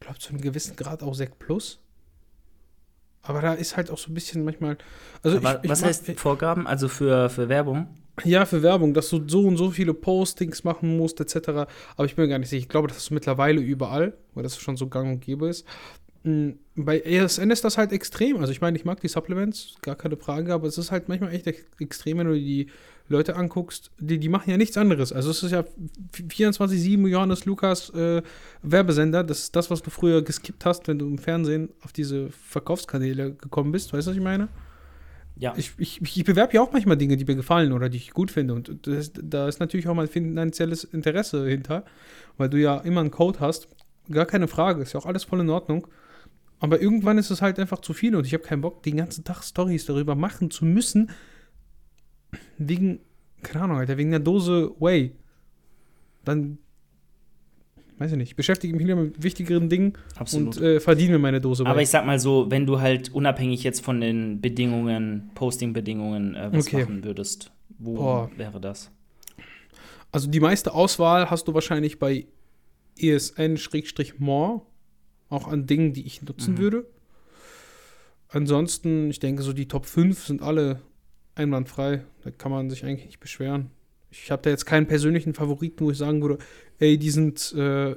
glaube 0.00 0.18
zu 0.18 0.30
einem 0.30 0.40
gewissen 0.40 0.76
Grad 0.76 1.02
auch 1.02 1.14
Sek 1.14 1.38
Plus. 1.38 1.78
Aber 3.22 3.40
da 3.40 3.54
ist 3.54 3.76
halt 3.76 3.90
auch 3.90 3.98
so 3.98 4.10
ein 4.10 4.14
bisschen 4.14 4.44
manchmal. 4.44 4.78
Also 5.22 5.38
ich, 5.38 5.44
ich 5.62 5.70
was 5.70 5.82
heißt 5.82 6.18
Vorgaben? 6.18 6.66
Also 6.66 6.88
für, 6.88 7.28
für 7.28 7.48
Werbung? 7.48 7.88
Ja, 8.24 8.46
für 8.46 8.62
Werbung, 8.62 8.94
dass 8.94 9.10
du 9.10 9.28
so 9.28 9.42
und 9.42 9.56
so 9.56 9.70
viele 9.70 9.92
Postings 9.92 10.64
machen 10.64 10.96
musst, 10.96 11.20
etc. 11.20 11.48
Aber 11.96 12.06
ich 12.06 12.14
bin 12.14 12.24
mir 12.24 12.30
gar 12.30 12.38
nicht 12.38 12.48
sicher. 12.48 12.62
Ich 12.62 12.68
glaube, 12.68 12.88
das 12.88 12.98
ist 12.98 13.10
mittlerweile 13.10 13.60
überall, 13.60 14.16
weil 14.34 14.42
das 14.42 14.56
schon 14.56 14.76
so 14.76 14.88
gang 14.88 15.12
und 15.14 15.20
gäbe 15.20 15.48
ist. 15.48 15.66
Bei 16.74 17.00
ESN 17.00 17.50
ist 17.50 17.64
das 17.64 17.78
halt 17.78 17.92
extrem. 17.92 18.38
Also 18.38 18.50
ich 18.50 18.60
meine, 18.60 18.76
ich 18.76 18.84
mag 18.84 19.00
die 19.00 19.08
Supplements, 19.08 19.76
gar 19.82 19.94
keine 19.94 20.16
Frage, 20.16 20.52
aber 20.52 20.66
es 20.66 20.76
ist 20.76 20.90
halt 20.90 21.08
manchmal 21.08 21.32
echt 21.32 21.46
extrem, 21.78 22.18
wenn 22.18 22.26
du 22.26 22.34
die 22.34 22.68
Leute 23.08 23.36
anguckst, 23.36 23.92
die, 23.98 24.18
die 24.18 24.28
machen 24.28 24.50
ja 24.50 24.56
nichts 24.56 24.76
anderes. 24.76 25.12
Also 25.12 25.30
es 25.30 25.44
ist 25.44 25.52
ja 25.52 25.64
24-7 26.12 27.06
Johannes 27.06 27.44
Lukas 27.44 27.90
äh, 27.90 28.22
Werbesender. 28.62 29.22
Das 29.22 29.38
ist 29.38 29.56
das, 29.56 29.70
was 29.70 29.82
du 29.82 29.90
früher 29.90 30.22
geskippt 30.22 30.64
hast, 30.64 30.88
wenn 30.88 30.98
du 30.98 31.06
im 31.06 31.18
Fernsehen 31.18 31.68
auf 31.82 31.92
diese 31.92 32.30
Verkaufskanäle 32.30 33.34
gekommen 33.34 33.70
bist. 33.70 33.92
Weißt 33.92 34.08
du, 34.08 34.10
was 34.10 34.16
ich 34.16 34.22
meine? 34.22 34.48
Ja. 35.36 35.54
Ich, 35.56 35.72
ich, 35.78 36.00
ich 36.02 36.24
bewerbe 36.24 36.54
ja 36.54 36.60
auch 36.62 36.72
manchmal 36.72 36.96
Dinge, 36.96 37.16
die 37.16 37.24
mir 37.24 37.36
gefallen 37.36 37.72
oder 37.72 37.88
die 37.88 37.98
ich 37.98 38.10
gut 38.10 38.32
finde. 38.32 38.54
Und 38.54 38.86
das, 38.88 39.12
da 39.14 39.46
ist 39.46 39.60
natürlich 39.60 39.86
auch 39.86 39.94
mal 39.94 40.08
finanzielles 40.08 40.82
Interesse 40.82 41.46
hinter, 41.46 41.84
weil 42.36 42.48
du 42.48 42.58
ja 42.58 42.78
immer 42.78 43.00
einen 43.00 43.12
Code 43.12 43.38
hast. 43.38 43.68
Gar 44.10 44.26
keine 44.26 44.48
Frage, 44.48 44.82
ist 44.82 44.94
ja 44.94 45.00
auch 45.00 45.06
alles 45.06 45.24
voll 45.24 45.40
in 45.40 45.50
Ordnung. 45.50 45.86
Aber 46.58 46.80
irgendwann 46.80 47.18
ist 47.18 47.30
es 47.30 47.42
halt 47.42 47.58
einfach 47.58 47.80
zu 47.80 47.92
viel 47.92 48.16
und 48.16 48.26
ich 48.26 48.32
habe 48.32 48.42
keinen 48.42 48.62
Bock, 48.62 48.82
den 48.82 48.96
ganzen 48.96 49.24
Tag 49.24 49.42
Stories 49.42 49.84
darüber 49.86 50.14
machen 50.14 50.50
zu 50.50 50.64
müssen. 50.64 51.10
Wegen, 52.58 53.00
keine 53.42 53.64
Ahnung, 53.64 53.78
Alter, 53.78 53.96
wegen 53.98 54.10
einer 54.10 54.24
Dose 54.24 54.72
Whey. 54.78 55.12
Dann 56.24 56.58
weiß 57.98 58.12
ich 58.12 58.18
nicht, 58.18 58.36
beschäftige 58.36 58.74
mich 58.74 58.86
lieber 58.86 59.02
mit 59.02 59.22
wichtigeren 59.22 59.68
Dingen 59.68 59.94
Absolut. 60.16 60.56
und 60.56 60.62
äh, 60.62 60.80
verdiene 60.80 61.18
meine 61.18 61.40
Dose. 61.40 61.64
Aber 61.66 61.80
ich 61.80 61.88
sag 61.88 62.04
mal 62.04 62.18
so, 62.18 62.50
wenn 62.50 62.66
du 62.66 62.80
halt 62.80 63.12
unabhängig 63.14 63.62
jetzt 63.62 63.82
von 63.82 64.00
den 64.00 64.40
Bedingungen, 64.40 65.30
Posting-Bedingungen, 65.34 66.34
äh, 66.34 66.52
was 66.52 66.66
okay. 66.66 66.80
machen 66.80 67.04
würdest, 67.04 67.50
wo 67.78 67.94
Boah. 67.94 68.30
wäre 68.36 68.60
das? 68.60 68.90
Also 70.12 70.28
die 70.30 70.40
meiste 70.40 70.72
Auswahl 70.72 71.30
hast 71.30 71.48
du 71.48 71.54
wahrscheinlich 71.54 71.98
bei 71.98 72.26
ESN-More, 72.98 74.62
auch 75.28 75.48
an 75.48 75.66
Dingen, 75.66 75.92
die 75.92 76.06
ich 76.06 76.22
nutzen 76.22 76.54
mhm. 76.54 76.58
würde. 76.58 76.86
Ansonsten, 78.28 79.10
ich 79.10 79.20
denke, 79.20 79.42
so 79.42 79.52
die 79.52 79.68
Top 79.68 79.86
5 79.86 80.26
sind 80.26 80.42
alle 80.42 80.80
einwandfrei. 81.34 82.04
Da 82.24 82.30
kann 82.30 82.50
man 82.50 82.70
sich 82.70 82.84
eigentlich 82.84 83.06
nicht 83.06 83.20
beschweren. 83.20 83.70
Ich 84.10 84.30
habe 84.30 84.42
da 84.42 84.50
jetzt 84.50 84.66
keinen 84.66 84.86
persönlichen 84.86 85.34
Favoriten, 85.34 85.84
wo 85.84 85.90
ich 85.90 85.98
sagen 85.98 86.22
würde, 86.22 86.38
ey, 86.78 86.98
die 86.98 87.10
sind 87.10 87.52
äh, 87.54 87.96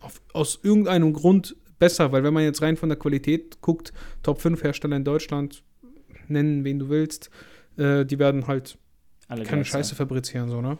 auf, 0.00 0.20
aus 0.32 0.60
irgendeinem 0.62 1.12
Grund 1.12 1.56
besser, 1.78 2.12
weil 2.12 2.24
wenn 2.24 2.34
man 2.34 2.42
jetzt 2.42 2.62
rein 2.62 2.76
von 2.76 2.88
der 2.88 2.98
Qualität 2.98 3.60
guckt, 3.60 3.92
Top 4.22 4.40
5 4.40 4.62
Hersteller 4.62 4.96
in 4.96 5.04
Deutschland, 5.04 5.62
nennen 6.28 6.64
wen 6.64 6.78
du 6.78 6.88
willst, 6.88 7.30
äh, 7.76 8.04
die 8.04 8.18
werden 8.18 8.46
halt 8.46 8.78
Alle 9.28 9.44
keine 9.44 9.64
Scheiße 9.64 9.94
fabrizieren, 9.94 10.48
so, 10.48 10.60
ne? 10.60 10.78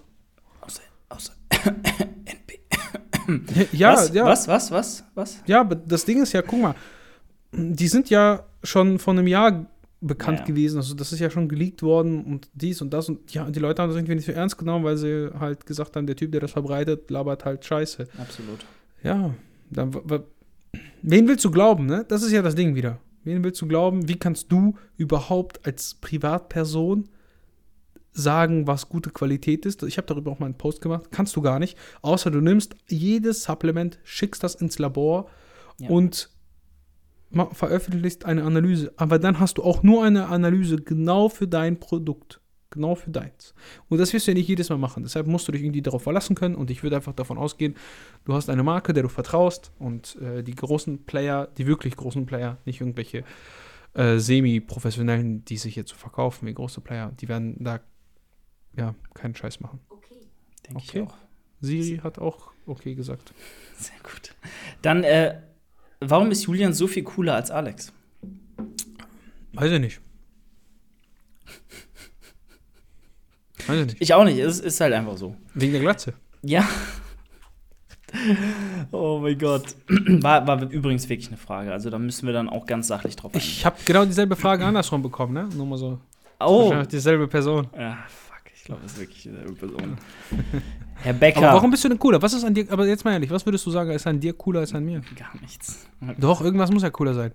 Außer, 0.61 0.83
außer. 1.09 1.33
Ja, 3.73 3.93
was, 3.95 4.15
ja. 4.15 4.25
Was, 4.25 4.49
was, 4.49 4.71
was, 4.71 5.05
was? 5.15 5.43
Ja, 5.47 5.61
aber 5.61 5.75
das 5.75 6.05
Ding 6.05 6.23
ist 6.23 6.33
ja, 6.33 6.43
guck 6.43 6.61
mal, 6.61 6.75
die 7.53 7.89
sind 7.89 8.11
ja 8.11 8.45
schon 8.62 8.99
vor 8.99 9.15
einem 9.15 9.27
Jahr 9.27 9.67
bekannt 10.01 10.41
ja. 10.41 10.45
gewesen. 10.45 10.79
Also 10.79 10.95
das 10.95 11.12
ist 11.12 11.21
ja 11.21 11.31
schon 11.31 11.49
geleakt 11.49 11.83
worden 11.83 12.25
und 12.25 12.49
dies 12.55 12.83
und 12.83 12.93
das 12.93 13.09
und 13.09 13.33
ja, 13.33 13.49
die 13.51 13.61
Leute 13.61 13.83
haben 13.83 13.89
das 13.89 13.97
irgendwie 13.97 14.17
nicht 14.17 14.27
so 14.27 14.33
ernst 14.33 14.59
genommen, 14.59 14.85
weil 14.85 14.97
sie 14.97 15.31
halt 15.39 15.67
gesagt 15.67 15.97
haben, 15.97 16.07
der 16.07 16.17
Typ, 16.17 16.33
der 16.33 16.41
das 16.41 16.53
verbreitet, 16.53 17.11
labert 17.11 17.45
halt 17.45 17.65
Scheiße. 17.65 18.07
Absolut. 18.19 18.65
Ja, 19.03 19.35
Dann, 19.71 19.95
wen 21.03 21.29
willst 21.29 21.45
du 21.45 21.51
glauben, 21.51 21.87
ne? 21.87 22.05
Das 22.09 22.23
ist 22.23 22.33
ja 22.33 22.43
das 22.43 22.55
Ding 22.55 22.75
wieder. 22.75 22.99
Wen 23.25 23.43
willst 23.43 23.61
du 23.61 23.67
glauben? 23.67 24.09
Wie 24.09 24.17
kannst 24.17 24.53
du 24.53 24.77
überhaupt 24.97 25.67
als 25.67 25.95
Privatperson 25.95 27.09
sagen, 28.16 28.66
was 28.66 28.88
gute 28.88 29.11
Qualität 29.11 29.66
ist? 29.66 29.83
Ich 29.83 29.98
habe 29.98 30.07
darüber 30.07 30.33
auch 30.33 30.38
mal 30.38 30.46
einen 30.46 30.59
Post 30.59 30.81
gemacht. 30.81 31.11
Kannst 31.11 31.37
du 31.37 31.42
gar 31.42 31.59
nicht. 31.59 31.76
Außer 32.02 32.31
du 32.31 32.40
nimmst 32.40 32.74
jedes 32.88 33.44
Supplement, 33.44 33.98
schickst 34.05 34.42
das 34.42 34.55
ins 34.55 34.79
Labor 34.79 35.29
ja. 35.79 35.90
und 35.90 36.31
veröffentlichst 37.52 38.24
eine 38.24 38.42
Analyse. 38.44 38.92
Aber 38.96 39.18
dann 39.18 39.38
hast 39.38 39.59
du 39.59 39.62
auch 39.62 39.83
nur 39.83 40.05
eine 40.05 40.29
Analyse 40.29 40.76
genau 40.76 41.29
für 41.29 41.46
dein 41.46 41.79
Produkt. 41.79 42.40
Genau 42.70 42.94
für 42.94 43.11
deins. 43.11 43.55
Und 43.88 43.98
das 43.98 44.12
wirst 44.12 44.26
du 44.26 44.33
ja 44.33 44.35
nicht 44.35 44.48
jedes 44.48 44.70
Mal 44.70 44.79
machen. 44.79 45.02
Deshalb 45.02 45.26
musst 45.26 45.46
du 45.46 45.52
dich 45.52 45.62
irgendwie 45.62 45.83
darauf 45.83 46.02
verlassen 46.02 46.35
können. 46.35 46.55
Und 46.55 46.70
ich 46.70 46.83
würde 46.83 46.96
einfach 46.96 47.12
davon 47.12 47.38
ausgehen, 47.38 47.74
du 48.24 48.35
hast 48.35 48.50
eine 48.50 48.62
Marke, 48.62 48.92
der 48.92 49.02
du 49.02 49.09
vertraust. 49.09 49.72
Und 49.79 50.16
äh, 50.20 50.42
die 50.42 50.55
großen 50.55 51.05
Player, 51.05 51.48
die 51.59 51.66
wirklich 51.66 51.96
großen 51.96 52.26
Player, 52.26 52.59
nicht 52.64 52.81
irgendwelche 52.81 53.24
äh, 53.94 54.18
semi-professionellen, 54.18 55.44
die 55.44 55.57
sich 55.57 55.76
jetzt 55.76 55.90
so 55.90 55.96
verkaufen 55.96 56.46
wie 56.46 56.55
große 56.55 56.81
Player, 56.81 57.12
die 57.18 57.29
werden 57.29 57.62
da 57.62 57.81
ja 58.77 58.95
keinen 59.15 59.35
Scheiß 59.35 59.61
machen. 59.61 59.81
Okay. 59.89 60.15
Denke 60.67 60.83
okay. 60.83 60.99
ich 60.99 61.09
auch. 61.09 61.15
Siri 61.61 62.01
hat 62.03 62.19
auch 62.19 62.53
okay 62.67 62.95
gesagt. 62.95 63.33
Sehr 63.79 63.97
gut. 64.03 64.35
Dann, 64.83 65.05
äh, 65.05 65.41
warum 66.01 66.31
ist 66.31 66.45
Julian 66.45 66.73
so 66.73 66.87
viel 66.87 67.03
cooler 67.03 67.35
als 67.35 67.51
Alex? 67.51 67.93
Weiß 69.53 69.73
ich 69.73 69.81
nicht. 69.81 70.01
Weiß 73.67 73.81
ich 73.81 73.87
nicht. 73.87 73.97
Ich 74.01 74.15
auch 74.15 74.25
nicht. 74.25 74.39
Es 74.39 74.61
ist 74.61 74.81
halt 74.81 74.93
einfach 74.93 75.17
so. 75.17 75.37
Wegen 75.55 75.73
der 75.73 75.81
Glatze. 75.81 76.15
Ja. 76.43 76.69
Oh 78.93 79.19
mein 79.21 79.37
Gott. 79.37 79.75
War, 79.89 80.47
war 80.47 80.62
übrigens 80.71 81.09
wirklich 81.09 81.29
eine 81.29 81.37
Frage. 81.37 81.73
Also 81.73 81.91
da 81.91 81.99
müssen 81.99 82.27
wir 82.27 82.33
dann 82.33 82.49
auch 82.49 82.65
ganz 82.65 82.87
sachlich 82.87 83.15
drauf 83.17 83.35
eingehen. 83.35 83.47
Ich 83.47 83.67
habe 83.67 83.77
genau 83.85 84.05
dieselbe 84.05 84.37
Frage 84.37 84.65
andersrum 84.65 85.03
bekommen, 85.03 85.35
ne? 85.35 85.49
Nur 85.55 85.67
mal 85.67 85.77
so. 85.77 85.99
Oh. 86.41 86.62
Wahrscheinlich 86.65 86.89
dieselbe 86.89 87.29
Person. 87.29 87.69
Ja, 87.77 87.99
glaube, 88.66 88.83
das 88.83 88.92
ist 88.92 89.00
wirklich 89.00 89.22
dieselbe 89.22 89.52
Person. 89.52 89.96
Herr 90.96 91.12
Becker. 91.12 91.38
Aber 91.38 91.57
warum 91.57 91.70
bist 91.70 91.85
du 91.85 91.88
denn 91.88 91.98
cooler? 91.98 92.20
Was 92.20 92.33
ist 92.33 92.44
an 92.44 92.55
dir, 92.55 92.66
aber 92.70 92.87
jetzt 92.87 93.05
mal 93.05 93.12
ehrlich, 93.12 93.31
was 93.31 93.46
würdest 93.46 93.64
du 93.66 93.70
sagen, 93.70 93.90
ist 93.90 94.07
an 94.07 94.20
dir 94.20 94.33
cooler 94.35 94.61
als 94.61 94.74
an 94.74 94.85
mir? 94.85 95.00
Gar 95.16 95.40
nichts. 95.40 95.87
Doch, 96.18 96.40
irgendwas 96.40 96.70
muss 96.70 96.83
ja 96.83 96.90
cooler 96.90 97.14
sein. 97.14 97.33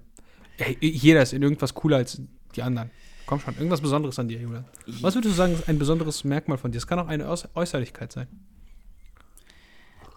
Jeder 0.79 1.23
ist 1.23 1.33
in 1.33 1.41
irgendwas 1.41 1.73
cooler 1.73 1.97
als 1.97 2.21
die 2.55 2.61
anderen. 2.61 2.91
Komm 3.25 3.39
schon, 3.39 3.55
irgendwas 3.55 3.81
Besonderes 3.81 4.19
an 4.19 4.27
dir, 4.27 4.39
Julian. 4.39 4.65
Was 5.01 5.15
würdest 5.15 5.33
du 5.33 5.37
sagen, 5.37 5.53
ist 5.53 5.69
ein 5.69 5.79
besonderes 5.79 6.23
Merkmal 6.23 6.57
von 6.57 6.71
dir? 6.71 6.77
Es 6.77 6.87
kann 6.87 6.99
auch 6.99 7.07
eine 7.07 7.27
Äußerlichkeit 7.53 8.11
sein. 8.11 8.27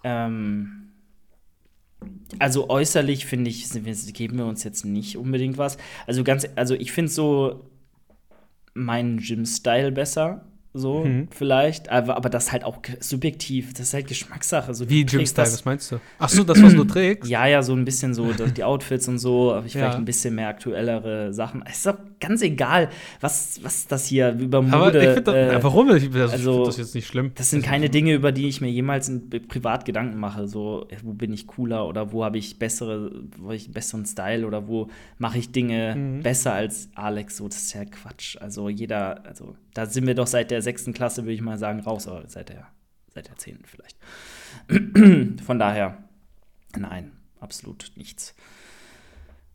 Ähm, 0.03 0.91
also 2.39 2.69
äußerlich 2.69 3.25
finde 3.25 3.49
ich, 3.49 3.69
geben 4.13 4.37
wir 4.37 4.45
uns 4.45 4.63
jetzt 4.63 4.85
nicht 4.85 5.17
unbedingt 5.17 5.57
was. 5.57 5.77
Also 6.05 6.23
ganz, 6.23 6.47
also 6.55 6.75
ich 6.75 6.91
finde 6.91 7.11
so 7.11 7.69
meinen 8.73 9.17
Gym-Style 9.17 9.91
besser 9.91 10.45
so 10.75 11.05
mhm. 11.05 11.29
vielleicht, 11.31 11.89
aber, 11.89 12.17
aber 12.17 12.29
das 12.29 12.45
ist 12.45 12.51
halt 12.51 12.65
auch 12.65 12.79
subjektiv, 12.99 13.73
das 13.73 13.87
ist 13.87 13.93
halt 13.93 14.07
Geschmackssache. 14.07 14.73
So, 14.73 14.89
Wie 14.89 15.01
Jim 15.01 15.25
Style, 15.25 15.47
was 15.47 15.63
meinst 15.63 15.91
du? 15.91 15.99
Ach 16.19 16.27
so, 16.27 16.43
das, 16.43 16.61
was 16.61 16.75
du 16.75 16.83
trägst? 16.85 17.29
Ja, 17.29 17.47
ja, 17.47 17.63
so 17.63 17.73
ein 17.73 17.85
bisschen 17.85 18.13
so, 18.13 18.31
die 18.33 18.63
Outfits 18.63 19.07
und 19.07 19.17
so, 19.17 19.53
aber 19.53 19.65
ich 19.65 19.73
ja. 19.73 19.81
vielleicht 19.81 19.97
ein 19.97 20.05
bisschen 20.05 20.35
mehr 20.35 20.49
aktuellere 20.49 21.33
Sachen. 21.33 21.63
Es 21.65 21.77
ist 21.77 21.85
doch 21.85 21.97
ganz 22.19 22.41
egal, 22.41 22.89
was, 23.21 23.59
was 23.63 23.87
das 23.87 24.05
hier 24.07 24.33
über 24.33 24.61
Mode. 24.61 24.75
Aber 24.75 25.17
ich 25.17 25.23
das, 25.23 25.33
äh, 25.33 25.63
warum? 25.63 25.95
Ich, 25.95 26.11
das, 26.11 26.33
also, 26.33 26.61
ich 26.63 26.67
das 26.67 26.77
jetzt 26.77 26.95
nicht 26.95 27.07
schlimm. 27.07 27.31
Das 27.35 27.49
sind 27.49 27.63
keine 27.63 27.89
Dinge, 27.89 28.13
über 28.13 28.33
die 28.33 28.49
ich 28.49 28.59
mir 28.59 28.69
jemals 28.69 29.07
in, 29.07 29.29
privat 29.47 29.85
Gedanken 29.85 30.19
mache, 30.19 30.47
so, 30.47 30.87
wo 31.03 31.13
bin 31.13 31.31
ich 31.31 31.47
cooler 31.47 31.87
oder 31.87 32.11
wo 32.11 32.25
habe 32.25 32.37
ich 32.37 32.59
bessere, 32.59 33.11
wo 33.37 33.51
ich 33.51 33.65
einen 33.65 33.73
besseren 33.73 34.05
Style 34.05 34.45
oder 34.45 34.67
wo 34.67 34.89
mache 35.17 35.37
ich 35.37 35.51
Dinge 35.51 35.95
mhm. 35.95 36.21
besser 36.21 36.53
als 36.53 36.89
Alex, 36.95 37.37
so, 37.37 37.47
das 37.47 37.57
ist 37.57 37.73
ja 37.73 37.85
Quatsch. 37.85 38.37
Also 38.41 38.67
jeder, 38.67 39.25
also 39.25 39.55
da 39.75 39.85
sind 39.85 40.07
wir 40.07 40.15
doch 40.15 40.25
seit 40.25 40.51
der 40.51 40.61
sechsten 40.61 40.93
Klasse, 40.93 41.23
würde 41.23 41.33
ich 41.33 41.41
mal 41.41 41.57
sagen, 41.57 41.81
raus, 41.81 42.07
aber 42.07 42.27
seit 42.27 42.49
der, 42.49 42.67
seit 43.13 43.27
der 43.27 43.35
zehnten 43.35 43.65
vielleicht. 43.65 43.97
Von 45.43 45.59
daher, 45.59 45.97
nein, 46.77 47.11
absolut 47.41 47.91
nichts. 47.95 48.33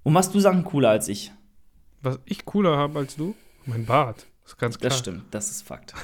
Und 0.03 0.13
machst 0.13 0.35
du 0.35 0.39
Sachen 0.41 0.63
cooler 0.63 0.91
als 0.91 1.09
ich? 1.09 1.33
Was 2.03 2.21
ich 2.27 2.45
cooler 2.45 2.77
habe 2.77 2.99
als 2.99 3.17
du? 3.17 3.35
Mein 3.65 3.87
Bart. 3.87 4.27
Das 4.43 4.53
ist 4.53 4.59
ganz 4.59 4.79
klar. 4.79 4.91
Das 4.91 4.99
stimmt, 4.99 5.25
das 5.31 5.51
ist 5.51 5.63
Fakt. 5.63 5.95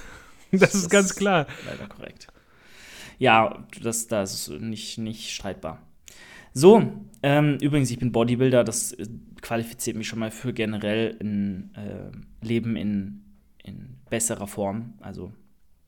das, 0.51 0.61
das 0.61 0.75
ist 0.75 0.91
ganz 0.91 1.15
klar. 1.15 1.47
Leider 1.67 1.87
korrekt. 1.87 2.29
Ja, 3.19 3.67
das, 3.83 4.09
das 4.09 4.49
ist 4.49 4.61
nicht, 4.61 4.97
nicht 4.97 5.35
streitbar. 5.35 5.83
So, 6.55 6.91
ähm, 7.23 7.59
übrigens, 7.61 7.91
ich 7.91 7.99
bin 7.99 8.13
Bodybuilder, 8.13 8.65
das 8.65 8.93
äh, 8.93 9.07
qualifiziert 9.43 9.95
mich 9.95 10.09
schon 10.09 10.21
mal 10.21 10.31
für 10.31 10.55
generell 10.55 11.19
ein 11.21 11.75
äh, 11.75 12.47
Leben 12.47 12.77
in 12.77 13.26
in 13.67 13.97
besserer 14.09 14.47
Form. 14.47 14.95
Also 15.01 15.33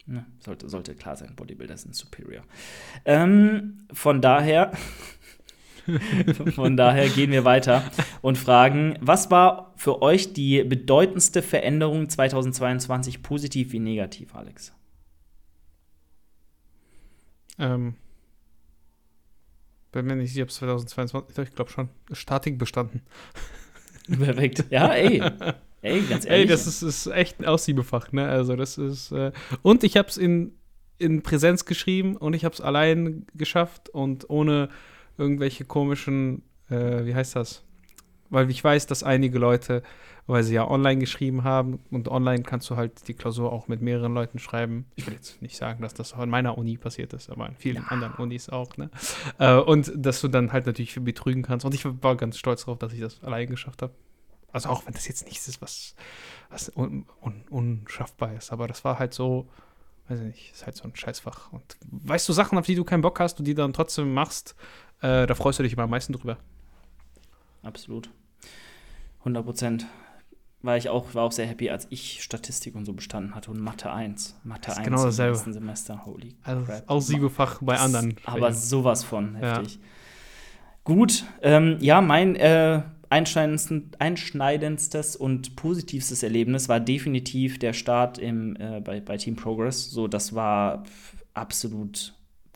ne, 0.07 0.27
sollte, 0.41 0.69
sollte 0.69 0.95
klar 0.95 1.17
sein, 1.17 1.35
Bodybuilder 1.37 1.77
sind 1.77 1.95
superior. 1.95 2.43
Ähm, 3.05 3.87
von 3.93 4.21
daher. 4.21 4.73
Von 6.55 6.77
daher 6.77 7.09
gehen 7.09 7.31
wir 7.31 7.47
weiter 7.47 7.83
und 8.21 8.37
fragen, 8.37 8.99
was 9.01 9.31
war 9.31 9.73
für 9.77 10.03
euch 10.03 10.35
die 10.35 10.63
bedeutendste 10.63 11.41
Veränderung 11.41 12.11
2022, 12.11 13.23
positiv 13.23 13.73
wie 13.73 13.79
negativ, 13.79 14.35
Alex? 14.35 14.75
Ähm, 17.59 17.95
bin 19.93 20.05
mir 20.05 20.17
nicht 20.17 20.33
sicher, 20.33 20.43
ob 20.43 20.51
es 20.51 20.57
2022, 20.57 21.49
ich 21.49 21.55
glaube 21.55 21.71
schon, 21.71 21.89
Statik 22.13 22.59
bestanden. 22.59 23.01
Perfekt. 24.07 24.67
Ja, 24.71 24.93
ey. 24.93 25.23
Ey, 25.83 26.03
ganz 26.03 26.25
ehrlich. 26.25 26.43
Ey, 26.43 26.47
das 26.47 26.67
ist, 26.67 26.83
ist 26.83 27.07
echt 27.07 27.47
aussiebefach, 27.47 28.13
ne? 28.13 28.29
Also, 28.29 28.57
das 28.57 28.79
ist. 28.79 29.13
Äh 29.13 29.33
und 29.63 29.85
ich 29.85 29.97
habe 29.97 30.09
es 30.09 30.17
in, 30.17 30.53
in 30.99 31.23
Präsenz 31.23 31.65
geschrieben 31.65 32.17
und 32.17 32.35
ich 32.35 32.45
habe 32.45 32.55
es 32.55 32.61
allein 32.61 33.27
geschafft 33.35 33.89
und 33.89 34.29
ohne 34.29 34.69
irgendwelche 35.17 35.65
komischen, 35.65 36.43
äh, 36.71 37.05
wie 37.05 37.15
heißt 37.15 37.37
das? 37.37 37.65
Weil 38.31 38.51
ich 38.51 38.63
weiß, 38.63 38.87
dass 38.87 39.03
einige 39.03 39.39
Leute, 39.39 39.83
weil 40.27 40.43
sie 40.43 40.55
ja 40.55 40.69
online 40.69 41.01
geschrieben 41.01 41.45
haben 41.45 41.79
und 41.91 42.09
online 42.09 42.43
kannst 42.43 42.69
du 42.69 42.77
halt 42.77 43.09
die 43.09 43.15
Klausur 43.15 43.53
auch 43.53 43.69
mit 43.69 43.81
mehreren 43.81 44.13
Leuten 44.13 44.39
schreiben. 44.39 44.85
Ich 44.97 45.07
will 45.07 45.15
jetzt 45.15 45.41
nicht 45.41 45.57
sagen, 45.57 45.81
dass 45.81 45.95
das 45.95 46.13
auch 46.13 46.23
in 46.23 46.29
meiner 46.29 46.59
Uni 46.59 46.77
passiert 46.77 47.15
ist, 47.15 47.31
aber 47.31 47.49
in 47.49 47.57
vielen 47.57 47.77
ja. 47.77 47.85
anderen 47.89 48.15
Unis 48.15 48.51
auch, 48.51 48.77
ne? 48.77 48.91
Äh, 49.39 49.55
und 49.55 49.91
dass 49.95 50.21
du 50.21 50.29
dann 50.29 50.53
halt 50.53 50.67
natürlich 50.67 51.03
betrügen 51.03 51.43
kannst. 51.43 51.65
Und 51.65 51.75
ich 51.75 51.85
war 51.85 52.17
ganz 52.17 52.37
stolz 52.37 52.67
darauf, 52.67 52.79
dass 52.79 52.93
ich 52.93 53.01
das 53.01 53.23
allein 53.23 53.49
geschafft 53.49 53.81
habe. 53.81 53.95
Also 54.53 54.71
auch 54.71 54.87
wenn 54.87 54.95
das 54.95 55.07
jetzt 55.07 55.27
nichts 55.27 55.47
ist, 55.49 55.61
was, 55.61 55.95
was 56.51 56.75
un, 56.75 57.07
un, 57.23 57.45
unschaffbar 57.51 58.35
ist. 58.35 58.53
Aber 58.53 58.67
das 58.67 58.85
war 58.85 58.99
halt 58.99 59.13
so, 59.13 59.49
weiß 60.09 60.21
ich 60.21 60.27
nicht, 60.27 60.53
ist 60.53 60.65
halt 60.65 60.77
so 60.77 60.85
ein 60.85 60.97
Scheißfach. 60.97 61.53
Und 61.53 61.77
weißt 61.91 62.29
du 62.29 62.33
Sachen, 62.33 62.59
auf 62.59 62.67
die 62.67 62.75
du 62.75 62.85
keinen 62.85 63.03
Bock 63.03 63.21
hast 63.21 63.39
und 63.39 63.45
die 63.45 63.55
dann 63.55 63.73
trotzdem 63.73 64.15
machst, 64.15 64.55
äh, 65.01 65.27
da 65.27 65.35
freust 65.35 65.59
du 65.59 65.63
dich 65.63 65.75
immer 65.75 65.83
am 65.83 65.91
meisten 65.91 66.13
drüber. 66.13 66.39
Absolut. 67.63 68.11
100 69.21 69.45
Prozent. 69.45 69.87
War 70.61 70.77
ich 70.77 70.89
auch, 70.89 71.15
war 71.15 71.23
auch 71.23 71.31
sehr 71.31 71.47
happy, 71.47 71.71
als 71.71 71.87
ich 71.91 72.23
Statistik 72.23 72.75
und 72.75 72.85
so 72.85 72.93
bestanden 72.93 73.37
hatte 73.37 73.53
und 73.53 73.61
Mathe 73.61 73.93
1. 73.93 74.41
Mathe 74.43 74.75
1 74.75 74.83
genau 74.83 75.05
dasselbe. 75.05 75.29
im 75.29 75.35
ersten 75.35 75.53
Semester. 75.53 76.05
Holy 76.05 76.35
also 76.43 76.65
crap. 76.65 76.83
Auch 76.89 77.01
siebefach 77.01 77.59
bei 77.61 77.79
anderen. 77.79 78.17
Aber 78.25 78.53
sowas 78.53 79.05
von 79.05 79.37
heftig. 79.37 79.75
Ja. 79.75 79.81
Gut, 80.83 81.25
ähm, 81.43 81.77
ja, 81.81 82.01
mein 82.01 82.35
äh, 82.35 82.83
einschneidendstes 83.11 85.17
und 85.17 85.57
positivstes 85.57 86.23
Erlebnis 86.23 86.69
war 86.69 86.81
definitiv 86.81 87.59
der 87.59 87.73
Start 87.73 88.19
im, 88.19 88.57
äh, 88.57 88.81
bei, 88.81 89.01
bei 89.01 89.17
Team 89.17 89.37
Progress. 89.37 89.91
So, 89.91 90.09
das 90.09 90.35
war 90.35 90.85
absolut 91.35 92.15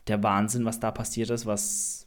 der 0.08 0.22
Wahnsinn, 0.22 0.64
was 0.64 0.80
da 0.80 0.90
passiert 0.90 1.30
ist, 1.30 1.46
was 1.46 2.02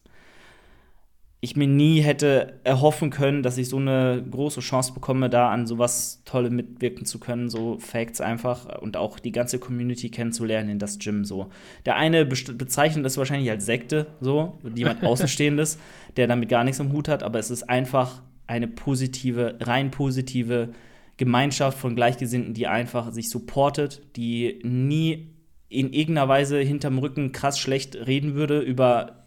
ich 1.45 1.55
mir 1.55 1.67
nie 1.67 2.01
hätte 2.01 2.59
erhoffen 2.63 3.11
können, 3.11 3.43
dass 3.43 3.59
ich 3.59 3.69
so 3.69 3.77
eine 3.77 4.23
große 4.31 4.61
Chance 4.61 4.93
bekomme, 4.93 5.29
da 5.29 5.51
an 5.51 5.67
sowas 5.67 6.23
Tolle 6.25 6.49
mitwirken 6.49 7.05
zu 7.05 7.19
können, 7.19 7.49
so 7.49 7.77
Facts 7.77 8.19
einfach 8.19 8.81
und 8.81 8.97
auch 8.97 9.19
die 9.19 9.31
ganze 9.31 9.59
Community 9.59 10.09
kennenzulernen 10.09 10.69
in 10.69 10.79
das 10.79 10.97
Gym 10.97 11.23
so. 11.23 11.51
Der 11.85 11.97
eine 11.97 12.25
bezeichnet 12.25 13.05
das 13.05 13.17
wahrscheinlich 13.17 13.51
als 13.51 13.65
Sekte, 13.65 14.07
so, 14.21 14.57
jemand 14.73 15.03
Außenstehendes, 15.03 15.77
der 16.17 16.25
damit 16.25 16.49
gar 16.49 16.63
nichts 16.63 16.81
am 16.81 16.91
Hut 16.91 17.07
hat, 17.07 17.21
aber 17.21 17.37
es 17.37 17.51
ist 17.51 17.69
einfach 17.69 18.23
eine 18.47 18.67
positive, 18.67 19.57
rein 19.61 19.91
positive 19.91 20.69
Gemeinschaft 21.17 21.77
von 21.77 21.95
Gleichgesinnten, 21.95 22.53
die 22.53 22.67
einfach 22.67 23.11
sich 23.11 23.29
supportet, 23.29 24.01
die 24.15 24.59
nie 24.63 25.29
in 25.69 25.93
irgendeiner 25.93 26.27
Weise 26.27 26.59
hinterm 26.59 26.97
Rücken 26.97 27.31
krass 27.31 27.59
schlecht 27.59 27.95
reden 27.95 28.35
würde 28.35 28.59
über, 28.59 29.25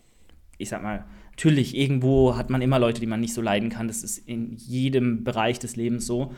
ich 0.56 0.68
sag 0.68 0.82
mal, 0.82 1.04
natürlich, 1.30 1.76
irgendwo 1.76 2.36
hat 2.36 2.50
man 2.50 2.62
immer 2.62 2.78
Leute, 2.78 3.00
die 3.00 3.06
man 3.06 3.20
nicht 3.20 3.34
so 3.34 3.40
leiden 3.40 3.70
kann. 3.70 3.88
Das 3.88 4.02
ist 4.02 4.18
in 4.18 4.54
jedem 4.56 5.24
Bereich 5.24 5.58
des 5.58 5.76
Lebens 5.76 6.06
so. 6.06 6.34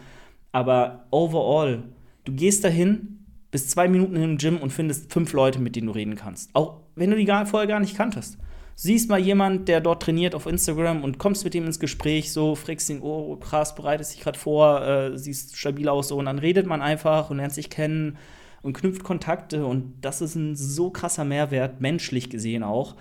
Aber 0.52 1.06
overall, 1.10 1.84
du 2.24 2.32
gehst 2.32 2.64
dahin, 2.64 3.24
bist 3.50 3.70
zwei 3.70 3.88
Minuten 3.88 4.16
im 4.16 4.38
Gym 4.38 4.58
und 4.58 4.72
findest 4.72 5.12
fünf 5.12 5.32
Leute, 5.32 5.58
mit 5.60 5.74
denen 5.74 5.86
du 5.86 5.92
reden 5.92 6.16
kannst. 6.16 6.54
Auch 6.54 6.80
wenn 6.94 7.10
du 7.10 7.16
die 7.16 7.26
vorher 7.26 7.66
gar 7.66 7.80
nicht 7.80 7.96
kanntest. 7.96 8.38
Siehst 8.82 9.10
mal 9.10 9.20
jemand, 9.20 9.68
der 9.68 9.82
dort 9.82 10.02
trainiert 10.02 10.34
auf 10.34 10.46
Instagram 10.46 11.04
und 11.04 11.18
kommst 11.18 11.44
mit 11.44 11.54
ihm 11.54 11.66
ins 11.66 11.80
Gespräch, 11.80 12.32
so 12.32 12.54
fragst 12.54 12.88
ihn, 12.88 13.02
oh 13.02 13.36
krass, 13.36 13.74
bereitest 13.74 14.14
dich 14.14 14.22
gerade 14.22 14.38
vor, 14.38 14.80
äh, 14.82 15.18
siehst 15.18 15.58
stabil 15.58 15.86
aus, 15.86 16.08
so 16.08 16.16
und 16.16 16.24
dann 16.24 16.38
redet 16.38 16.66
man 16.66 16.80
einfach 16.80 17.28
und 17.28 17.36
lernt 17.36 17.52
sich 17.52 17.68
kennen 17.68 18.16
und 18.62 18.72
knüpft 18.72 19.04
Kontakte 19.04 19.66
und 19.66 19.92
das 20.00 20.22
ist 20.22 20.34
ein 20.34 20.56
so 20.56 20.88
krasser 20.88 21.26
Mehrwert, 21.26 21.82
menschlich 21.82 22.30
gesehen 22.30 22.62
auch, 22.62 22.96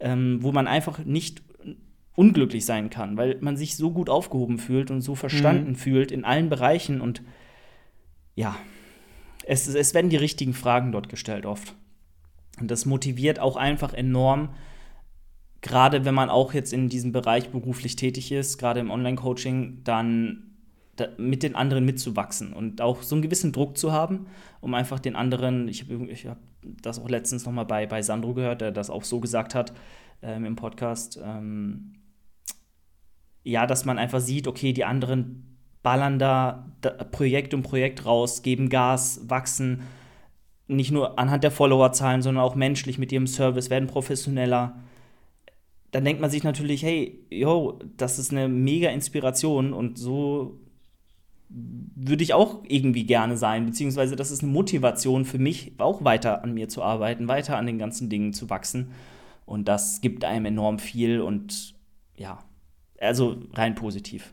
ähm, 0.00 0.38
wo 0.40 0.50
man 0.50 0.66
einfach 0.66 0.98
nicht 1.04 1.42
unglücklich 2.16 2.66
sein 2.66 2.90
kann, 2.90 3.16
weil 3.16 3.38
man 3.40 3.56
sich 3.56 3.76
so 3.76 3.92
gut 3.92 4.10
aufgehoben 4.10 4.58
fühlt 4.58 4.90
und 4.90 5.00
so 5.00 5.14
verstanden 5.14 5.70
mhm. 5.70 5.76
fühlt 5.76 6.10
in 6.10 6.24
allen 6.24 6.48
Bereichen 6.48 7.00
und 7.00 7.22
ja, 8.34 8.56
es, 9.46 9.68
es 9.68 9.94
werden 9.94 10.10
die 10.10 10.16
richtigen 10.16 10.54
Fragen 10.54 10.90
dort 10.90 11.08
gestellt 11.08 11.46
oft. 11.46 11.76
Und 12.60 12.68
das 12.68 12.84
motiviert 12.84 13.38
auch 13.38 13.56
einfach 13.56 13.94
enorm, 13.94 14.48
gerade 15.62 16.04
wenn 16.04 16.14
man 16.14 16.30
auch 16.30 16.54
jetzt 16.54 16.72
in 16.72 16.88
diesem 16.88 17.12
Bereich 17.12 17.50
beruflich 17.50 17.96
tätig 17.96 18.32
ist, 18.32 18.58
gerade 18.58 18.80
im 18.80 18.90
Online-Coaching, 18.90 19.80
dann 19.84 20.50
mit 21.16 21.42
den 21.42 21.54
anderen 21.54 21.84
mitzuwachsen 21.84 22.52
und 22.52 22.82
auch 22.82 23.02
so 23.02 23.14
einen 23.14 23.22
gewissen 23.22 23.52
Druck 23.52 23.78
zu 23.78 23.92
haben, 23.92 24.26
um 24.60 24.74
einfach 24.74 24.98
den 24.98 25.16
anderen, 25.16 25.68
ich 25.68 25.82
habe 25.82 26.10
ich 26.10 26.26
hab 26.26 26.38
das 26.62 26.98
auch 26.98 27.08
letztens 27.08 27.46
noch 27.46 27.52
mal 27.52 27.64
bei, 27.64 27.86
bei 27.86 28.02
Sandro 28.02 28.34
gehört, 28.34 28.60
der 28.60 28.70
das 28.70 28.90
auch 28.90 29.04
so 29.04 29.18
gesagt 29.18 29.54
hat 29.54 29.72
ähm, 30.22 30.44
im 30.44 30.56
Podcast, 30.56 31.18
ähm, 31.22 31.94
ja, 33.42 33.66
dass 33.66 33.86
man 33.86 33.98
einfach 33.98 34.20
sieht, 34.20 34.46
okay, 34.46 34.74
die 34.74 34.84
anderen 34.84 35.56
ballern 35.82 36.18
da, 36.18 36.70
da 36.82 36.90
Projekt 36.90 37.54
um 37.54 37.62
Projekt 37.62 38.04
raus, 38.04 38.42
geben 38.42 38.68
Gas, 38.68 39.22
wachsen, 39.24 39.82
nicht 40.66 40.90
nur 40.90 41.18
anhand 41.18 41.42
der 41.42 41.50
Followerzahlen, 41.50 42.22
sondern 42.22 42.44
auch 42.44 42.54
menschlich 42.54 42.98
mit 42.98 43.10
ihrem 43.12 43.26
Service, 43.26 43.70
werden 43.70 43.88
professioneller. 43.88 44.78
Dann 45.90 46.04
denkt 46.04 46.20
man 46.20 46.30
sich 46.30 46.44
natürlich, 46.44 46.82
hey, 46.82 47.18
yo, 47.30 47.78
das 47.96 48.18
ist 48.18 48.30
eine 48.30 48.48
mega 48.48 48.90
Inspiration 48.90 49.72
und 49.72 49.98
so 49.98 50.60
würde 51.48 52.22
ich 52.22 52.32
auch 52.32 52.62
irgendwie 52.68 53.04
gerne 53.04 53.36
sein, 53.36 53.66
beziehungsweise 53.66 54.14
das 54.14 54.30
ist 54.30 54.42
eine 54.42 54.52
Motivation 54.52 55.24
für 55.24 55.38
mich, 55.38 55.72
auch 55.78 56.04
weiter 56.04 56.44
an 56.44 56.54
mir 56.54 56.68
zu 56.68 56.82
arbeiten, 56.82 57.26
weiter 57.26 57.56
an 57.56 57.66
den 57.66 57.78
ganzen 57.78 58.08
Dingen 58.08 58.32
zu 58.32 58.50
wachsen. 58.50 58.92
Und 59.46 59.66
das 59.66 60.00
gibt 60.00 60.24
einem 60.24 60.46
enorm 60.46 60.78
viel 60.78 61.20
und 61.20 61.74
ja, 62.16 62.44
also 63.00 63.42
rein 63.52 63.74
positiv 63.74 64.32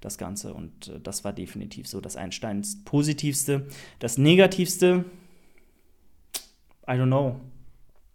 das 0.00 0.18
Ganze. 0.18 0.52
Und 0.52 0.88
äh, 0.88 1.00
das 1.00 1.24
war 1.24 1.32
definitiv 1.32 1.86
so 1.86 2.00
das 2.00 2.16
Einsteins 2.16 2.84
Positivste. 2.84 3.66
Das 4.00 4.18
Negativste, 4.18 5.04
I 6.86 6.92
don't 6.92 7.06
know. 7.06 7.40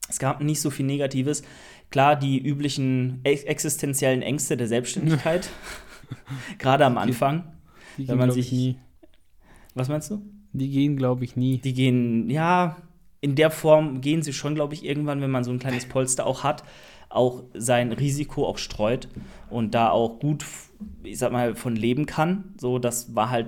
Es 0.10 0.20
gab 0.20 0.42
nicht 0.42 0.62
so 0.62 0.70
viel 0.70 0.86
Negatives. 0.86 1.44
Klar, 1.90 2.16
die 2.16 2.40
üblichen 2.40 3.22
existenziellen 3.24 4.22
Ängste 4.22 4.58
der 4.58 4.68
Selbstständigkeit, 4.68 5.50
gerade 6.58 6.86
am 6.86 6.98
Anfang. 6.98 7.44
Die 7.98 8.08
wenn 8.08 8.18
man 8.18 8.32
sich 8.32 8.52
nie. 8.52 8.78
Was 9.74 9.90
meinst 9.90 10.12
du? 10.12 10.22
Die 10.54 10.70
gehen, 10.70 10.98
glaube 10.98 11.24
ich, 11.24 11.36
nie. 11.36 11.60
Die 11.60 11.74
gehen, 11.74 12.30
ja, 12.30 12.78
in 13.22 13.36
der 13.36 13.52
Form 13.52 14.02
gehen 14.02 14.22
sie 14.22 14.34
schon, 14.34 14.56
glaube 14.56 14.74
ich, 14.74 14.86
irgendwann, 14.86 15.22
wenn 15.22 15.32
man 15.32 15.44
so 15.44 15.52
ein 15.52 15.60
kleines 15.60 15.88
Polster 15.88 16.26
auch 16.26 16.44
hat, 16.44 16.64
auch 17.10 17.44
sein 17.54 17.92
Risiko 17.92 18.46
auch 18.46 18.58
streut 18.58 19.08
und 19.50 19.74
da 19.74 19.90
auch 19.90 20.20
gut, 20.20 20.46
ich 21.04 21.18
sag 21.18 21.32
mal, 21.32 21.56
von 21.56 21.76
leben 21.76 22.06
kann. 22.06 22.56
So, 22.60 22.80
das 22.80 23.16
war 23.16 23.30
halt 23.30 23.48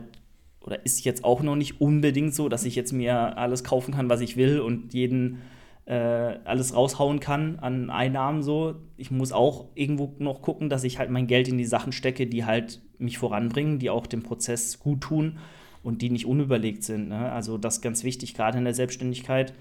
oder 0.61 0.85
ist 0.85 1.03
jetzt 1.05 1.23
auch 1.23 1.41
noch 1.41 1.55
nicht 1.55 1.81
unbedingt 1.81 2.35
so, 2.35 2.49
dass 2.49 2.65
ich 2.65 2.75
jetzt 2.75 2.91
mir 2.91 3.37
alles 3.37 3.63
kaufen 3.63 3.93
kann, 3.93 4.09
was 4.09 4.21
ich 4.21 4.37
will 4.37 4.59
und 4.59 4.93
jeden 4.93 5.41
äh, 5.89 6.39
alles 6.45 6.75
raushauen 6.75 7.19
kann 7.19 7.57
an 7.57 7.89
Einnahmen 7.89 8.43
so. 8.43 8.75
Ich 8.95 9.09
muss 9.09 9.31
auch 9.31 9.69
irgendwo 9.73 10.13
noch 10.19 10.43
gucken, 10.43 10.69
dass 10.69 10.83
ich 10.83 10.99
halt 10.99 11.09
mein 11.09 11.25
Geld 11.25 11.47
in 11.47 11.57
die 11.57 11.65
Sachen 11.65 11.91
stecke, 11.91 12.27
die 12.27 12.45
halt 12.45 12.79
mich 12.99 13.17
voranbringen, 13.17 13.79
die 13.79 13.89
auch 13.89 14.05
dem 14.05 14.21
Prozess 14.21 14.79
gut 14.79 15.01
tun 15.01 15.39
und 15.81 16.03
die 16.03 16.11
nicht 16.11 16.27
unüberlegt 16.27 16.83
sind. 16.83 17.09
Ne? 17.09 17.31
Also 17.31 17.57
das 17.57 17.77
ist 17.77 17.81
ganz 17.81 18.03
wichtig, 18.03 18.35
gerade 18.35 18.59
in 18.59 18.65
der 18.65 18.75
Selbstständigkeit, 18.75 19.53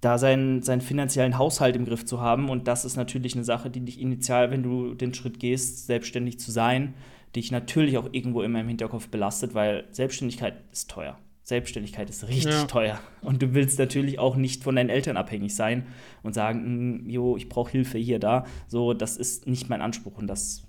da 0.00 0.18
seinen, 0.18 0.62
seinen 0.62 0.80
finanziellen 0.80 1.38
Haushalt 1.38 1.76
im 1.76 1.84
Griff 1.84 2.04
zu 2.04 2.20
haben. 2.20 2.50
Und 2.50 2.66
das 2.66 2.84
ist 2.84 2.96
natürlich 2.96 3.36
eine 3.36 3.44
Sache, 3.44 3.70
die 3.70 3.80
dich 3.80 4.00
initial, 4.00 4.50
wenn 4.50 4.64
du 4.64 4.94
den 4.94 5.14
Schritt 5.14 5.38
gehst, 5.38 5.86
selbstständig 5.86 6.40
zu 6.40 6.50
sein, 6.50 6.94
dich 7.36 7.52
natürlich 7.52 7.96
auch 7.96 8.08
irgendwo 8.10 8.42
immer 8.42 8.60
im 8.60 8.68
Hinterkopf 8.68 9.06
belastet, 9.08 9.54
weil 9.54 9.84
Selbstständigkeit 9.92 10.56
ist 10.72 10.90
teuer. 10.90 11.16
Selbstständigkeit 11.44 12.08
ist 12.08 12.26
richtig 12.26 12.52
ja. 12.52 12.64
teuer. 12.64 12.98
Und 13.20 13.42
du 13.42 13.52
willst 13.52 13.78
natürlich 13.78 14.18
auch 14.18 14.34
nicht 14.34 14.64
von 14.64 14.76
deinen 14.76 14.88
Eltern 14.88 15.18
abhängig 15.18 15.54
sein 15.54 15.86
und 16.22 16.32
sagen, 16.32 16.64
hm, 16.64 17.10
jo, 17.10 17.36
ich 17.36 17.50
brauche 17.50 17.70
Hilfe 17.70 17.98
hier, 17.98 18.18
da. 18.18 18.46
So, 18.66 18.94
das 18.94 19.18
ist 19.18 19.46
nicht 19.46 19.68
mein 19.68 19.82
Anspruch 19.82 20.16
und 20.16 20.26
das 20.26 20.66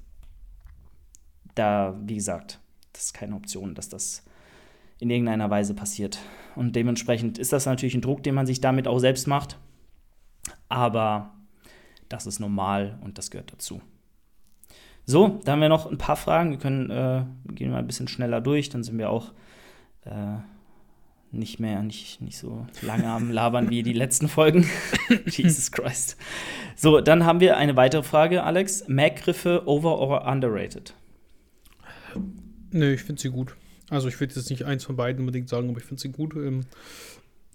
da, 1.56 1.98
wie 2.04 2.16
gesagt, 2.16 2.60
das 2.92 3.06
ist 3.06 3.14
keine 3.14 3.36
Option, 3.36 3.74
dass 3.74 3.88
das 3.88 4.24
in 5.00 5.10
irgendeiner 5.10 5.50
Weise 5.50 5.74
passiert. 5.74 6.20
Und 6.56 6.76
dementsprechend 6.76 7.38
ist 7.38 7.54
das 7.54 7.66
natürlich 7.66 7.96
ein 7.96 8.02
Druck, 8.02 8.24
den 8.24 8.36
man 8.36 8.46
sich 8.46 8.60
damit 8.60 8.88
auch 8.88 9.00
selbst 9.00 9.28
macht. 9.28 9.58
Aber 10.68 11.34
das 12.10 12.26
ist 12.26 12.40
normal 12.40 13.00
und 13.02 13.18
das 13.18 13.32
gehört 13.32 13.54
dazu. 13.54 13.82
So, 15.06 15.40
da 15.46 15.54
haben 15.54 15.62
wir 15.62 15.70
noch 15.70 15.90
ein 15.90 15.98
paar 15.98 16.16
Fragen. 16.18 16.52
Wir 16.52 16.58
können 16.58 16.90
äh, 16.90 17.24
gehen 17.54 17.72
mal 17.72 17.80
ein 17.80 17.88
bisschen 17.88 18.10
schneller 18.10 18.42
durch, 18.42 18.70
dann 18.70 18.84
sind 18.84 18.98
wir 18.98 19.10
auch 19.10 19.32
äh, 20.04 20.38
nicht 21.32 21.60
mehr, 21.60 21.82
nicht, 21.84 22.22
nicht 22.22 22.38
so 22.38 22.66
lange 22.82 23.08
am 23.08 23.32
Labern 23.32 23.70
wie 23.70 23.84
die 23.84 23.94
letzten 23.94 24.28
Folgen. 24.28 24.70
Jesus 25.26 25.72
Christ. 25.72 26.18
So, 26.76 27.02
dann 27.02 27.26
haben 27.26 27.40
wir 27.40 27.58
eine 27.58 27.76
weitere 27.76 28.04
Frage, 28.04 28.44
Alex. 28.44 28.88
Mac-Griffe 28.88 29.64
over 29.66 30.00
or 30.00 30.26
underrated? 30.26 30.94
Nö, 32.72 32.94
ich 32.94 33.04
finde 33.04 33.22
sie 33.22 33.30
gut. 33.30 33.56
Also 33.90 34.08
ich 34.08 34.20
würde 34.20 34.34
jetzt 34.34 34.50
nicht 34.50 34.64
eins 34.64 34.84
von 34.84 34.96
beiden 34.96 35.20
unbedingt 35.22 35.50
sagen, 35.50 35.70
aber 35.70 35.80
ich 35.80 35.86
finde 35.86 36.02
sie 36.02 36.12
gut. 36.12 36.36
Ähm, 36.36 36.62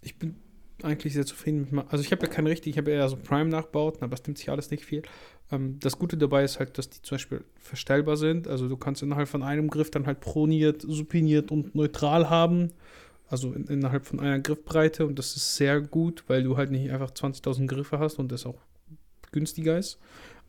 ich 0.02 0.16
bin 0.16 0.36
eigentlich 0.82 1.12
sehr 1.12 1.26
zufrieden 1.26 1.68
mit 1.70 1.84
Also 1.90 2.04
ich 2.04 2.12
habe 2.12 2.26
ja 2.26 2.32
keine 2.32 2.50
richtig, 2.50 2.72
ich 2.72 2.78
habe 2.78 2.90
eher 2.90 3.08
so 3.08 3.16
Prime-Nachbauten, 3.16 4.02
aber 4.02 4.16
das 4.16 4.26
nimmt 4.26 4.38
sich 4.38 4.50
alles 4.50 4.70
nicht 4.70 4.84
viel. 4.84 5.02
Ähm, 5.50 5.78
das 5.80 5.98
Gute 5.98 6.16
dabei 6.16 6.44
ist 6.44 6.58
halt, 6.58 6.78
dass 6.78 6.90
die 6.90 7.02
zum 7.02 7.16
Beispiel 7.16 7.44
verstellbar 7.58 8.16
sind. 8.16 8.48
Also 8.48 8.68
du 8.68 8.76
kannst 8.76 9.02
innerhalb 9.02 9.28
von 9.28 9.42
einem 9.42 9.68
Griff 9.68 9.90
dann 9.90 10.06
halt 10.06 10.20
proniert, 10.20 10.82
supiniert 10.82 11.50
und 11.50 11.74
neutral 11.74 12.30
haben. 12.30 12.72
Also 13.31 13.53
in, 13.55 13.66
innerhalb 13.68 14.05
von 14.05 14.20
einer 14.20 14.41
Griffbreite 14.41 15.07
und 15.07 15.18
das 15.18 15.37
ist 15.37 15.57
sehr 15.57 15.81
gut, 15.81 16.24
weil 16.26 16.43
du 16.43 16.59
halt 16.59 16.70
nicht 16.70 16.91
einfach 16.91 17.11
20.000 17.11 17.66
Griffe 17.66 17.99
hast 17.99 18.18
und 18.18 18.31
das 18.31 18.45
auch 18.45 18.61
günstiger 19.33 19.78
ist. 19.78 19.99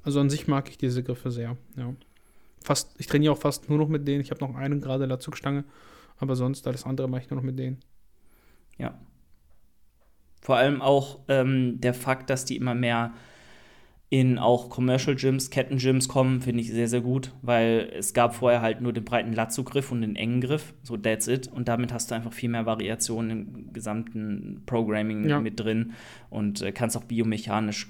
Also 0.03 0.19
an 0.19 0.29
sich 0.29 0.47
mag 0.47 0.67
ich 0.69 0.77
diese 0.77 1.03
Griffe 1.03 1.31
sehr, 1.31 1.55
ja 1.77 1.93
fast, 2.63 2.93
ich 2.99 3.07
trainiere 3.07 3.33
auch 3.33 3.37
fast 3.37 3.69
nur 3.69 3.77
noch 3.77 3.87
mit 3.87 4.07
denen. 4.07 4.21
Ich 4.21 4.31
habe 4.31 4.45
noch 4.45 4.55
einen 4.55 4.81
gerade 4.81 5.05
Latzugstange, 5.05 5.63
aber 6.17 6.35
sonst 6.35 6.67
alles 6.67 6.85
andere 6.85 7.07
mache 7.07 7.21
ich 7.23 7.29
nur 7.29 7.37
noch 7.37 7.45
mit 7.45 7.59
denen. 7.59 7.79
Ja. 8.77 8.97
Vor 10.41 10.55
allem 10.55 10.81
auch 10.81 11.19
ähm, 11.27 11.79
der 11.81 11.93
Fakt, 11.93 12.29
dass 12.29 12.45
die 12.45 12.55
immer 12.55 12.73
mehr 12.73 13.13
in 14.11 14.37
auch 14.37 14.69
Commercial 14.69 15.15
Gyms, 15.15 15.51
Ketten-Gyms 15.51 16.09
kommen, 16.09 16.41
finde 16.41 16.59
ich 16.59 16.69
sehr, 16.69 16.89
sehr 16.89 16.99
gut, 16.99 17.31
weil 17.41 17.89
es 17.97 18.13
gab 18.13 18.35
vorher 18.35 18.61
halt 18.61 18.81
nur 18.81 18.91
den 18.91 19.05
breiten 19.05 19.31
Latzugriff 19.31 19.89
und 19.89 20.01
den 20.01 20.17
engen 20.17 20.41
Griff, 20.41 20.73
so 20.83 20.97
that's 20.97 21.29
it. 21.29 21.47
Und 21.47 21.69
damit 21.69 21.93
hast 21.93 22.11
du 22.11 22.15
einfach 22.15 22.33
viel 22.33 22.49
mehr 22.49 22.65
Variationen 22.65 23.31
im 23.31 23.73
gesamten 23.73 24.63
Programming 24.65 25.29
ja. 25.29 25.39
mit 25.39 25.57
drin 25.61 25.93
und 26.29 26.61
äh, 26.61 26.73
kannst 26.73 26.97
auch 26.97 27.05
biomechanisch 27.05 27.87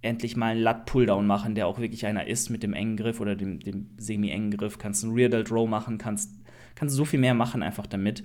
endlich 0.00 0.34
mal 0.34 0.52
einen 0.52 0.62
Lat-Pulldown 0.62 1.26
machen, 1.26 1.54
der 1.54 1.66
auch 1.66 1.78
wirklich 1.78 2.06
einer 2.06 2.26
ist 2.26 2.48
mit 2.48 2.62
dem 2.62 2.72
engen 2.72 2.96
Griff 2.96 3.20
oder 3.20 3.36
dem, 3.36 3.60
dem 3.60 3.90
semi-engen 3.98 4.52
Griff. 4.52 4.78
Kannst 4.78 5.04
einen 5.04 5.12
Rear 5.12 5.28
Delt 5.28 5.52
Row 5.52 5.68
machen, 5.68 5.98
kannst, 5.98 6.40
kannst 6.74 6.96
so 6.96 7.04
viel 7.04 7.20
mehr 7.20 7.34
machen 7.34 7.62
einfach 7.62 7.86
damit. 7.86 8.24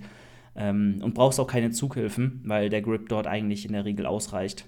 Ähm, 0.54 1.00
und 1.02 1.12
brauchst 1.12 1.38
auch 1.38 1.46
keine 1.46 1.70
Zughilfen, 1.70 2.40
weil 2.44 2.70
der 2.70 2.80
Grip 2.80 3.10
dort 3.10 3.26
eigentlich 3.26 3.66
in 3.66 3.74
der 3.74 3.84
Regel 3.84 4.06
ausreicht. 4.06 4.66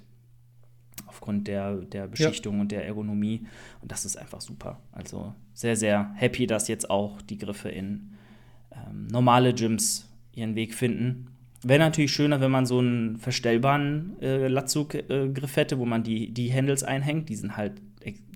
Aufgrund 1.19 1.49
der, 1.49 1.75
der 1.75 2.07
Beschichtung 2.07 2.55
ja. 2.55 2.61
und 2.61 2.71
der 2.71 2.87
Ergonomie. 2.87 3.45
Und 3.83 3.91
das 3.91 4.05
ist 4.05 4.17
einfach 4.17 4.41
super. 4.41 4.79
Also 4.93 5.35
sehr, 5.53 5.75
sehr 5.75 6.13
happy, 6.15 6.47
dass 6.47 6.69
jetzt 6.69 6.89
auch 6.91 7.21
die 7.23 7.39
Griffe 7.39 7.71
in 7.71 8.13
ähm, 8.71 9.09
normale 9.09 9.53
Gyms 9.53 10.09
ihren 10.33 10.55
Weg 10.55 10.75
finden. 10.75 11.27
Wäre 11.65 11.81
natürlich 11.81 12.13
schöner, 12.13 12.41
wenn 12.41 12.53
man 12.53 12.67
so 12.67 12.79
einen 12.79 13.17
verstellbaren 13.17 14.17
äh, 14.23 14.47
Latzug-Griff 14.47 15.57
äh, 15.57 15.61
hätte, 15.61 15.81
wo 15.81 15.87
man 15.87 16.05
die, 16.05 16.33
die 16.33 16.53
Handles 16.55 16.85
einhängt. 16.85 17.29
Die 17.29 17.35
sind 17.35 17.57
halt. 17.57 17.83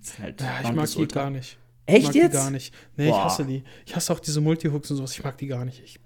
Sind 0.01 0.19
halt 0.19 0.41
ja, 0.41 0.59
ich 0.61 0.73
mag 0.73 0.89
die 0.89 1.07
gar 1.07 1.29
nicht. 1.29 1.57
Echt 1.85 1.99
ich 1.99 2.05
mag 2.07 2.15
jetzt? 2.15 2.33
Die 2.33 2.37
gar 2.37 2.51
nicht. 2.51 2.73
Nee, 2.97 3.07
Boah. 3.07 3.17
ich 3.17 3.23
hasse 3.23 3.45
die. 3.45 3.63
Ich 3.85 3.95
hasse 3.95 4.11
auch 4.11 4.19
diese 4.19 4.41
Multihooks 4.41 4.91
und 4.91 4.97
sowas. 4.97 5.13
Ich 5.13 5.23
mag 5.23 5.37
die 5.37 5.47
gar 5.47 5.63
nicht. 5.63 5.81
Ich, 5.85 6.01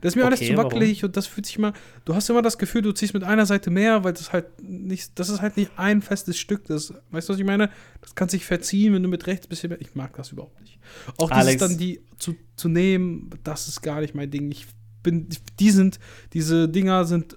das 0.00 0.12
ist 0.12 0.16
mir 0.16 0.22
okay, 0.22 0.34
alles 0.34 0.46
zu 0.46 0.56
wackelig 0.56 0.98
warum? 0.98 1.08
und 1.08 1.16
das 1.16 1.26
fühlt 1.26 1.46
sich 1.46 1.56
immer. 1.56 1.72
Du 2.04 2.14
hast 2.14 2.28
immer 2.30 2.42
das 2.42 2.58
Gefühl, 2.58 2.82
du 2.82 2.92
ziehst 2.92 3.14
mit 3.14 3.24
einer 3.24 3.46
Seite 3.46 3.70
mehr, 3.70 4.04
weil 4.04 4.12
das 4.12 4.32
halt 4.32 4.46
nicht. 4.62 5.18
Das 5.18 5.28
ist 5.28 5.40
halt 5.40 5.56
nicht 5.56 5.70
ein 5.76 6.02
festes 6.02 6.38
Stück. 6.38 6.66
Das, 6.66 6.94
weißt 7.10 7.28
du, 7.28 7.32
was 7.32 7.40
ich 7.40 7.46
meine? 7.46 7.70
Das 8.00 8.14
kann 8.14 8.28
sich 8.28 8.44
verziehen, 8.44 8.94
wenn 8.94 9.02
du 9.02 9.08
mit 9.08 9.26
rechts 9.26 9.46
ein 9.46 9.50
bisschen 9.50 9.70
mehr. 9.70 9.80
Ich 9.80 9.94
mag 9.94 10.14
das 10.16 10.32
überhaupt 10.32 10.60
nicht. 10.60 10.78
Auch 11.18 11.30
Alex. 11.30 11.58
dieses 11.58 11.68
dann 11.68 11.78
die 11.78 12.00
zu, 12.18 12.36
zu 12.56 12.68
nehmen, 12.68 13.30
das 13.44 13.68
ist 13.68 13.82
gar 13.82 14.00
nicht 14.00 14.14
mein 14.14 14.30
Ding. 14.30 14.50
Ich 14.50 14.66
bin, 15.02 15.28
die 15.58 15.70
sind, 15.70 15.98
diese 16.32 16.68
Dinger 16.68 17.04
sind 17.04 17.36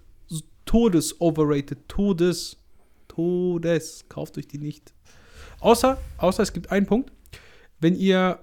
todes 0.66 1.20
overrated, 1.20 1.88
todes, 1.88 2.58
Todes. 3.16 4.06
Kauft 4.10 4.38
euch 4.38 4.48
die 4.48 4.58
nicht. 4.58 4.94
Außer, 5.60 6.00
außer 6.18 6.44
es 6.44 6.54
gibt 6.54 6.72
einen 6.72 6.86
Punkt. 6.86 7.12
Wenn 7.80 7.96
ihr 7.96 8.40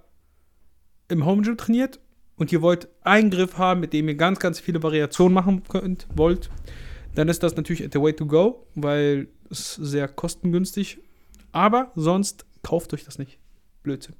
im 1.08 1.24
Home 1.24 1.42
Gym 1.42 1.56
trainiert 1.56 1.98
und 2.40 2.50
ihr 2.52 2.62
wollt 2.62 2.88
einen 3.02 3.30
Griff 3.30 3.58
haben, 3.58 3.80
mit 3.80 3.92
dem 3.92 4.08
ihr 4.08 4.14
ganz, 4.14 4.40
ganz 4.40 4.58
viele 4.58 4.82
Variationen 4.82 5.34
machen 5.34 5.62
könnt, 5.68 6.06
wollt, 6.14 6.48
dann 7.14 7.28
ist 7.28 7.42
das 7.42 7.54
natürlich 7.54 7.86
the 7.92 8.00
way 8.00 8.14
to 8.14 8.24
go, 8.24 8.66
weil 8.74 9.28
es 9.50 9.74
sehr 9.74 10.08
kostengünstig. 10.08 10.98
Aber 11.52 11.92
sonst 11.96 12.46
kauft 12.62 12.94
euch 12.94 13.04
das 13.04 13.18
nicht. 13.18 13.38
Blödsinn. 13.82 14.14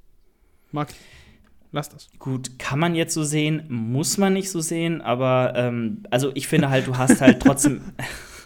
Mag 0.71 0.91
ich. 0.91 0.97
Lasst 1.71 1.93
das. 1.93 2.09
Gut, 2.19 2.59
kann 2.59 2.77
man 2.77 2.93
jetzt 2.93 3.15
so 3.15 3.23
sehen, 3.23 3.65
muss 3.69 4.19
man 4.19 4.33
nicht 4.33 4.51
so 4.51 4.61
sehen, 4.61 5.01
aber 5.01 5.53
ähm, 5.55 6.03
also 6.11 6.31
ich 6.35 6.47
finde 6.47 6.69
halt, 6.69 6.85
du 6.85 6.97
hast 6.97 7.21
halt 7.21 7.41
trotzdem. 7.41 7.81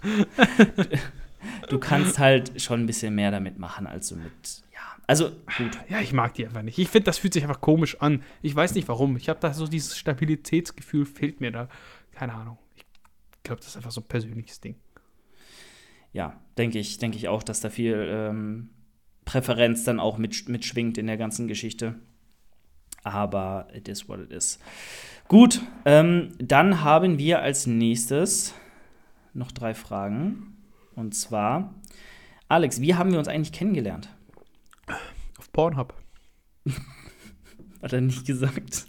du 1.69 1.79
kannst 1.79 2.17
halt 2.17 2.61
schon 2.61 2.81
ein 2.81 2.85
bisschen 2.85 3.13
mehr 3.13 3.31
damit 3.31 3.59
machen, 3.59 3.87
als 3.87 4.07
du 4.07 4.15
mit. 4.15 4.63
Also 5.07 5.31
gut. 5.57 5.77
Ja, 5.89 5.99
ich 6.01 6.13
mag 6.13 6.33
die 6.33 6.45
einfach 6.45 6.61
nicht. 6.61 6.79
Ich 6.79 6.89
finde, 6.89 7.05
das 7.05 7.17
fühlt 7.17 7.33
sich 7.33 7.43
einfach 7.43 7.61
komisch 7.61 8.01
an. 8.01 8.23
Ich 8.41 8.55
weiß 8.55 8.73
nicht 8.75 8.87
warum. 8.87 9.17
Ich 9.17 9.29
habe 9.29 9.39
da 9.39 9.53
so 9.53 9.67
dieses 9.67 9.97
Stabilitätsgefühl, 9.97 11.05
fehlt 11.05 11.41
mir 11.41 11.51
da. 11.51 11.69
Keine 12.11 12.33
Ahnung. 12.33 12.57
Ich 12.75 12.85
glaube, 13.43 13.59
das 13.59 13.69
ist 13.69 13.77
einfach 13.77 13.91
so 13.91 14.01
ein 14.01 14.07
persönliches 14.07 14.61
Ding. 14.61 14.75
Ja, 16.11 16.39
denke 16.57 16.79
ich, 16.79 16.97
denke 16.97 17.17
ich 17.17 17.27
auch, 17.27 17.43
dass 17.43 17.59
da 17.59 17.69
viel 17.69 18.07
ähm, 18.09 18.69
Präferenz 19.25 19.83
dann 19.83 19.99
auch 19.99 20.17
mit, 20.17 20.49
mitschwingt 20.49 20.97
in 20.97 21.07
der 21.07 21.17
ganzen 21.17 21.47
Geschichte 21.47 21.95
aber 23.05 23.67
it 23.73 23.87
is 23.87 24.09
what 24.09 24.19
it 24.19 24.31
is. 24.31 24.59
Gut, 25.27 25.61
ähm, 25.85 26.33
dann 26.39 26.83
haben 26.83 27.17
wir 27.17 27.41
als 27.41 27.67
nächstes 27.67 28.53
noch 29.33 29.51
drei 29.51 29.73
Fragen. 29.73 30.57
Und 30.95 31.13
zwar, 31.13 31.75
Alex, 32.47 32.81
wie 32.81 32.95
haben 32.95 33.11
wir 33.11 33.19
uns 33.19 33.27
eigentlich 33.27 33.51
kennengelernt? 33.51 34.09
Pornhub. 35.55 35.93
Hat 37.81 37.93
er 37.93 38.01
nicht 38.01 38.25
gesagt. 38.25 38.87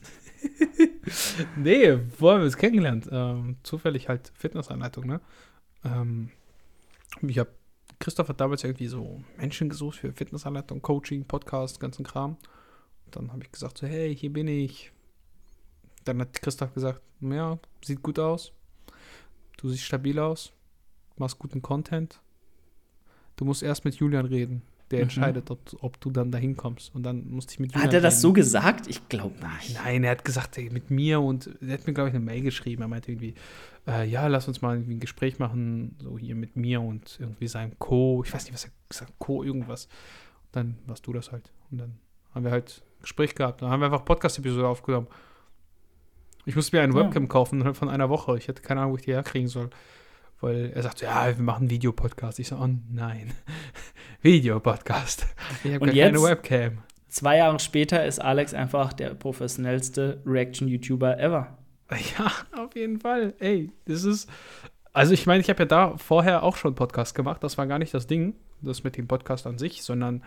nee, 1.57 1.97
wo 2.19 2.33
haben 2.33 2.41
wir 2.41 2.47
uns 2.47 2.57
kennengelernt? 2.57 3.09
Ähm, 3.09 3.59
zufällig 3.63 4.09
halt 4.09 4.33
Fitnessanleitung, 4.35 5.07
ne? 5.07 5.21
Ähm, 5.85 6.31
ich 7.23 7.39
habe 7.39 7.51
Christoph 8.01 8.29
hat 8.29 8.41
damals 8.41 8.65
irgendwie 8.65 8.89
so 8.89 9.23
Menschen 9.39 9.69
gesucht 9.69 9.99
für 9.99 10.13
Fitnessanleitung, 10.13 10.83
Coaching, 10.83 11.25
Podcast, 11.25 11.79
ganzen 11.79 12.05
Kram. 12.05 12.37
Dann 13.13 13.33
habe 13.33 13.45
ich 13.45 13.53
gesagt, 13.53 13.79
so, 13.79 13.87
hey, 13.87 14.15
hier 14.15 14.33
bin 14.33 14.49
ich. 14.49 14.91
Dann 16.05 16.21
hat 16.21 16.43
Christoph 16.43 16.75
gesagt, 16.75 17.01
ja, 17.21 17.61
sieht 17.81 18.03
gut 18.03 18.19
aus. 18.19 18.53
Du 19.57 19.69
siehst 19.69 19.85
stabil 19.85 20.19
aus. 20.19 20.53
Machst 21.17 21.39
guten 21.39 21.63
Content. 21.63 22.21
Du 23.37 23.45
musst 23.45 23.63
erst 23.63 23.85
mit 23.85 23.95
Julian 23.95 24.27
reden. 24.27 24.63
Der 24.91 24.99
mhm. 24.99 25.03
entscheidet, 25.05 25.51
ob, 25.51 25.61
ob, 25.81 26.01
du 26.01 26.11
dann 26.11 26.31
dahin 26.31 26.57
kommst. 26.57 26.95
Und 26.95 27.03
dann 27.03 27.29
musste 27.29 27.53
ich 27.53 27.59
mit 27.59 27.73
Julian 27.73 27.89
Hat 27.89 27.95
er 27.95 28.01
das 28.01 28.15
reden. 28.15 28.23
so 28.23 28.33
gesagt? 28.33 28.87
Ich 28.87 29.09
glaube 29.09 29.35
nicht. 29.59 29.75
Nein, 29.75 30.05
er 30.05 30.13
hat 30.13 30.25
gesagt, 30.25 30.57
ey, 30.59 30.71
mit 30.71 30.91
mir 30.91 31.21
und 31.21 31.51
er 31.61 31.75
hat 31.75 31.87
mir, 31.87 31.93
glaube 31.93 32.11
ich, 32.11 32.15
eine 32.15 32.25
Mail 32.25 32.43
geschrieben. 32.43 32.83
Er 32.83 32.89
meinte 32.89 33.11
irgendwie, 33.11 33.35
äh, 33.89 34.09
ja, 34.09 34.27
lass 34.29 34.47
uns 34.47 34.63
mal 34.63 34.77
ein 34.77 35.01
Gespräch 35.01 35.39
machen, 35.41 35.97
so 36.01 36.19
hier 36.19 36.37
mit 36.37 36.55
mir 36.55 36.81
und 36.81 37.19
irgendwie 37.19 37.49
seinem 37.49 37.77
Co. 37.79 38.23
Ich 38.25 38.33
weiß 38.33 38.45
nicht, 38.45 38.55
was 38.55 38.65
er 38.65 38.71
gesagt 38.89 39.11
hat, 39.11 39.19
Co. 39.19 39.43
irgendwas. 39.43 39.87
Und 39.87 40.57
dann 40.57 40.79
warst 40.87 41.07
du 41.07 41.13
das 41.13 41.33
halt. 41.33 41.51
Und 41.71 41.79
dann 41.79 41.99
haben 42.33 42.45
wir 42.45 42.53
halt 42.53 42.83
Gespräch 43.01 43.35
gehabt. 43.35 43.63
Dann 43.63 43.71
haben 43.71 43.81
wir 43.81 43.87
einfach 43.87 44.05
Podcast-Episode 44.05 44.69
aufgenommen. 44.69 45.09
Ich 46.45 46.55
musste 46.55 46.77
mir 46.77 46.83
einen 46.83 46.97
ja. 46.97 47.01
Webcam 47.05 47.29
kaufen 47.29 47.75
von 47.75 47.89
einer 47.89 48.09
Woche. 48.09 48.39
Ich 48.39 48.49
hatte 48.49 48.63
keine 48.63 48.81
Ahnung, 48.81 48.93
wo 48.93 48.97
ich 48.97 49.03
die 49.03 49.13
herkriegen 49.13 49.49
soll. 49.49 49.71
Weil 50.41 50.71
er 50.75 50.83
sagt, 50.83 51.01
ja, 51.01 51.27
wir 51.37 51.43
machen 51.43 51.71
Videopodcast. 51.71 52.39
Ich 52.39 52.49
so, 52.49 52.57
oh 52.57 52.69
nein. 52.91 53.33
Videopodcast. 54.23 55.27
Ich 55.65 55.75
habe 55.75 55.87
keine 55.93 56.23
Webcam. 56.23 56.79
Zwei 57.09 57.39
Jahre 57.39 57.59
später 57.61 58.05
ist 58.05 58.19
Alex 58.19 58.53
einfach 58.55 58.93
der 58.93 59.15
professionellste 59.15 60.23
Reaction-YouTuber 60.27 61.19
ever. 61.19 61.57
Ja, 62.19 62.33
auf 62.63 62.75
jeden 62.75 62.99
Fall. 62.99 63.35
Ey, 63.39 63.71
das 63.85 64.05
ist. 64.05 64.29
Also, 64.93 65.13
ich 65.13 65.27
meine, 65.27 65.41
ich 65.41 65.49
habe 65.49 65.61
ja 65.61 65.67
da 65.67 65.97
vorher 65.97 66.43
auch 66.43 66.57
schon 66.57 66.75
Podcast 66.75 67.15
gemacht. 67.15 67.45
Das 67.45 67.59
war 67.59 67.67
gar 67.67 67.79
nicht 67.79 67.95
das 67.95 68.07
Ding, 68.07 68.35
das 68.61 68.83
mit 68.83 68.97
dem 68.97 69.07
Podcast 69.07 69.47
an 69.47 69.59
sich, 69.59 69.83
sondern 69.83 70.23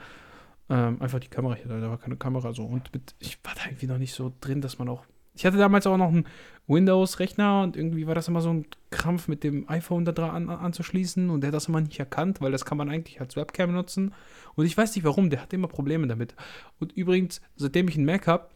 ähm, 0.70 1.02
einfach 1.02 1.20
die 1.20 1.28
Kamera 1.28 1.56
hier, 1.56 1.68
da 1.68 1.90
war 1.90 1.98
keine 1.98 2.16
Kamera 2.16 2.54
so. 2.54 2.64
Und 2.64 2.94
mit, 2.94 3.16
ich 3.20 3.40
war 3.44 3.54
da 3.56 3.62
irgendwie 3.66 3.88
noch 3.88 3.98
nicht 3.98 4.14
so 4.14 4.32
drin, 4.40 4.62
dass 4.62 4.80
man 4.80 4.90
auch. 4.90 5.06
Ich 5.40 5.46
hatte 5.46 5.58
damals 5.58 5.88
auch 5.88 5.96
noch 5.96 6.10
einen 6.10 6.26
Windows-Rechner 6.68 7.62
und 7.62 7.78
irgendwie 7.78 8.06
war 8.08 8.14
das 8.14 8.28
immer 8.28 8.42
so 8.42 8.50
ein 8.50 8.66
Krampf 8.90 9.30
mit 9.30 9.46
dem 9.46 9.70
iPhone 9.70 10.04
da 10.04 10.12
dran 10.12 10.32
an, 10.32 10.50
anzuschließen 10.50 11.30
und 11.30 11.40
der 11.40 11.48
hat 11.48 11.54
das 11.54 11.70
immer 11.70 11.80
nicht 11.80 11.98
erkannt, 11.98 12.42
weil 12.42 12.52
das 12.52 12.66
kann 12.66 12.78
man 12.78 12.90
eigentlich 12.90 13.22
als 13.22 13.38
Webcam 13.38 13.72
nutzen. 13.72 14.14
Und 14.56 14.66
ich 14.66 14.78
weiß 14.78 14.94
nicht 14.94 15.06
warum, 15.06 15.30
der 15.30 15.42
hat 15.42 15.54
immer 15.54 15.70
Probleme 15.70 16.08
damit. 16.08 16.36
Und 16.82 16.92
übrigens, 16.92 17.40
seitdem 17.56 17.88
ich 17.88 17.96
einen 17.96 18.06
Mac 18.06 18.28
habe, 18.28 18.50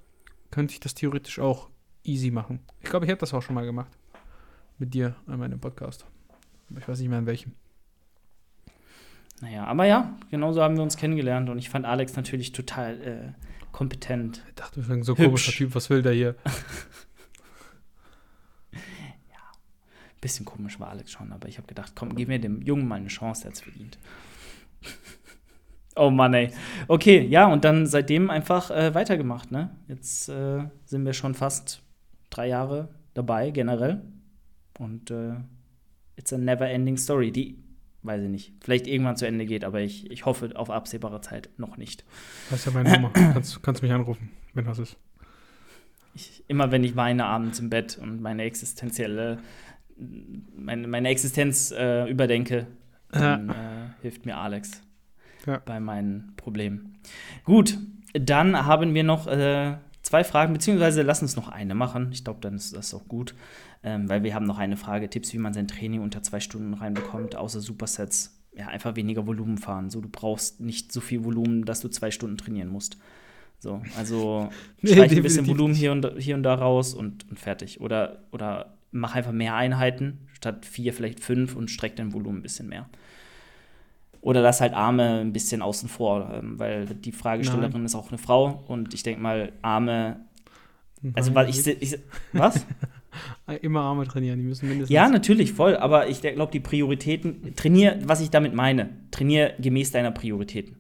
könnte 0.52 0.74
ich 0.74 0.82
das 0.82 0.94
theoretisch 0.94 1.40
auch 1.40 1.70
easy 2.04 2.32
machen. 2.32 2.60
Ich 2.82 2.90
glaube, 2.90 3.06
ich 3.06 3.12
habe 3.12 3.20
das 3.22 3.34
auch 3.34 3.42
schon 3.42 3.56
mal 3.56 3.66
gemacht. 3.66 3.98
Mit 4.78 4.94
dir 4.94 5.16
an 5.26 5.40
meinem 5.40 5.62
Podcast. 5.62 6.06
Aber 6.70 6.80
ich 6.80 6.88
weiß 6.90 7.00
nicht 7.00 7.08
mehr 7.08 7.20
an 7.20 7.28
welchem. 7.28 7.54
Naja, 9.40 9.64
aber 9.64 9.86
ja, 9.86 10.18
genauso 10.32 10.62
haben 10.62 10.76
wir 10.76 10.84
uns 10.84 10.98
kennengelernt 10.98 11.50
und 11.50 11.60
ich 11.60 11.70
fand 11.70 11.86
Alex 11.86 12.18
natürlich 12.18 12.52
total 12.52 13.02
äh, 13.02 13.53
kompetent. 13.74 14.42
Ich 14.48 14.56
dachte, 14.56 14.78
wir 14.78 14.86
sind 14.86 15.04
so 15.04 15.16
komischer 15.16 15.52
Typ, 15.52 15.76
was 15.76 15.90
will 15.90 16.02
der 16.02 16.14
hier? 16.14 16.36
ja, 18.72 18.80
ein 18.80 20.22
bisschen 20.22 20.46
komisch 20.46 20.80
war 20.80 20.90
Alex 20.90 21.12
schon, 21.12 21.34
aber 21.34 21.50
ich 21.50 21.58
habe 21.58 21.68
gedacht, 21.68 21.94
komm, 21.96 22.16
gib 22.16 22.30
mir 22.30 22.40
dem 22.40 22.62
Jungen 22.62 22.88
mal 22.88 22.96
eine 22.96 23.10
Chance, 23.10 23.42
der 23.42 23.50
hat 23.50 23.56
es 23.56 23.62
verdient. 23.62 23.98
oh 25.98 26.10
Mann, 26.10 26.34
ey. 26.34 26.54
Okay, 26.88 27.26
ja, 27.26 27.48
und 27.48 27.66
dann 27.66 27.86
seitdem 27.86 28.30
einfach 28.30 28.72
äh, 28.72 28.96
weitergemacht, 28.96 29.52
ne? 29.52 29.76
Jetzt 29.90 30.30
äh, 30.30 30.64
sind 30.86 31.06
wir 31.06 31.14
schon 31.14 31.34
fast 31.34 31.82
drei 32.30 32.48
Jahre 32.48 32.96
dabei, 33.14 33.50
generell. 33.50 34.02
Und 34.80 35.12
äh, 35.12 35.34
it's 36.16 36.32
a 36.32 36.38
never 36.38 36.70
ending 36.70 36.98
story. 36.98 37.32
Die 37.32 37.63
weiß 38.04 38.22
ich 38.24 38.30
nicht, 38.30 38.54
vielleicht 38.62 38.88
irgendwann 38.88 39.18
zu 39.18 39.26
Ende 39.26 39.46
geht, 39.46 39.64
aber 39.64 39.82
ich, 39.82 40.12
ich 40.12 40.26
hoffe 40.26 40.52
auf 40.56 40.70
absehbare 40.70 41.22
Zeit 41.22 41.50
noch 41.58 41.78
nicht. 41.78 42.04
Das 42.50 42.60
ist 42.60 42.66
ja 42.66 42.72
meine 42.72 42.92
Nummer. 42.92 43.10
kannst, 43.14 43.64
kannst 43.64 43.82
mich 43.82 43.92
anrufen, 43.92 44.30
wenn 44.54 44.66
was 44.66 44.80
ist. 44.80 44.98
Ich, 46.16 46.44
immer 46.48 46.72
wenn 46.72 46.84
ich 46.84 46.96
weine 46.96 47.26
abends 47.26 47.60
im 47.60 47.70
Bett 47.70 47.98
und 48.00 48.22
meine 48.22 48.44
existenzielle, 48.44 49.40
meine, 50.56 50.88
meine 50.88 51.10
Existenz 51.10 51.72
äh, 51.72 52.08
überdenke, 52.10 52.68
dann 53.10 53.50
äh, 53.50 53.54
hilft 54.02 54.26
mir 54.26 54.38
Alex 54.38 54.82
ja. 55.46 55.62
bei 55.66 55.80
meinen 55.80 56.34
Problemen. 56.36 56.98
Gut, 57.46 57.78
dann 58.14 58.66
haben 58.66 58.94
wir 58.94 59.04
noch 59.04 59.28
äh, 59.28 59.78
zwei 60.02 60.24
Fragen, 60.24 60.54
beziehungsweise 60.54 61.02
lass 61.02 61.22
uns 61.22 61.36
noch 61.36 61.48
eine 61.48 61.74
machen. 61.74 62.10
Ich 62.12 62.24
glaube, 62.24 62.42
dann 62.42 62.56
ist 62.56 62.76
das 62.76 62.94
auch 62.94 63.08
gut 63.08 63.34
ähm, 63.84 64.10
weil 64.10 64.24
wir 64.24 64.34
haben 64.34 64.46
noch 64.46 64.58
eine 64.58 64.78
Frage, 64.78 65.10
Tipps, 65.10 65.34
wie 65.34 65.38
man 65.38 65.54
sein 65.54 65.68
Training 65.68 66.02
unter 66.02 66.24
zwei 66.24 66.40
Stunden 66.40 66.74
reinbekommt, 66.74 67.36
außer 67.36 67.60
Supersets. 67.60 68.40
Ja, 68.56 68.68
einfach 68.68 68.96
weniger 68.96 69.26
Volumen 69.26 69.58
fahren. 69.58 69.90
So, 69.90 70.00
du 70.00 70.10
brauchst 70.10 70.62
nicht 70.62 70.92
so 70.92 71.02
viel 71.02 71.24
Volumen, 71.24 71.66
dass 71.66 71.82
du 71.82 71.88
zwei 71.88 72.12
Stunden 72.12 72.38
trainieren 72.38 72.70
musst. 72.70 72.98
So, 73.58 73.82
also 73.98 74.50
nee, 74.82 74.92
streich 74.92 75.12
ein 75.12 75.24
bisschen 75.24 75.48
Volumen 75.48 75.74
hier 75.74 75.92
und, 75.92 76.06
hier 76.20 76.36
und 76.36 76.44
da 76.44 76.54
raus 76.54 76.94
und, 76.94 77.30
und 77.30 77.40
fertig. 77.40 77.82
Oder, 77.82 78.24
oder 78.32 78.78
mach 78.92 79.16
einfach 79.16 79.32
mehr 79.32 79.56
Einheiten, 79.56 80.28
statt 80.34 80.66
vier 80.66 80.94
vielleicht 80.94 81.20
fünf 81.20 81.56
und 81.56 81.72
streck 81.72 81.96
dein 81.96 82.14
Volumen 82.14 82.40
ein 82.40 82.44
bisschen 82.44 82.70
mehr. 82.70 82.88
Oder 84.22 84.42
lass 84.42 84.62
halt 84.62 84.74
Arme 84.74 85.20
ein 85.20 85.34
bisschen 85.34 85.62
außen 85.62 85.90
vor, 85.90 86.32
ähm, 86.34 86.58
weil 86.58 86.86
die 86.86 87.12
Fragestellerin 87.12 87.72
Nein. 87.72 87.86
ist 87.86 87.96
auch 87.96 88.10
eine 88.10 88.18
Frau 88.18 88.64
und 88.68 88.94
ich 88.94 89.04
denke 89.04 89.22
mal, 89.22 89.52
Arme. 89.62 90.22
Also, 91.14 91.36
weil 91.36 91.50
ich, 91.50 91.68
ich 91.68 92.00
was? 92.32 92.66
Immer 93.62 93.82
Arme 93.82 94.08
trainieren, 94.08 94.40
die 94.40 94.46
müssen 94.46 94.68
mindestens. 94.68 94.94
Ja, 94.94 95.10
natürlich, 95.10 95.54
voll. 95.54 95.76
Aber 95.76 96.08
ich 96.08 96.22
glaube, 96.22 96.52
die 96.52 96.60
Prioritäten, 96.60 97.56
trainier, 97.56 98.00
was 98.04 98.22
ich 98.22 98.30
damit 98.30 98.54
meine, 98.54 98.90
trainier 99.12 99.54
gemäß 99.60 99.92
deiner 99.92 100.12
Prioritäten. 100.12 100.78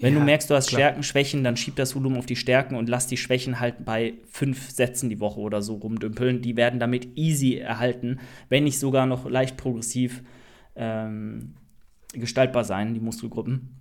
Wenn 0.00 0.14
ja, 0.14 0.20
du 0.20 0.24
merkst, 0.24 0.48
du 0.48 0.54
hast 0.54 0.68
klar. 0.68 0.80
Stärken, 0.80 1.02
Schwächen, 1.02 1.42
dann 1.42 1.56
schieb 1.56 1.74
das 1.74 1.96
Volumen 1.96 2.18
auf 2.18 2.26
die 2.26 2.36
Stärken 2.36 2.76
und 2.76 2.88
lass 2.88 3.08
die 3.08 3.16
Schwächen 3.16 3.58
halt 3.58 3.84
bei 3.84 4.14
fünf 4.30 4.70
Sätzen 4.70 5.10
die 5.10 5.18
Woche 5.18 5.40
oder 5.40 5.60
so 5.60 5.74
rumdümpeln. 5.74 6.40
Die 6.40 6.56
werden 6.56 6.78
damit 6.78 7.16
easy 7.16 7.56
erhalten, 7.56 8.20
wenn 8.48 8.64
nicht 8.64 8.78
sogar 8.78 9.06
noch 9.06 9.28
leicht 9.28 9.56
progressiv 9.56 10.22
ähm, 10.76 11.54
gestaltbar 12.12 12.62
sein, 12.62 12.94
die 12.94 13.00
Muskelgruppen. 13.00 13.74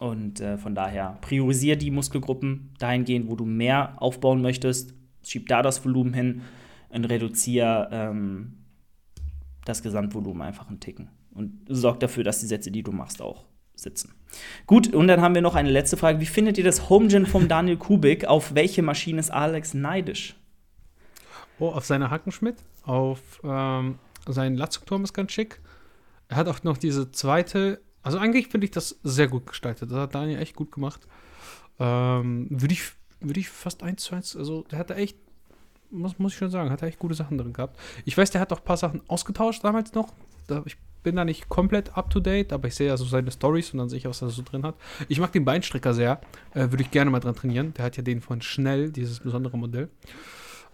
Und 0.00 0.40
äh, 0.40 0.56
von 0.56 0.74
daher 0.74 1.18
priorisiere 1.20 1.76
die 1.76 1.90
Muskelgruppen 1.90 2.70
dahingehend, 2.78 3.28
wo 3.28 3.36
du 3.36 3.44
mehr 3.44 4.00
aufbauen 4.02 4.40
möchtest. 4.40 4.94
Schieb 5.22 5.48
da 5.48 5.62
das 5.62 5.84
Volumen 5.84 6.14
hin 6.14 6.40
und 6.94 7.04
reduziere 7.04 7.88
ähm, 7.90 8.64
das 9.64 9.82
Gesamtvolumen 9.82 10.42
einfach 10.42 10.68
einen 10.68 10.80
Ticken. 10.80 11.10
Und 11.32 11.66
sorg 11.68 12.00
dafür, 12.00 12.22
dass 12.22 12.40
die 12.40 12.46
Sätze, 12.46 12.70
die 12.70 12.82
du 12.82 12.92
machst, 12.92 13.20
auch 13.20 13.44
sitzen. 13.74 14.14
Gut, 14.66 14.92
und 14.94 15.08
dann 15.08 15.20
haben 15.20 15.34
wir 15.34 15.42
noch 15.42 15.56
eine 15.56 15.70
letzte 15.70 15.96
Frage. 15.96 16.20
Wie 16.20 16.26
findet 16.26 16.58
ihr 16.58 16.64
das 16.64 16.88
Home 16.88 17.08
Gym 17.08 17.26
vom 17.26 17.48
Daniel 17.48 17.76
Kubik? 17.76 18.24
Auf 18.26 18.54
welche 18.54 18.82
Maschine 18.82 19.18
ist 19.18 19.30
Alex 19.30 19.74
neidisch? 19.74 20.36
Oh, 21.58 21.68
auf 21.68 21.84
seine 21.84 22.10
Hackenschmidt, 22.10 22.56
auf 22.82 23.40
ähm, 23.42 23.98
seinen 24.26 24.56
Latzugturm 24.56 25.04
ist 25.04 25.12
ganz 25.12 25.32
schick. 25.32 25.60
Er 26.28 26.36
hat 26.36 26.48
auch 26.48 26.62
noch 26.62 26.76
diese 26.76 27.10
zweite 27.12 27.80
Also 28.02 28.18
eigentlich 28.18 28.48
finde 28.48 28.66
ich 28.66 28.70
das 28.70 29.00
sehr 29.02 29.28
gut 29.28 29.46
gestaltet. 29.46 29.90
Das 29.90 29.98
hat 29.98 30.14
Daniel 30.14 30.38
echt 30.38 30.54
gut 30.54 30.70
gemacht. 30.70 31.00
Ähm, 31.78 32.46
würde 32.50 32.74
ich, 32.74 32.82
würd 33.20 33.36
ich 33.36 33.48
fast 33.48 33.82
eins 33.82 34.04
zu 34.04 34.14
eins, 34.14 34.36
also 34.36 34.62
der 34.70 34.78
hatte 34.78 34.94
echt, 34.94 35.18
muss, 35.90 36.18
muss 36.18 36.32
ich 36.32 36.38
schon 36.38 36.50
sagen, 36.50 36.70
hat 36.70 36.82
er 36.82 36.88
echt 36.88 36.98
gute 36.98 37.14
Sachen 37.14 37.38
drin 37.38 37.52
gehabt. 37.52 37.78
Ich 38.04 38.16
weiß, 38.16 38.30
der 38.30 38.40
hat 38.40 38.52
auch 38.52 38.58
ein 38.58 38.64
paar 38.64 38.76
Sachen 38.76 39.02
ausgetauscht 39.08 39.64
damals 39.64 39.92
noch. 39.94 40.12
Da, 40.46 40.62
ich 40.66 40.76
bin 41.02 41.16
da 41.16 41.24
nicht 41.24 41.48
komplett 41.48 41.96
up 41.96 42.10
to 42.10 42.18
date, 42.18 42.52
aber 42.52 42.68
ich 42.68 42.74
sehe 42.74 42.88
ja 42.88 42.96
so 42.96 43.04
seine 43.04 43.30
Stories 43.30 43.72
und 43.72 43.78
dann 43.78 43.88
sehe 43.88 43.98
ich, 43.98 44.06
was 44.06 44.22
er 44.22 44.30
so 44.30 44.42
drin 44.42 44.64
hat. 44.64 44.74
Ich 45.08 45.20
mag 45.20 45.32
den 45.32 45.44
Beinstrecker 45.44 45.94
sehr. 45.94 46.20
Äh, 46.52 46.70
Würde 46.70 46.82
ich 46.82 46.90
gerne 46.90 47.10
mal 47.10 47.20
dran 47.20 47.36
trainieren. 47.36 47.74
Der 47.74 47.84
hat 47.84 47.96
ja 47.96 48.02
den 48.02 48.20
von 48.20 48.42
Schnell, 48.42 48.90
dieses 48.90 49.20
besondere 49.20 49.56
Modell. 49.56 49.90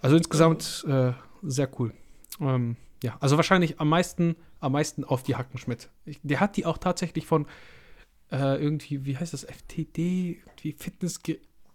Also 0.01 0.17
insgesamt 0.17 0.85
äh, 0.89 1.13
sehr 1.43 1.69
cool. 1.79 1.93
Ähm, 2.41 2.77
ja, 3.03 3.17
also 3.21 3.37
wahrscheinlich 3.37 3.81
am 3.81 3.89
meisten, 3.89 4.37
am 4.61 4.73
meisten 4.73 5.05
auf 5.05 5.23
die 5.23 5.37
Hackenschmidt. 5.37 5.89
Der 6.23 6.41
hat 6.41 6.57
die 6.57 6.67
auch 6.67 6.79
tatsächlich 6.79 7.27
von 7.27 7.47
äh, 8.31 8.63
irgendwie, 8.63 9.05
wie 9.05 9.17
heißt 9.17 9.33
das, 9.33 9.45
FTD, 9.45 10.39
wie 10.63 10.73
Fitness 10.73 11.23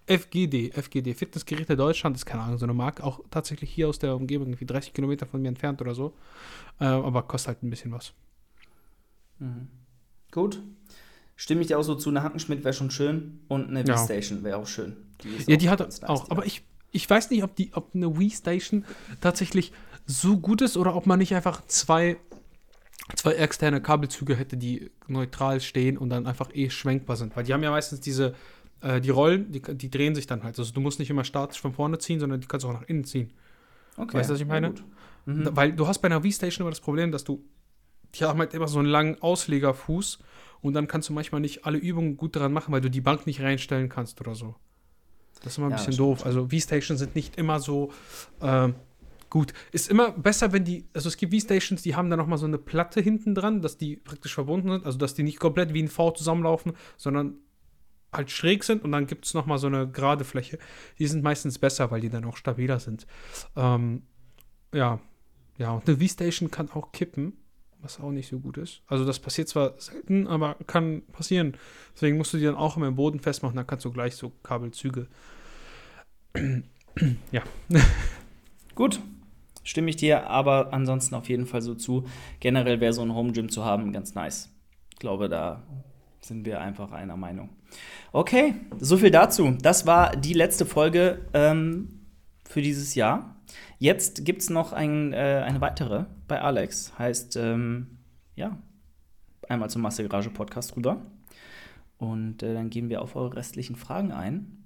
FGD, 0.08 0.72
FGD, 0.72 1.16
Fitnessgeräte 1.16 1.76
Deutschland, 1.76 2.16
ist 2.16 2.26
keine 2.26 2.44
Ahnung, 2.44 2.58
so 2.58 2.66
eine 2.66 2.74
Marke, 2.74 3.04
auch 3.04 3.22
tatsächlich 3.32 3.72
hier 3.72 3.90
aus 3.90 3.98
der 3.98 4.16
Umgebung, 4.16 4.48
irgendwie 4.48 4.66
30 4.66 4.94
Kilometer 4.94 5.26
von 5.26 5.42
mir 5.42 5.48
entfernt 5.48 5.82
oder 5.82 5.96
so. 5.96 6.14
Äh, 6.80 6.86
aber 6.86 7.24
kostet 7.24 7.48
halt 7.50 7.64
ein 7.64 7.70
bisschen 7.70 7.92
was. 7.92 8.14
Mhm. 9.40 9.68
Gut. 10.32 10.62
Stimme 11.36 11.62
ich 11.62 11.68
dir 11.68 11.80
auch 11.80 11.84
so 11.84 11.96
zu, 11.96 12.10
eine 12.10 12.24
Hackenschmidt 12.24 12.64
wäre 12.64 12.74
schon 12.74 12.92
schön 12.92 13.40
und 13.48 13.70
eine 13.70 13.84
ja. 13.84 13.96
Wii-Station 13.96 14.44
wäre 14.44 14.58
auch 14.58 14.68
schön. 14.68 14.96
Die 15.24 15.52
ja, 15.52 15.58
die 15.58 15.70
hat 15.70 15.80
nice, 15.80 16.04
auch, 16.04 16.30
aber 16.30 16.46
ich, 16.46 16.64
ich 16.92 17.10
weiß 17.10 17.30
nicht, 17.32 17.44
ob, 17.44 17.56
die, 17.56 17.72
ob 17.74 17.96
eine 17.96 18.18
Wii-Station 18.18 18.86
tatsächlich 19.22 19.74
so 20.06 20.38
gut 20.38 20.62
ist 20.62 20.78
oder 20.78 20.96
ob 20.96 21.08
man 21.08 21.20
nicht 21.20 21.34
einfach 21.36 21.66
zwei, 21.66 22.18
zwei 23.16 23.34
externe 23.34 23.82
Kabelzüge 23.82 24.36
hätte, 24.36 24.56
die 24.56 24.92
neutral 25.08 25.60
stehen 25.62 25.98
und 25.98 26.10
dann 26.10 26.28
einfach 26.28 26.54
eh 26.54 26.70
schwenkbar 26.70 27.16
sind. 27.16 27.36
Weil 27.36 27.44
die 27.44 27.54
haben 27.54 27.64
ja 27.64 27.72
meistens 27.72 28.00
diese, 28.02 28.36
äh, 28.82 29.02
die 29.02 29.10
Rollen, 29.10 29.52
die, 29.52 29.62
die 29.62 29.90
drehen 29.90 30.16
sich 30.16 30.28
dann 30.28 30.44
halt. 30.44 30.58
Also 30.60 30.74
du 30.74 30.82
musst 30.82 31.00
nicht 31.00 31.10
immer 31.10 31.24
statisch 31.24 31.60
von 31.60 31.74
vorne 31.74 31.98
ziehen, 31.98 32.20
sondern 32.20 32.42
die 32.42 32.48
kannst 32.48 32.64
du 32.64 32.70
auch 32.70 32.74
nach 32.74 32.88
innen 32.88 33.04
ziehen. 33.04 33.34
Okay. 33.98 34.18
Weißt 34.18 34.30
du, 34.30 34.34
was 34.34 34.42
ich 34.42 34.48
meine? 34.48 34.74
Mhm. 35.26 35.50
Weil 35.52 35.74
du 35.74 35.88
hast 35.88 36.00
bei 36.00 36.08
einer 36.08 36.24
Wii-Station 36.24 36.64
immer 36.64 36.72
das 36.72 36.82
Problem, 36.82 37.12
dass 37.12 37.24
du 37.24 37.44
die 38.20 38.24
haben 38.24 38.40
halt 38.40 38.54
immer 38.54 38.68
so 38.68 38.80
einen 38.80 38.88
langen 38.88 39.22
Auslegerfuß 39.22 40.20
und 40.62 40.74
dann 40.74 40.88
kannst 40.88 41.10
du 41.10 41.14
manchmal 41.14 41.42
nicht 41.42 41.66
alle 41.66 41.78
Übungen 41.78 42.18
gut 42.18 42.36
daran 42.36 42.54
machen, 42.54 42.72
weil 42.72 42.82
du 42.82 42.90
die 42.90 43.02
Bank 43.02 43.28
nicht 43.28 43.42
reinstellen 43.42 43.90
kannst 43.90 44.22
oder 44.22 44.36
so. 44.36 44.56
Das 45.42 45.54
ist 45.54 45.58
immer 45.58 45.68
ein 45.68 45.72
ja, 45.72 45.78
bisschen 45.78 45.98
doof. 45.98 46.26
Also 46.26 46.48
V-Stations 46.48 47.00
sind 47.00 47.16
nicht 47.16 47.38
immer 47.38 47.60
so 47.60 47.92
äh, 48.40 48.70
gut. 49.30 49.54
Ist 49.72 49.90
immer 49.90 50.12
besser, 50.12 50.54
wenn 50.54 50.64
die, 50.64 50.86
also 50.94 51.10
es 51.10 51.18
gibt 51.18 51.34
V-Stations, 51.34 51.82
die 51.82 51.96
haben 51.96 52.10
da 52.10 52.16
nochmal 52.16 52.38
so 52.38 52.46
eine 52.46 52.58
Platte 52.58 53.02
hinten 53.02 53.36
dran, 53.36 53.62
dass 53.62 53.78
die 53.78 53.98
praktisch 53.98 54.34
verbunden 54.34 54.70
sind, 54.72 54.86
also 54.86 54.98
dass 54.98 55.14
die 55.14 55.24
nicht 55.24 55.40
komplett 55.40 55.74
wie 55.74 55.84
ein 55.84 55.90
V 55.90 56.12
zusammenlaufen, 56.12 56.74
sondern 56.98 57.36
halt 58.16 58.32
schräg 58.32 58.64
sind 58.64 58.84
und 58.84 58.92
dann 58.92 59.08
gibt 59.08 59.26
es 59.26 59.34
nochmal 59.34 59.58
so 59.58 59.68
eine 59.68 59.88
gerade 59.88 60.24
Fläche. 60.24 60.58
Die 61.00 61.08
sind 61.08 61.24
meistens 61.24 61.60
besser, 61.60 61.92
weil 61.92 62.02
die 62.02 62.10
dann 62.10 62.26
auch 62.26 62.38
stabiler 62.38 62.80
sind. 62.80 63.08
Ähm, 63.56 64.04
ja, 64.74 65.00
ja, 65.58 65.72
und 65.72 65.88
eine 65.88 65.98
V-Station 65.98 66.52
kann 66.52 66.70
auch 66.72 66.92
kippen 66.92 67.34
was 67.86 68.00
auch 68.00 68.12
nicht 68.12 68.28
so 68.28 68.40
gut 68.40 68.58
ist. 68.58 68.82
Also 68.88 69.06
das 69.06 69.20
passiert 69.20 69.48
zwar 69.48 69.76
selten, 69.78 70.28
aber 70.28 70.56
kann 70.68 71.04
passieren. 71.14 71.56
Deswegen 71.94 72.18
musst 72.18 72.34
du 72.34 72.38
die 72.38 72.44
dann 72.44 72.56
auch 72.56 72.76
immer 72.76 72.88
im 72.88 72.96
Boden 72.96 73.20
festmachen, 73.20 73.56
dann 73.56 73.68
kannst 73.68 73.86
du 73.86 73.92
gleich 73.92 74.16
so 74.16 74.32
Kabelzüge. 74.44 75.08
ja. 77.32 77.44
Gut, 78.76 79.00
stimme 79.64 79.90
ich 79.90 79.96
dir, 79.96 80.28
aber 80.28 80.74
ansonsten 80.74 81.16
auf 81.16 81.30
jeden 81.30 81.46
Fall 81.46 81.62
so 81.62 81.76
zu. 81.76 82.06
Generell 82.40 82.82
wäre 82.82 82.92
so 82.92 83.04
ein 83.04 83.14
Home 83.14 83.32
Gym 83.32 83.50
zu 83.50 83.64
haben 83.64 83.94
ganz 83.94 84.16
nice. 84.16 84.50
Ich 84.92 84.98
glaube, 84.98 85.30
da 85.30 85.64
sind 86.28 86.46
wir 86.46 86.62
einfach 86.62 86.92
einer 86.92 87.18
Meinung. 87.18 87.50
Okay, 88.12 88.56
so 88.80 88.98
viel 88.98 89.12
dazu. 89.12 89.56
Das 89.62 89.86
war 89.86 90.16
die 90.16 90.34
letzte 90.34 90.66
Folge 90.66 91.26
ähm, 91.34 92.06
für 92.48 92.62
dieses 92.62 92.96
Jahr. 92.96 93.36
Jetzt 93.80 94.26
gibt 94.26 94.42
es 94.42 94.50
noch 94.50 94.74
ein, 94.74 95.14
äh, 95.14 95.44
eine 95.46 95.62
weitere 95.62 96.06
bei 96.28 96.42
Alex. 96.42 96.98
Heißt, 96.98 97.36
ähm, 97.36 97.98
ja, 98.36 98.58
einmal 99.50 99.70
zum 99.70 99.82
Massegarage 99.82 100.30
Podcast 100.30 100.76
rüber. 100.76 101.02
Und 101.98 102.44
äh, 102.44 102.54
dann 102.54 102.70
gehen 102.70 102.90
wir 102.90 103.02
auf 103.02 103.16
eure 103.16 103.36
restlichen 103.36 103.76
Fragen 103.76 104.12
ein 104.12 104.66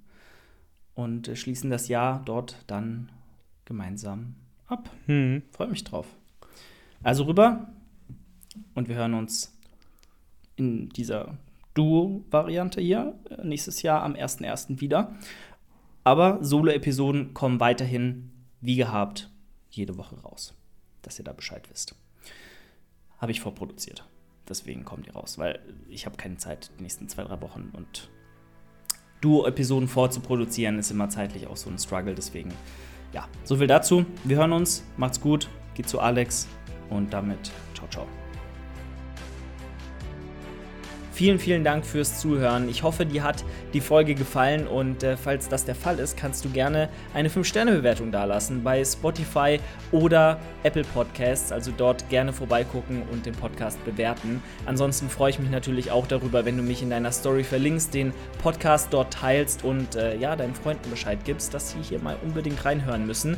und 0.94 1.28
äh, 1.28 1.36
schließen 1.36 1.70
das 1.70 1.88
Jahr 1.88 2.22
dort 2.24 2.56
dann 2.66 3.10
gemeinsam 3.64 4.34
ab. 4.66 4.90
Hm. 5.06 5.42
Freue 5.52 5.68
mich 5.68 5.84
drauf. 5.84 6.06
Also 7.02 7.24
rüber 7.24 7.72
und 8.74 8.88
wir 8.88 8.96
hören 8.96 9.14
uns 9.14 9.56
in 10.56 10.88
dieser 10.90 11.38
Duo-Variante 11.80 12.82
hier 12.82 13.14
äh, 13.30 13.42
nächstes 13.42 13.80
Jahr 13.80 14.02
am 14.02 14.12
1.1. 14.12 14.82
wieder. 14.82 15.16
Aber 16.04 16.38
Solo-Episoden 16.42 17.32
kommen 17.32 17.58
weiterhin 17.58 18.30
wie 18.60 18.76
gehabt 18.76 19.30
jede 19.70 19.96
Woche 19.96 20.20
raus, 20.20 20.54
dass 21.00 21.18
ihr 21.18 21.24
da 21.24 21.32
Bescheid 21.32 21.68
wisst. 21.70 21.94
Habe 23.18 23.32
ich 23.32 23.40
vorproduziert. 23.40 24.04
Deswegen 24.46 24.84
kommt 24.84 25.06
ihr 25.06 25.14
raus, 25.14 25.38
weil 25.38 25.60
ich 25.88 26.04
habe 26.04 26.16
keine 26.16 26.36
Zeit 26.36 26.70
die 26.78 26.82
nächsten 26.82 27.08
zwei, 27.08 27.24
drei 27.24 27.40
Wochen 27.40 27.70
und 27.72 28.10
Duo-Episoden 29.22 29.88
vorzuproduzieren 29.88 30.78
ist 30.78 30.90
immer 30.90 31.08
zeitlich 31.08 31.46
auch 31.46 31.56
so 31.56 31.70
ein 31.70 31.78
Struggle. 31.78 32.14
Deswegen, 32.14 32.52
ja, 33.12 33.26
so 33.44 33.56
viel 33.56 33.66
dazu. 33.66 34.04
Wir 34.24 34.36
hören 34.36 34.52
uns. 34.52 34.84
Macht's 34.96 35.20
gut. 35.20 35.48
Geht 35.74 35.88
zu 35.88 36.00
Alex 36.00 36.46
und 36.90 37.12
damit 37.12 37.50
ciao, 37.74 37.88
ciao. 37.88 38.19
Vielen, 41.20 41.38
vielen 41.38 41.64
Dank 41.64 41.84
fürs 41.84 42.18
Zuhören. 42.18 42.66
Ich 42.70 42.82
hoffe, 42.82 43.04
dir 43.04 43.22
hat 43.22 43.44
die 43.74 43.82
Folge 43.82 44.14
gefallen 44.14 44.66
und 44.66 45.02
äh, 45.02 45.18
falls 45.18 45.50
das 45.50 45.66
der 45.66 45.74
Fall 45.74 45.98
ist, 45.98 46.16
kannst 46.16 46.46
du 46.46 46.48
gerne 46.48 46.88
eine 47.12 47.28
5-Sterne-Bewertung 47.28 48.10
dalassen 48.10 48.62
bei 48.64 48.82
Spotify 48.82 49.60
oder 49.92 50.40
Apple 50.62 50.82
Podcasts. 50.82 51.52
Also 51.52 51.72
dort 51.76 52.08
gerne 52.08 52.32
vorbeigucken 52.32 53.02
und 53.12 53.26
den 53.26 53.34
Podcast 53.34 53.84
bewerten. 53.84 54.42
Ansonsten 54.64 55.10
freue 55.10 55.28
ich 55.28 55.38
mich 55.38 55.50
natürlich 55.50 55.90
auch 55.90 56.06
darüber, 56.06 56.46
wenn 56.46 56.56
du 56.56 56.62
mich 56.62 56.80
in 56.80 56.88
deiner 56.88 57.12
Story 57.12 57.44
verlinkst, 57.44 57.92
den 57.92 58.14
Podcast 58.42 58.88
dort 58.90 59.12
teilst 59.12 59.62
und 59.62 59.96
äh, 59.96 60.16
ja, 60.16 60.34
deinen 60.36 60.54
Freunden 60.54 60.88
Bescheid 60.88 61.18
gibst, 61.26 61.52
dass 61.52 61.72
sie 61.72 61.82
hier 61.82 61.98
mal 61.98 62.16
unbedingt 62.22 62.64
reinhören 62.64 63.06
müssen. 63.06 63.36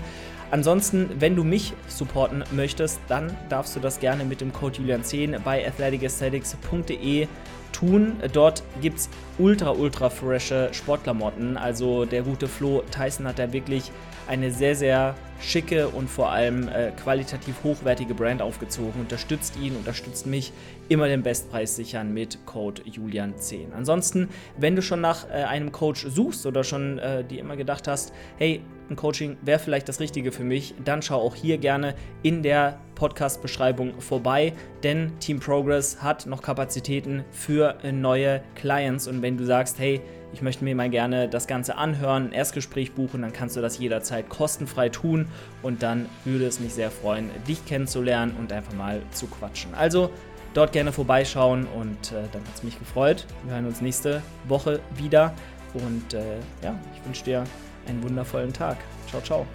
Ansonsten, 0.53 1.09
wenn 1.19 1.35
du 1.35 1.45
mich 1.45 1.73
supporten 1.89 2.45
möchtest, 2.53 3.01
dann 3.09 3.35
darfst 3.49 3.75
du 3.75 3.81
das 3.81 3.99
gerne 3.99 4.25
mit 4.25 4.43
dem 4.43 4.53
Code 4.53 4.79
Julian10 4.79 5.41
bei 5.41 5.67
athleticesthetics.de 5.67 7.27
tun. 7.73 8.17
Dort 8.33 8.63
gibt 8.81 8.99
es 8.99 9.09
ultra, 9.39 9.71
ultra 9.71 10.11
frische 10.11 10.69
Sportklamotten. 10.73 11.57
Also 11.57 12.05
der 12.05 12.23
gute 12.23 12.49
Flo 12.49 12.83
Tyson 12.91 13.27
hat 13.27 13.39
da 13.39 13.53
wirklich 13.53 13.91
eine 14.29 14.51
sehr, 14.51 14.77
sehr 14.77 15.15
schicke 15.43 15.89
und 15.89 16.09
vor 16.09 16.31
allem 16.31 16.69
äh, 16.69 16.93
qualitativ 16.93 17.63
hochwertige 17.65 18.15
Brand 18.15 18.41
aufgezogen. 18.41 19.01
Unterstützt 19.01 19.57
ihn, 19.61 19.77
unterstützt 19.77 20.27
mich. 20.27 20.53
Immer 20.89 21.09
den 21.09 21.23
Bestpreis 21.23 21.77
sichern 21.77 22.13
mit 22.13 22.45
Code 22.47 22.83
Julian10. 22.83 23.73
Ansonsten, 23.75 24.29
wenn 24.59 24.77
du 24.77 24.83
schon 24.83 25.01
nach 25.01 25.29
äh, 25.29 25.45
einem 25.45 25.73
Coach 25.73 26.07
suchst 26.09 26.47
oder 26.47 26.65
schon 26.65 26.99
äh, 26.99 27.25
dir 27.25 27.41
immer 27.41 27.57
gedacht 27.57 27.89
hast, 27.89 28.13
hey, 28.37 28.63
ein 28.91 28.97
Coaching 28.97 29.37
wäre 29.43 29.59
vielleicht 29.59 29.89
das 29.89 30.01
Richtige 30.01 30.33
für 30.33 30.45
mich, 30.45 30.75
dann 30.85 31.03
schau 31.03 31.21
auch 31.21 31.35
hier 31.35 31.59
gerne 31.59 31.95
in 32.23 32.43
der 32.43 32.79
Podcast-Beschreibung 32.95 34.01
vorbei, 34.01 34.53
denn 34.83 35.19
Team 35.19 35.41
Progress 35.41 36.03
hat 36.03 36.27
noch 36.27 36.43
Kapazitäten 36.43 37.25
für 37.31 37.79
neue 37.91 38.43
Clients. 38.55 39.09
Und 39.09 39.23
wenn 39.23 39.39
du 39.39 39.47
sagst, 39.47 39.79
hey, 39.79 40.03
ich 40.33 40.43
möchte 40.43 40.65
mir 40.65 40.75
mal 40.75 40.91
gerne 40.91 41.29
das 41.29 41.47
Ganze 41.47 41.77
anhören, 41.77 42.29
ein 42.29 42.33
Erstgespräch 42.33 42.93
buchen, 42.93 43.23
dann 43.23 43.33
kannst 43.33 43.57
du 43.57 43.61
das 43.61 43.79
jederzeit 43.79 44.29
kostenfrei 44.29 44.89
tun 44.89 45.29
und 45.63 45.83
dann 45.83 46.09
würde 46.25 46.47
es 46.47 46.61
mich 46.61 46.75
sehr 46.75 46.91
freuen, 46.91 47.31
dich 47.47 47.65
kennenzulernen 47.67 48.35
und 48.39 48.53
einfach 48.53 48.73
mal 48.75 49.03
zu 49.13 49.27
quatschen. 49.27 49.75
Also 49.75 50.11
dort 50.55 50.73
gerne 50.73 50.93
vorbeischauen 50.93 51.67
und 51.67 52.13
äh, 52.13 52.25
dann 52.33 52.43
hat 52.43 52.55
es 52.55 52.63
mich 52.63 52.79
gefreut. 52.79 53.27
Wir 53.45 53.55
hören 53.55 53.67
uns 53.67 53.81
nächste 53.81 54.23
Woche 54.49 54.81
wieder 54.97 55.35
und 55.75 56.15
äh, 56.15 56.39
ja, 56.63 56.79
ich 56.95 57.05
wünsche 57.05 57.25
dir 57.25 57.45
einen 57.87 58.03
wundervollen 58.03 58.53
Tag. 58.53 58.79
Ciao, 59.09 59.23
ciao. 59.23 59.47